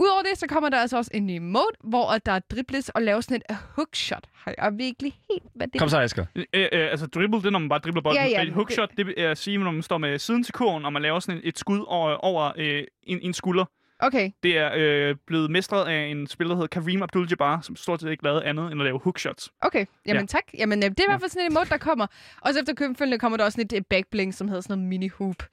Udover 0.01 0.21
det, 0.21 0.37
så 0.37 0.47
kommer 0.47 0.69
der 0.69 0.77
altså 0.77 0.97
også 0.97 1.11
en 1.13 1.27
ny 1.27 1.37
mode, 1.37 1.75
hvor 1.83 2.11
at 2.11 2.25
der 2.25 2.39
dribles 2.39 2.89
og 2.89 3.01
laves 3.01 3.25
sådan 3.25 3.41
et 3.49 3.57
hookshot. 3.75 4.25
Har 4.33 4.53
jeg 4.57 4.73
virkelig 4.77 5.13
helt, 5.31 5.43
hvad 5.53 5.67
det 5.67 5.79
Kom 5.79 5.89
så, 5.89 5.99
Asger. 5.99 6.25
Øh, 6.35 6.45
øh, 6.53 6.67
altså 6.71 7.07
dribble, 7.07 7.39
det 7.39 7.45
er, 7.45 7.49
når 7.49 7.59
man 7.59 7.69
bare 7.69 7.79
dribler 7.79 8.01
bolden. 8.01 8.21
Ja, 8.23 8.29
ja, 8.29 8.43
Et 8.43 8.53
hookshot, 8.53 8.89
det 8.97 9.13
er 9.17 9.31
at 9.31 9.37
sige, 9.37 9.57
når 9.57 9.71
man 9.71 9.81
står 9.81 9.97
med 9.97 10.19
siden 10.19 10.43
til 10.43 10.53
kurven, 10.53 10.85
og 10.85 10.93
man 10.93 11.01
laver 11.01 11.19
sådan 11.19 11.37
et, 11.37 11.47
et 11.47 11.59
skud 11.59 11.85
over, 11.87 12.11
over 12.11 12.51
øh, 12.57 12.83
en, 13.03 13.19
en 13.21 13.33
skulder. 13.33 13.65
Okay, 14.03 14.31
Det 14.43 14.57
er 14.57 14.69
øh, 14.75 15.15
blevet 15.27 15.51
mestret 15.51 15.87
af 15.87 16.01
en 16.05 16.27
spiller, 16.27 16.49
der 16.55 16.55
hedder 16.63 16.81
Kareem 16.81 17.03
Abdul-Jabbar, 17.03 17.61
som 17.61 17.75
stort 17.75 18.01
set 18.01 18.11
ikke 18.11 18.23
lavede 18.23 18.43
andet 18.45 18.71
end 18.71 18.81
at 18.81 18.85
lave 18.85 18.99
hookshots. 19.03 19.49
okay. 19.61 19.85
Jamen 20.07 20.15
Ja. 20.15 20.19
ja. 20.19 20.25
tak. 20.25 20.43
Jamen, 20.57 20.83
øh, 20.83 20.89
det 20.89 20.99
er 20.99 21.03
i 21.03 21.05
hvert 21.07 21.19
fald 21.21 21.31
sådan 21.31 21.45
en 21.45 21.51
emote, 21.51 21.69
der 21.69 21.77
kommer. 21.77 22.07
Og 22.41 22.53
så 22.53 22.59
efter 22.59 22.73
købenfølgende 22.73 23.19
kommer 23.19 23.37
der 23.37 23.45
også 23.45 23.55
sådan 23.55 23.65
et 23.65 23.73
øh, 23.77 23.81
backbling, 23.89 24.33
som 24.33 24.47
hedder 24.47 24.61
sådan 24.61 24.77
noget 24.77 24.89
mini-hoop. 25.01 25.47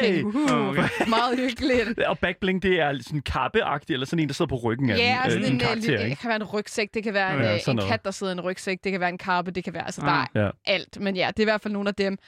Hey! 0.00 0.22
Uh, 0.22 0.68
Okay. 0.68 0.88
Meget 1.08 1.38
hyggeligt. 1.38 1.98
Og 1.98 2.18
backbling, 2.18 2.62
det 2.62 2.80
er 2.80 2.98
sådan 3.02 3.20
kappeagtigt, 3.22 3.90
eller 3.90 4.06
sådan 4.06 4.18
en, 4.22 4.28
der 4.28 4.34
sidder 4.34 4.48
på 4.48 4.56
ryggen 4.56 4.90
af 4.90 4.96
Ja, 4.98 5.24
en, 5.24 5.30
sådan 5.30 5.42
øh, 5.42 5.48
en 5.48 5.52
en, 5.54 5.60
karakter, 5.60 5.98
det 6.08 6.18
kan 6.18 6.28
være 6.28 6.36
en 6.36 6.44
rygsæk, 6.44 6.94
det 6.94 7.02
kan 7.02 7.14
være 7.14 7.34
en, 7.34 7.40
Ja, 7.42 7.50
ja, 7.52 7.58
sådan 7.58 7.72
en 7.72 7.76
noget. 7.76 7.90
kat, 7.90 8.04
der 8.04 8.10
sidder 8.10 8.32
i 8.32 8.36
en 8.36 8.40
rygsæk, 8.40 8.78
det 8.84 8.92
kan 8.92 9.00
være 9.00 9.08
en 9.08 9.18
karpe, 9.18 9.50
det 9.50 9.64
kan 9.64 9.74
være, 9.74 9.84
altså 9.84 10.00
der 10.00 10.26
er 10.34 10.44
Ja. 10.44 10.50
alt. 10.66 11.00
Men 11.00 11.16
ja, 11.16 11.26
det 11.28 11.38
er 11.38 11.42
i 11.42 11.44
hvert 11.44 11.60
fald 11.60 11.72
nogle 11.72 11.88
af 11.88 11.94
dem. 11.94 12.18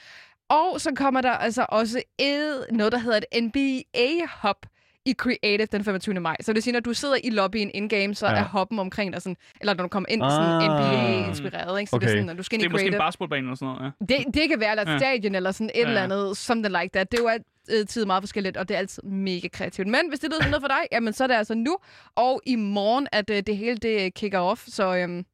Og 0.49 0.81
så 0.81 0.91
kommer 0.95 1.21
der 1.21 1.31
altså 1.31 1.65
også 1.69 2.01
et, 2.19 2.65
noget, 2.71 2.91
der 2.91 2.97
hedder 2.99 3.17
et 3.31 3.43
NBA-hop 3.43 4.65
i 5.05 5.13
Creative 5.13 5.65
den 5.65 5.83
25. 5.83 6.19
maj. 6.19 6.35
Så 6.41 6.51
det 6.51 6.55
vil 6.55 6.63
sige, 6.63 6.73
når 6.73 6.79
du 6.79 6.93
sidder 6.93 7.15
i 7.23 7.29
lobbyen 7.29 7.71
in-game, 7.73 8.15
så 8.15 8.27
Ja. 8.27 8.33
er 8.35 8.43
hoppen 8.43 8.79
omkring 8.79 9.13
dig 9.13 9.21
sådan, 9.21 9.37
eller 9.61 9.73
når 9.73 9.83
du 9.83 9.87
kommer 9.87 10.09
ind 10.09 10.21
sådan 10.21 10.61
Ah. 10.61 10.63
NBA-inspireret, 10.65 11.79
ikke? 11.79 11.89
Så 11.89 11.95
Okay. 11.95 12.05
det 12.05 12.11
er 12.11 12.15
sådan, 12.15 12.25
når 12.25 12.33
du 12.33 12.43
skal 12.43 12.55
ind 12.55 12.59
Det 12.61 12.65
i 12.65 12.69
er 12.69 12.71
måske 12.71 12.85
en 12.85 12.91
Creative. 12.91 13.05
basketballbane 13.07 13.41
eller 13.47 13.55
sådan 13.55 13.75
noget, 13.75 13.93
ja. 14.09 14.15
Det, 14.25 14.33
det 14.35 14.49
kan 14.49 14.59
være, 14.59 14.71
eller 14.71 14.83
et 14.83 14.89
Ja. 14.91 14.97
stadion, 14.97 15.35
eller 15.35 15.51
sådan 15.51 15.69
et 15.75 15.81
Ja. 15.81 15.87
eller 15.87 16.01
andet, 16.03 16.37
something 16.37 16.75
like 16.81 16.89
that. 16.93 17.11
Det 17.11 17.19
er 17.19 17.23
jo 17.23 17.29
altid 17.69 18.05
meget 18.05 18.21
forskelligt, 18.23 18.57
og 18.57 18.67
det 18.69 18.75
er 18.75 18.79
altid 18.79 19.03
mega 19.03 19.47
kreativt. 19.47 19.87
Men 19.87 20.01
hvis 20.09 20.19
det 20.19 20.29
lyder 20.31 20.49
noget 20.49 20.63
for 20.63 20.67
dig, 20.67 20.81
jamen 20.91 21.13
så 21.13 21.23
er 21.23 21.27
det 21.27 21.35
altså 21.35 21.53
nu, 21.55 21.77
og 22.15 22.41
i 22.45 22.55
morgen, 22.55 23.07
at 23.11 23.29
uh, 23.29 23.35
det 23.47 23.57
hele 23.57 23.77
det 23.77 24.13
kicker 24.13 24.39
off. 24.39 24.63
Så 24.67 25.03
um, 25.03 25.25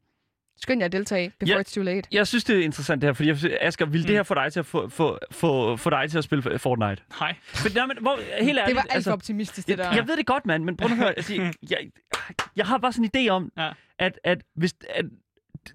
skynd 0.61 0.79
jer 0.81 0.85
at 0.85 0.91
deltage, 0.91 1.31
before 1.39 1.55
Ja. 1.57 1.61
it's 1.61 1.73
too 1.73 1.83
late. 1.83 2.07
Jeg 2.11 2.27
synes, 2.27 2.43
det 2.43 2.59
er 2.59 2.63
interessant 2.63 3.01
det 3.01 3.07
her, 3.07 3.13
fordi 3.13 3.29
jeg, 3.29 3.57
Asger, 3.61 3.85
vil 3.85 4.01
mm. 4.01 4.05
det 4.07 4.15
her 4.15 4.23
få 4.23 4.33
dig 4.33 4.53
til 4.53 4.59
at 4.59 4.65
få, 4.65 4.89
få, 4.89 5.19
få, 5.31 5.75
få 5.77 5.89
dig 5.89 6.11
til 6.11 6.17
at 6.17 6.23
spille 6.23 6.59
Fortnite? 6.59 7.01
Nej. 7.19 7.35
For, 7.43 7.69
nej, 7.75 7.85
men, 7.85 7.97
hvor, 8.01 8.15
helt 8.43 8.59
ærligt, 8.59 8.67
Det 8.67 8.75
var 8.75 8.81
alt 8.81 8.89
for 8.91 8.95
altså, 8.95 9.11
optimistisk, 9.11 9.67
det 9.67 9.77
der. 9.77 9.83
jeg, 9.87 9.95
jeg 9.95 10.07
ved 10.07 10.17
det 10.17 10.25
godt, 10.25 10.45
mand, 10.45 10.63
men 10.63 10.77
prøv 10.77 10.91
at 10.91 10.97
høre. 10.97 11.07
Altså, 11.17 11.33
jeg, 11.35 11.53
jeg, 11.69 11.77
jeg 12.55 12.65
har 12.65 12.77
bare 12.77 12.93
sådan 12.93 13.09
en 13.13 13.27
idé 13.27 13.29
om, 13.29 13.51
Ja. 13.57 13.69
at, 13.99 14.19
at 14.23 14.41
hvis... 14.55 14.73
At, 14.89 15.05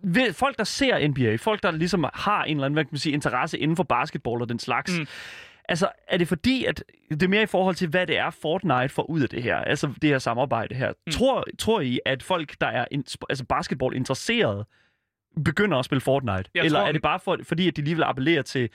ved- 0.02 0.32
folk, 0.32 0.58
der 0.58 0.64
ser 0.64 1.08
NBA, 1.08 1.36
folk, 1.36 1.62
der 1.62 1.70
ligesom 1.70 2.04
har 2.14 2.44
en 2.44 2.56
eller 2.56 2.64
anden 2.64 2.74
hvad 2.74 2.84
kan 2.84 2.88
man 2.92 2.98
sige, 2.98 3.12
interesse 3.12 3.58
inden 3.58 3.76
for 3.76 3.82
basketball 3.84 4.42
og 4.42 4.48
den 4.48 4.58
slags, 4.58 4.98
Mm. 4.98 5.06
Altså 5.68 5.88
er 6.08 6.16
det 6.16 6.28
fordi, 6.28 6.64
at 6.64 6.84
det 7.10 7.22
er 7.22 7.28
mere 7.28 7.42
i 7.42 7.46
forhold 7.46 7.74
til, 7.74 7.88
hvad 7.88 8.06
det 8.06 8.18
er, 8.18 8.30
Fortnite 8.30 8.88
får 8.88 9.02
ud 9.10 9.20
af 9.20 9.28
det 9.28 9.42
her, 9.42 9.56
altså 9.56 9.92
det 10.02 10.10
her 10.10 10.18
samarbejde 10.18 10.74
her. 10.74 10.92
Mm. 11.06 11.12
Tror, 11.12 11.44
tror 11.58 11.80
I, 11.80 12.00
at 12.06 12.22
folk, 12.22 12.54
der 12.60 12.66
er 12.66 12.84
in, 12.90 13.04
altså 13.30 13.44
basketball-interesserede, 13.44 14.64
begynder 15.44 15.78
at 15.78 15.84
spille 15.84 16.00
Fortnite? 16.00 16.44
Jeg 16.54 16.64
Eller 16.64 16.78
tror- 16.80 16.88
er 16.88 16.92
det 16.92 17.02
bare 17.02 17.20
for, 17.20 17.38
fordi, 17.42 17.68
at 17.68 17.76
de 17.76 17.82
lige 17.82 17.94
vil 17.94 18.02
appellere 18.02 18.42
til 18.42 18.68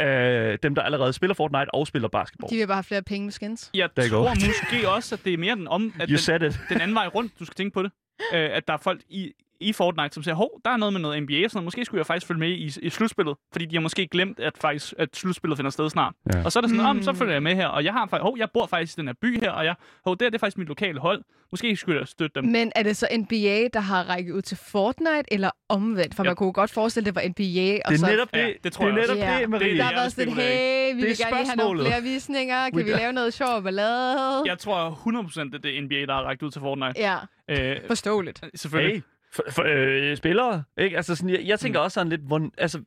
øh, 0.00 0.58
dem, 0.62 0.74
der 0.74 0.82
allerede 0.82 1.12
spiller 1.12 1.34
Fortnite 1.34 1.74
og 1.74 1.86
spiller 1.86 2.08
basketball? 2.08 2.50
De 2.50 2.56
vil 2.56 2.66
bare 2.66 2.76
have 2.76 2.84
flere 2.84 3.02
penge 3.02 3.24
med 3.26 3.32
skins. 3.32 3.70
Jeg 3.74 3.88
There 3.96 4.08
tror 4.08 4.28
måske 4.34 4.88
også, 4.88 5.14
at 5.14 5.24
det 5.24 5.32
er 5.32 5.38
mere 5.38 5.54
den, 5.56 5.68
om, 5.68 5.92
at 6.00 6.08
You 6.08 6.12
den, 6.12 6.18
said 6.18 6.42
it. 6.42 6.60
den 6.68 6.80
anden 6.80 6.94
vej 6.94 7.06
rundt, 7.06 7.32
du 7.38 7.44
skal 7.44 7.54
tænke 7.54 7.74
på 7.74 7.82
det. 7.82 7.90
Øh, 8.34 8.48
at 8.52 8.66
der 8.68 8.72
er 8.74 8.78
folk 8.78 9.00
i, 9.08 9.32
i 9.60 9.72
Fortnite, 9.72 10.14
som 10.14 10.22
siger, 10.22 10.34
hov, 10.34 10.50
der 10.64 10.70
er 10.70 10.76
noget 10.76 10.92
med 10.92 11.00
noget 11.00 11.22
NBA 11.22 11.44
og 11.44 11.50
sådan 11.50 11.56
noget. 11.58 11.64
Måske 11.64 11.84
skulle 11.84 11.98
jeg 11.98 12.06
faktisk 12.06 12.26
følge 12.26 12.38
med 12.40 12.48
i, 12.48 12.72
i 12.82 12.90
slutspillet, 12.90 13.36
fordi 13.52 13.64
de 13.66 13.76
har 13.76 13.80
måske 13.80 14.06
glemt, 14.06 14.40
at, 14.40 14.58
faktisk, 14.60 14.94
at 14.98 15.08
slutspillet 15.16 15.56
finder 15.58 15.70
sted 15.70 15.90
snart. 15.90 16.14
Ja. 16.34 16.44
Og 16.44 16.52
så 16.52 16.58
er 16.58 16.60
det 16.60 16.70
sådan, 16.70 16.82
Mm. 16.84 16.88
om, 16.98 17.02
så 17.02 17.12
følger 17.12 17.32
jeg 17.34 17.42
med 17.42 17.54
her, 17.54 17.66
og 17.66 17.84
jeg 17.84 17.92
har 17.92 18.06
faktisk, 18.06 18.22
hov, 18.22 18.34
jeg 18.38 18.48
bor 18.54 18.66
faktisk 18.66 18.98
i 18.98 19.00
den 19.00 19.08
her 19.08 19.14
by 19.22 19.40
her, 19.40 19.50
og 19.50 19.64
jeg, 19.64 19.74
hov, 20.04 20.14
det, 20.16 20.22
her, 20.22 20.30
det 20.30 20.34
er 20.34 20.38
faktisk 20.40 20.58
mit 20.58 20.68
lokale 20.68 21.00
hold. 21.00 21.22
Måske 21.50 21.76
skulle 21.76 21.98
jeg 22.00 22.08
støtte 22.08 22.40
dem. 22.40 22.48
Men 22.50 22.72
er 22.76 22.82
det 22.82 22.96
så 22.96 23.08
NBA, 23.18 23.68
der 23.72 23.80
har 23.80 24.02
rækket 24.02 24.32
ud 24.32 24.42
til 24.42 24.56
Fortnite, 24.56 25.24
eller 25.32 25.50
omvendt? 25.68 26.14
For 26.14 26.24
Ja. 26.24 26.28
man 26.28 26.36
kunne 26.36 26.52
godt 26.52 26.70
forestille, 26.70 27.04
det 27.06 27.14
var 27.14 27.20
NBA, 27.22 27.80
og 27.84 27.92
Det 27.92 27.94
er 27.94 27.98
så... 27.98 28.06
netop 28.06 28.34
det, 28.34 28.40
Ja, 28.40 28.52
det 28.64 28.72
tror 28.72 28.84
det 28.84 28.92
er 28.94 28.96
jeg 28.98 29.06
netop 29.06 29.16
Ja. 29.16 29.40
det, 29.40 29.48
Marie. 29.50 29.68
Det 29.70 29.76
Der 29.78 29.82
er 29.84 29.86
har 29.86 29.94
været 29.94 30.12
sådan, 30.12 30.32
hey, 30.32 30.94
vi 30.94 31.00
er 31.02 31.06
vil 31.06 31.16
gerne 31.18 31.36
have 31.46 31.56
nogle 31.56 31.80
flere 31.84 32.02
visninger. 32.02 32.70
Kan 32.70 32.84
vi 32.86 32.90
lave 32.90 33.12
noget 33.12 33.34
sjov 33.34 33.62
ballade? 33.62 34.42
Jeg 34.46 34.58
tror 34.58 34.90
100% 34.90 35.54
at 35.56 35.62
det 35.62 35.78
er 35.78 35.82
NBA, 35.82 35.94
der 36.06 36.12
har 36.14 36.22
rækket 36.22 36.46
ud 36.46 36.50
til 36.50 36.60
Fortnite. 36.60 36.94
Ja, 36.96 37.16
Øh, 37.50 37.76
forståeligt. 37.86 38.44
selvfølgelig. 38.54 38.94
Hey, 38.94 39.02
for, 39.32 39.42
for, 39.50 39.64
øh, 39.66 40.16
spillere, 40.16 40.62
ikke? 40.78 40.96
Altså 40.96 41.14
sådan, 41.14 41.30
jeg, 41.30 41.40
jeg 41.44 41.60
tænker 41.60 41.80
mm. 41.80 41.84
også 41.84 41.94
sådan 41.94 42.10
lidt, 42.10 42.20
hvor, 42.20 42.50
altså, 42.58 42.80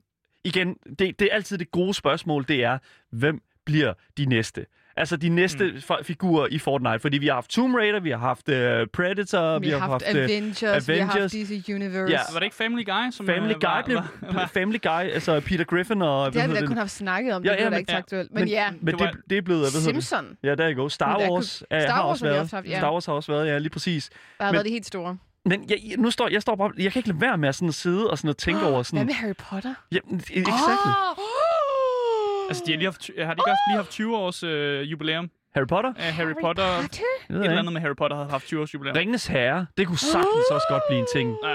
igen, 0.43 0.73
det, 0.99 0.99
det 1.19 1.21
er 1.21 1.35
altid 1.35 1.57
det 1.57 1.71
gode 1.71 1.93
spørgsmål, 1.93 2.45
det 2.47 2.63
er, 2.63 2.77
hvem 3.11 3.41
bliver 3.65 3.93
de 4.17 4.25
næste? 4.25 4.65
Altså 4.97 5.17
de 5.17 5.29
næste 5.29 5.71
mm. 5.71 6.03
figurer 6.03 6.47
i 6.51 6.59
Fortnite, 6.59 6.99
fordi 6.99 7.17
vi 7.17 7.27
har 7.27 7.33
haft 7.33 7.49
Tomb 7.51 7.75
Raider, 7.75 7.99
vi 7.99 8.09
har 8.09 8.17
haft 8.17 8.49
uh, 8.49 8.55
Predator, 8.93 9.59
Vi 9.59 9.69
har 9.69 9.77
haft 9.79 10.03
øh, 10.15 10.23
Avengers, 10.23 10.61
vi 10.87 10.93
har 10.97 11.05
haft 11.05 11.15
Avengers. 11.17 11.31
DC 11.31 11.69
Universe. 11.69 12.11
Ja. 12.13 12.19
Var 12.33 12.39
det 12.39 12.43
ikke 12.43 12.55
Family 12.55 12.85
Guy? 12.85 13.11
Som 13.11 13.25
Family 13.25 13.53
øh, 13.53 13.59
Guy 13.59 13.63
var, 13.65 13.81
blev 13.85 13.95
var, 13.97 14.33
var, 14.33 14.47
Family 14.53 14.77
Guy, 14.83 14.89
altså 15.13 15.39
Peter 15.39 15.63
Griffin 15.63 16.01
og 16.01 16.33
Det 16.33 16.41
har 16.41 16.47
vi 16.49 16.55
da 16.55 16.65
kun 16.65 16.77
haft 16.77 16.91
snakket 16.91 17.33
om, 17.33 17.43
Ja, 17.43 17.51
det 17.51 17.57
ja, 17.57 17.63
da 17.63 17.69
men- 17.69 17.79
ikke 17.79 17.91
ja. 17.91 17.97
aktuelt. 17.97 18.33
Men 18.33 18.47
ja, 18.47 18.71
Men 18.71 18.79
Det 18.79 18.87
det, 18.99 18.99
var- 18.99 19.15
det 19.29 19.37
er 19.37 19.41
blevet, 19.41 19.61
hvad 19.61 19.71
hedder 19.81 19.93
det? 19.93 20.03
Simpson. 20.03 20.37
Ja, 20.43 20.55
der 20.55 20.65
er 20.65 20.73
go. 20.73 20.89
Star 20.89 21.17
Men 21.19 21.29
Wars, 21.31 21.63
kunne- 21.69 21.81
Star 21.81 21.93
har 21.93 22.07
Wars 22.07 22.11
også 22.21 22.25
har 22.25 22.29
vi 22.29 22.33
været. 22.33 22.41
også 22.43 22.55
haft, 22.55 22.67
ja. 22.67 22.77
Star 22.77 22.91
Wars 22.93 23.05
har 23.05 23.13
også 23.13 23.31
været, 23.31 23.47
ja, 23.47 23.57
lige 23.57 23.69
præcis. 23.69 24.09
der 24.09 24.15
har 24.45 24.51
Men- 24.51 24.53
været 24.53 24.65
det 24.65 24.71
helt 24.71 24.85
store. 24.85 25.17
Men 25.45 25.69
jeg, 25.69 25.79
nu 25.97 26.11
står, 26.11 26.27
jeg 26.27 26.41
står 26.41 26.55
bare, 26.55 26.71
jeg 26.77 26.91
kan 26.91 26.99
ikke 26.99 27.09
lade 27.09 27.21
være 27.21 27.37
med 27.37 27.49
at, 27.49 27.55
sådan 27.55 27.67
at 27.67 27.73
sidde 27.73 28.09
og 28.09 28.17
sådan 28.17 28.29
at 28.29 28.37
tænke 28.37 28.61
over 28.63 28.73
Hvad 28.73 28.83
sådan... 28.83 29.05
med 29.05 29.13
Harry 29.13 29.33
Potter? 29.39 29.73
Ja, 29.91 29.97
exactly. 30.13 30.91
Oh! 31.17 32.47
altså, 32.49 32.63
de 32.65 32.71
har, 32.71 32.77
lige 32.77 32.85
haft, 32.87 33.09
har 33.17 33.33
de 33.33 33.39
ikke 33.41 33.51
også 33.51 33.63
lige 33.69 33.75
haft 33.77 33.89
20 33.89 34.17
års 34.17 34.43
øh, 34.43 34.91
jubilæum? 34.91 35.29
Harry 35.55 35.67
Potter? 35.67 35.93
af 35.97 36.13
Harry 36.13 36.33
Potter. 36.41 36.63
Jeg 36.63 36.81
ved 37.29 37.39
Et 37.39 37.45
eller 37.45 37.59
andet 37.59 37.73
med 37.73 37.81
Harry 37.81 37.95
Potter 37.97 38.17
havde 38.17 38.29
haft 38.29 38.45
20 38.45 38.61
års 38.61 38.73
jubilæum. 38.73 38.95
Ringenes 38.97 39.27
Herre, 39.27 39.65
det 39.77 39.87
kunne 39.87 39.97
sagtens 39.97 40.45
også 40.51 40.65
godt 40.69 40.83
blive 40.89 40.99
en 40.99 41.07
ting. 41.15 41.35
Ja, 41.43 41.49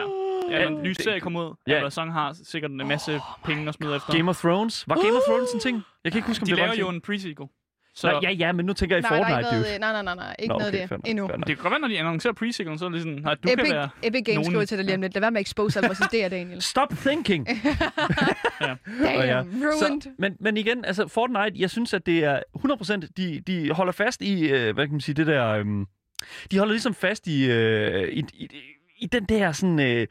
ja 0.51 0.68
når 0.68 0.77
en 0.79 0.83
ny 0.83 0.92
serie 0.92 1.20
kommer 1.20 1.44
ud, 1.44 1.55
Ja. 1.66 1.72
ja. 1.72 1.79
Amazon 1.81 2.11
har 2.11 2.37
sikkert 2.44 2.70
en 2.70 2.88
masse 2.88 3.20
penge 3.44 3.68
at 3.68 3.75
smide 3.75 3.96
efter. 3.96 4.12
Game 4.12 4.31
of 4.31 4.37
Thrones. 4.40 4.85
Var 4.88 4.94
Game 4.94 5.16
of 5.16 5.22
Thrones 5.29 5.51
en 5.53 5.61
ting? 5.61 5.83
Jeg 6.05 6.12
kan 6.12 6.18
ikke 6.18 6.29
huske, 6.29 6.42
om 6.42 6.46
de 6.46 6.51
det 6.51 6.61
var 6.61 6.66
laver 6.66 6.75
en 6.75 6.81
jo 6.81 6.88
en 6.88 7.01
pre-sequel. 7.09 7.49
Så 7.98 8.06
Nej, 8.11 8.18
ja, 8.22 8.30
ja, 8.30 8.52
men 8.52 8.66
nu 8.66 8.72
tænker 8.72 8.96
jeg 8.96 9.00
i 9.00 9.02
Nej, 9.02 9.11
har 9.11 9.24
Fortnite, 9.24 9.38
ikke 9.40 9.56
dude. 9.56 9.62
været, 9.64 9.80
nej, 9.80 9.92
nej, 9.92 10.02
nej, 10.02 10.14
nej. 10.14 10.37
Ikke 10.38 10.52
Nå, 10.52 10.59
noget 10.59 10.72
okay, 10.74 10.80
af 10.82 10.88
det 10.88 10.98
nok, 10.98 11.00
endnu. 11.06 11.26
det 11.37 11.46
kan 11.46 11.56
godt 11.56 11.70
være, 11.70 11.80
når 11.80 11.88
de 11.88 11.98
annoncerer 11.98 12.32
pre-sequelen, 12.35 12.78
så 12.78 12.85
er 12.85 12.88
det 12.88 13.00
sådan, 13.02 13.28
at 13.28 13.38
du 13.42 13.48
kan 13.48 13.61
Epic, 13.61 13.72
være... 13.72 13.88
Epic 14.02 14.22
Games 14.24 14.46
nogen- 14.48 14.56
ud 14.61 14.66
til 14.66 14.78
det 14.78 14.85
lige 14.87 14.94
om 14.94 15.00
lidt. 15.02 15.14
Lad 15.14 15.20
være 15.20 15.30
med 15.30 15.40
at 15.40 15.46
expose 15.46 15.78
alle 15.78 15.88
vores 15.88 16.00
idéer, 16.14 16.28
Daniel. 16.28 16.62
Stop 16.62 16.88
thinking! 17.00 17.46
Damn, 18.61 18.78
ja. 19.02 19.40
ruined. 19.40 19.78
Så, 19.78 20.09
men, 20.18 20.37
men 20.40 20.56
igen, 20.56 20.85
altså 20.85 21.09
Fortnite, 21.09 21.61
jeg 21.61 21.70
synes, 21.70 21.94
at 21.94 22.06
det 22.06 22.24
er 22.24 22.40
100%, 23.02 23.09
de, 23.16 23.40
de 23.46 23.70
holder 23.72 23.92
fast 23.92 24.22
i, 24.22 24.48
øh, 24.50 24.74
hvad 24.74 24.85
kan 24.87 24.92
man 24.92 25.00
sige, 25.00 25.14
det 25.14 25.26
der, 25.26 25.48
øhm, 25.48 25.87
de 26.50 26.59
holder 26.59 26.72
ligesom 26.72 26.94
fast 26.94 27.26
i, 27.26 27.50
øh, 27.50 28.09
i, 28.09 28.24
i, 28.35 28.48
i 28.98 29.06
den 29.06 29.24
der 29.24 29.52
sådan, 29.52 29.80
øh, 29.80 30.06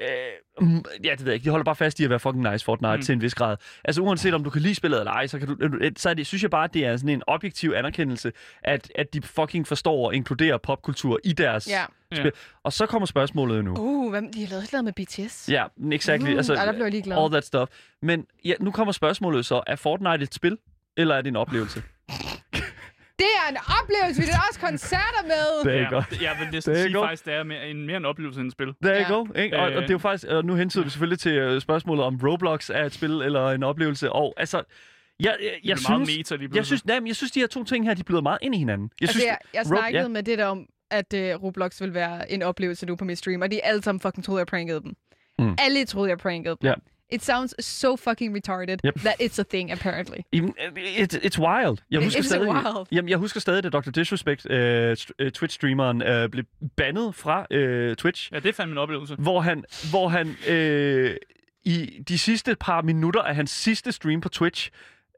øh, 0.00 0.66
mm, 0.68 0.84
ja, 1.04 1.10
det 1.10 1.20
ved 1.20 1.26
jeg 1.26 1.34
ikke, 1.34 1.44
de 1.44 1.50
holder 1.50 1.64
bare 1.64 1.76
fast 1.76 2.00
i 2.00 2.04
at 2.04 2.10
være 2.10 2.18
fucking 2.20 2.50
nice 2.52 2.64
Fortnite 2.64 2.90
Mm. 2.92 2.96
mm. 2.96 3.02
til 3.02 3.12
en 3.12 3.22
vis 3.22 3.34
grad. 3.34 3.56
Altså 3.84 4.02
uanset 4.02 4.34
om 4.34 4.44
du 4.44 4.50
kan 4.50 4.62
lide 4.62 4.74
spillet 4.74 4.98
eller 4.98 5.12
ej, 5.12 5.26
så, 5.26 5.38
kan 5.38 5.48
du, 5.48 5.56
øh, 5.80 5.92
så 5.96 6.10
er 6.10 6.14
det, 6.14 6.26
synes 6.26 6.42
jeg 6.42 6.50
bare, 6.50 6.64
at 6.64 6.74
det 6.74 6.86
er 6.86 6.96
sådan 6.96 7.08
en 7.10 7.22
objektiv 7.26 7.72
anerkendelse, 7.76 8.32
at, 8.64 8.92
at 8.94 9.14
de 9.14 9.22
fucking 9.22 9.66
forstår 9.66 10.10
at 10.10 10.14
inkludere 10.16 10.58
popkultur 10.58 11.18
i 11.24 11.32
deres 11.32 11.68
Ja. 11.68 11.84
spil. 12.14 12.32
Og 12.62 12.72
så 12.72 12.86
kommer 12.86 13.06
spørgsmålet 13.06 13.56
jo 13.56 13.62
nu. 13.62 13.74
Uh, 13.78 14.10
hvad, 14.10 14.22
de 14.22 14.40
har 14.40 14.48
lavet 14.50 14.62
et 14.62 14.68
eller 14.68 14.78
andet 14.78 14.94
med 14.98 15.06
BTS. 15.28 15.48
Ja, 15.48 15.64
exactly. 15.92 16.30
Uh, 16.30 16.36
altså, 16.36 16.54
der 16.54 16.72
blev 16.72 16.82
jeg 16.82 16.90
lige 16.90 17.02
glad. 17.02 17.16
All 17.18 17.30
that 17.32 17.44
stuff. 17.44 17.70
Men 18.02 18.26
ja, 18.44 18.54
nu 18.60 18.70
kommer 18.70 18.92
spørgsmålet 18.92 19.46
så. 19.46 19.62
Er 19.66 19.76
Fortnite 19.76 20.22
et 20.22 20.34
spil, 20.34 20.58
eller 20.96 21.14
er 21.14 21.20
det 21.22 21.28
en 21.28 21.36
oplevelse? 21.36 21.82
Det 23.22 23.30
er 23.42 23.46
en 23.54 23.58
oplevelse, 23.80 24.18
vi 24.22 24.28
er 24.38 24.42
også 24.48 24.60
koncerter 24.68 25.22
med. 25.32 25.44
Det 25.72 25.78
er 25.78 25.82
ja, 25.82 25.88
godt. 25.94 26.10
det- 26.10 26.22
Jeg 26.22 26.36
vil 26.40 26.48
næsten 26.52 26.74
Det 26.74 26.80
er 26.80 26.84
sige 26.84 26.94
godt. 26.94 27.06
faktisk, 27.08 27.24
det 27.24 27.34
er 27.34 27.42
mere 27.42 27.68
en, 27.70 27.86
mere 27.86 27.96
en 27.96 28.04
oplevelse 28.04 28.40
end 28.40 28.46
et 28.48 28.52
spil. 28.52 28.66
Der 28.82 28.94
Ja. 28.94 29.10
you 29.10 29.14
go. 29.16 29.26
Ikke? 29.42 29.56
Og, 29.58 29.62
og 29.64 29.70
Øh. 29.70 29.76
det 29.82 29.90
er 29.90 29.94
jo 29.94 29.98
faktisk, 29.98 30.26
og 30.32 30.44
nu 30.44 30.54
hentyder 30.54 30.84
vi 30.84 30.90
selvfølgelig 30.90 31.18
til 31.18 31.32
øh, 31.32 31.60
spørgsmålet 31.60 32.04
om 32.04 32.20
Roblox 32.24 32.70
er 32.70 32.84
et 32.84 32.92
spil 32.92 33.10
eller 33.10 33.48
en 33.50 33.62
oplevelse. 33.62 34.12
Og 34.12 34.34
altså, 34.36 34.56
jeg, 35.20 35.36
jeg, 35.42 35.50
jeg, 35.64 35.76
det 35.76 35.82
er 35.84 35.94
synes, 35.94 36.08
meta 36.16 36.36
jeg 36.56 36.66
synes, 36.66 36.86
nej, 36.86 37.00
men 37.00 37.06
jeg 37.06 37.16
synes, 37.16 37.30
de 37.32 37.40
her 37.40 37.46
to 37.46 37.64
ting 37.64 37.86
her, 37.86 37.94
de 37.94 38.04
bliver 38.04 38.20
meget 38.20 38.38
ind 38.42 38.54
i 38.54 38.58
hinanden. 38.58 38.90
Jeg 39.00 39.06
Altså, 39.06 39.12
synes, 39.12 39.26
jeg, 39.26 39.38
jeg 39.54 39.60
Rob- 39.60 39.66
snakkede 39.66 40.02
ja. 40.02 40.08
med 40.08 40.22
det 40.22 40.38
der 40.38 40.46
om, 40.46 40.66
at 40.90 41.14
uh, 41.14 41.42
Roblox 41.42 41.80
ville 41.80 41.94
være 41.94 42.32
en 42.32 42.42
oplevelse 42.42 42.86
nu 42.86 42.96
på 42.96 43.04
min 43.04 43.16
stream, 43.16 43.42
og 43.42 43.50
de 43.50 43.64
alle 43.64 43.82
sammen 43.82 44.00
fucking 44.00 44.24
troede, 44.24 44.38
jeg 44.38 44.46
prankede 44.46 44.80
dem. 44.80 44.92
Mm. 45.38 45.54
Alle 45.58 45.84
troede, 45.84 46.10
jeg 46.10 46.18
prankede 46.18 46.56
dem. 46.62 46.68
Ja. 46.68 46.74
It 47.12 47.24
sounds 47.24 47.64
so 47.64 47.96
fucking 47.96 48.36
retarded 48.36 48.76
Yep. 48.84 48.94
that 48.94 49.14
it's 49.20 49.38
a 49.40 49.42
thing, 49.42 49.72
apparently. 49.72 50.18
Jamen, 50.32 50.54
It, 50.76 51.14
it's 51.14 51.38
wild. 51.38 51.78
Jeg 51.90 52.02
husker 52.04 52.20
is 52.20 52.26
stadig, 52.26 52.48
wild. 52.48 52.86
Jamen, 52.92 53.08
jeg 53.08 53.18
husker 53.18 53.40
stadig, 53.40 53.64
at 53.64 53.72
Dr. 53.72 53.90
Disrespect, 53.90 54.50
øh, 54.50 54.96
øh, 55.18 55.32
Twitch-streameren, 55.38 56.02
øh, 56.02 56.28
blev 56.28 56.44
bandet 56.76 57.14
fra 57.14 57.46
øh, 57.50 57.96
Twitch. 57.96 58.32
Ja, 58.32 58.38
det 58.38 58.54
fandme 58.54 58.72
en 58.72 58.78
oplevelse. 58.78 59.14
hvor 59.18 59.40
han, 59.40 59.64
hvor 59.90 60.08
han 60.08 60.36
øh, 60.48 61.16
i 61.64 62.02
de 62.08 62.18
sidste 62.18 62.56
par 62.60 62.82
minutter 62.82 63.22
af 63.22 63.34
hans 63.34 63.50
sidste 63.50 63.92
stream 63.92 64.20
på 64.20 64.28
Twitch, 64.28 64.70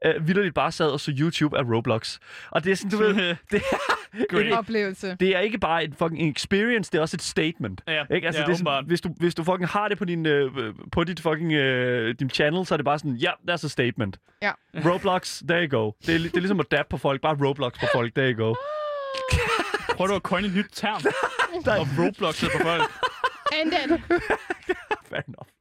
øh, 0.05 0.27
vildt 0.27 0.53
bare 0.53 0.71
sad 0.71 0.89
og 0.89 0.99
så 0.99 1.13
YouTube 1.19 1.57
af 1.57 1.63
Roblox. 1.63 2.19
Og 2.51 2.63
det 2.63 2.71
er 2.71 2.75
sådan, 2.75 2.91
du 2.91 2.97
ved, 2.97 3.15
det 3.51 3.61
er, 3.71 4.25
Great. 4.29 4.51
oplevelse. 4.51 5.17
Det 5.19 5.35
er 5.35 5.39
ikke 5.39 5.57
bare 5.57 5.83
en 5.83 5.93
fucking 5.93 6.31
experience, 6.31 6.91
det 6.91 6.97
er 6.97 7.01
også 7.01 7.17
et 7.17 7.21
statement. 7.21 7.81
Ja, 7.87 8.03
Ikke? 8.11 8.27
Altså, 8.27 8.41
ja, 8.41 8.47
det 8.47 8.53
er 8.53 8.57
sådan, 8.57 8.85
hvis, 8.85 9.01
du, 9.01 9.09
hvis 9.17 9.35
du 9.35 9.43
fucking 9.43 9.67
har 9.67 9.87
det 9.87 9.97
på 9.97 10.05
din, 10.05 10.25
øh, 10.25 10.51
på 10.91 11.03
dit 11.03 11.19
fucking 11.19 11.53
øh, 11.53 12.15
din 12.19 12.29
channel, 12.29 12.65
så 12.65 12.75
er 12.75 12.77
det 12.77 12.85
bare 12.85 12.99
sådan, 12.99 13.15
ja, 13.15 13.25
yeah, 13.27 13.55
that's 13.55 13.65
a 13.65 13.67
statement. 13.67 14.17
Ja. 14.41 14.51
Roblox, 14.75 15.41
there 15.47 15.67
you 15.67 15.79
go. 15.79 15.91
Det 16.05 16.15
er, 16.15 16.19
det 16.19 16.35
er 16.35 16.39
ligesom 16.39 16.59
at 16.59 16.71
dab 16.71 16.85
på 16.89 16.97
folk, 16.97 17.21
bare 17.21 17.47
Roblox 17.47 17.73
på 17.79 17.85
folk, 17.93 18.15
there 18.15 18.31
you 18.31 18.45
go. 18.45 18.55
Prøv 19.95 20.07
du 20.07 20.15
at 20.15 20.21
coin 20.21 20.45
et 20.45 20.55
nyt 20.55 20.65
term. 20.73 21.01
og 21.79 21.87
Roblox 21.99 22.43
på 22.43 22.57
folk. 22.61 22.83
And 23.61 23.71
then. 23.71 24.03
Fair 25.09 25.21
enough. 25.27 25.54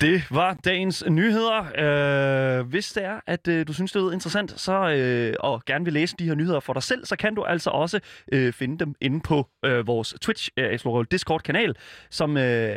Det 0.00 0.22
var 0.30 0.54
dagens 0.64 1.04
nyheder. 1.08 2.58
Øh, 2.58 2.66
hvis 2.66 2.92
det 2.92 3.04
er, 3.04 3.20
at 3.26 3.48
øh, 3.48 3.66
du 3.66 3.72
synes, 3.72 3.92
det 3.92 4.02
er 4.02 4.10
interessant, 4.10 4.60
så, 4.60 4.90
øh, 4.90 5.34
og 5.40 5.64
gerne 5.64 5.84
vil 5.84 5.92
læse 5.92 6.16
de 6.18 6.24
her 6.24 6.34
nyheder 6.34 6.60
for 6.60 6.72
dig 6.72 6.82
selv, 6.82 7.04
så 7.04 7.16
kan 7.16 7.34
du 7.34 7.42
altså 7.44 7.70
også 7.70 8.00
øh, 8.32 8.52
finde 8.52 8.78
dem 8.78 8.94
inde 9.00 9.20
på 9.20 9.48
øh, 9.64 9.86
vores 9.86 10.14
Twitch 10.20 10.50
øh, 10.56 11.04
Discord-kanal, 11.10 11.74
som 12.10 12.36
øh, 12.36 12.76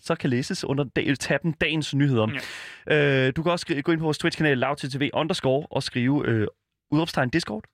så 0.00 0.14
kan 0.14 0.30
læses 0.30 0.64
under 0.64 0.84
da- 0.84 1.14
tabben 1.14 1.52
Dagens 1.52 1.94
Nyheder. 1.94 2.28
Ja. 2.86 3.26
Øh, 3.26 3.32
du 3.36 3.42
kan 3.42 3.52
også 3.52 3.82
gå 3.82 3.92
ind 3.92 4.00
på 4.00 4.04
vores 4.04 4.18
Twitch-kanal 4.18 4.58
lavttv 4.58 5.10
underscore 5.14 5.66
og 5.70 5.82
skrive 5.82 6.26
øh, 6.26 6.46
udråbstegn 6.90 7.30
Discord. 7.30 7.64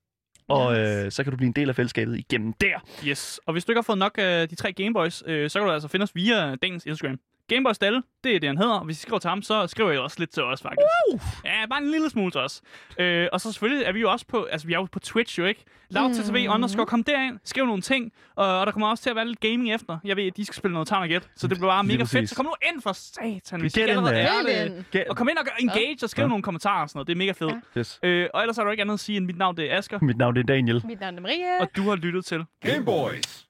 Og 0.49 0.79
øh, 0.79 1.11
så 1.11 1.23
kan 1.23 1.31
du 1.31 1.37
blive 1.37 1.47
en 1.47 1.53
del 1.53 1.69
af 1.69 1.77
fællesskabet 1.77 2.19
igennem 2.19 2.53
der. 2.53 2.79
Yes. 3.07 3.41
Og 3.47 3.53
hvis 3.53 3.65
du 3.65 3.73
ikke 3.73 3.79
har 3.79 3.83
fået 3.83 3.99
nok 3.99 4.15
af 4.19 4.49
de 4.49 4.55
tre 4.55 4.73
Gameboys, 4.73 5.23
øh, 5.27 5.51
så 5.51 5.59
kan 5.59 5.67
du 5.67 5.73
altså 5.73 5.89
finde 5.89 6.05
os 6.05 6.15
via 6.15 6.55
dagens 6.55 6.87
Instagram. 6.87 7.19
Gameboys 7.55 7.79
Dalle, 7.79 8.03
det 8.25 8.35
er 8.37 8.41
det, 8.41 8.49
han 8.49 8.59
hedder. 8.59 8.75
Og 8.75 8.85
hvis 8.85 8.99
I 8.99 9.01
skriver 9.01 9.19
til 9.19 9.31
ham, 9.31 9.43
så 9.43 9.67
skriver 9.67 9.91
jeg 9.91 10.01
også 10.01 10.17
lidt 10.19 10.31
til 10.31 10.43
os, 10.43 10.63
faktisk. 10.63 10.81
Uh! 11.13 11.21
Ja, 11.45 11.67
bare 11.71 11.83
en 11.83 11.91
lille 11.91 12.11
smule 12.11 12.31
til 12.31 12.41
os. 12.41 12.63
Øh, 12.99 13.29
og 13.33 13.41
så 13.41 13.53
selvfølgelig 13.53 13.85
er 13.87 13.93
vi 13.93 14.01
jo 14.01 14.11
også 14.11 14.27
på, 14.27 14.45
altså 14.45 14.67
vi 14.67 14.73
er 14.73 14.79
jo 14.79 14.87
på 14.93 14.99
Twitch 14.99 15.39
jo, 15.39 15.45
ikke? 15.45 15.65
Lav 15.91 16.13
til 16.15 16.25
TV 16.25 16.47
underscore, 16.51 16.87
kom 16.87 17.05
derind, 17.05 17.39
skriv 17.45 17.67
nogle 17.67 17.83
ting, 17.83 18.13
og, 18.37 18.59
og 18.61 18.67
der 18.67 18.73
kommer 18.73 18.89
også 18.89 19.03
til 19.03 19.11
at 19.11 19.17
være 19.17 19.27
lidt 19.27 19.41
gaming 19.41 19.73
efter. 19.75 19.99
Jeg 20.05 20.17
ved, 20.17 20.25
at 20.27 20.37
de 20.37 20.45
skal 20.45 20.55
spille 20.57 20.73
noget 20.73 20.89
Town 20.89 21.09
Gæt, 21.09 21.29
så 21.37 21.47
det 21.49 21.59
bliver 21.59 21.71
bare 21.71 21.87
Lige 21.87 21.99
mega 21.99 22.05
fedt. 22.05 22.29
Så 22.29 22.35
kom 22.37 22.45
nu 22.45 22.53
ind 22.73 22.83
for 22.83 22.93
satan, 22.93 23.61
hvis 23.61 23.77
I 23.77 23.81
Get 23.81 23.89
allerede 23.91 24.15
er 24.17 24.43
det. 24.43 24.85
Get- 24.97 25.09
Og 25.11 25.17
kom 25.17 25.29
ind 25.29 25.39
og 25.39 25.45
gør 25.45 25.53
engage 25.61 25.97
og 26.03 26.11
skriv 26.11 26.23
Ja. 26.23 26.29
nogle 26.29 26.43
kommentarer 26.43 26.83
og 26.83 26.89
sådan 26.89 26.99
noget. 26.99 27.07
Det 27.07 27.13
er 27.13 27.19
mega 27.19 27.33
fedt. 27.33 27.65
Yes. 27.79 27.99
Øh, 28.03 28.27
og 28.35 28.41
ellers 28.43 28.59
er 28.59 28.63
der 28.63 28.67
jo 28.67 28.71
ikke 28.71 28.81
andet 28.81 28.95
at 28.95 29.01
sige, 29.01 29.17
end 29.17 29.27
mit 29.27 29.39
navn 29.39 29.57
det 29.57 29.73
er 29.73 29.79
Asger. 29.79 29.99
Mit 30.03 30.17
navn 30.17 30.35
det 30.35 30.41
er 30.43 30.47
Daniel. 30.47 30.83
Mit 30.87 31.01
navn 31.01 31.17
er 31.17 31.21
Maria. 31.21 31.61
Og 31.61 31.69
du 31.77 31.83
har 31.89 31.97
lyttet 31.97 32.25
til 32.25 32.45
Gameboys. 32.61 33.39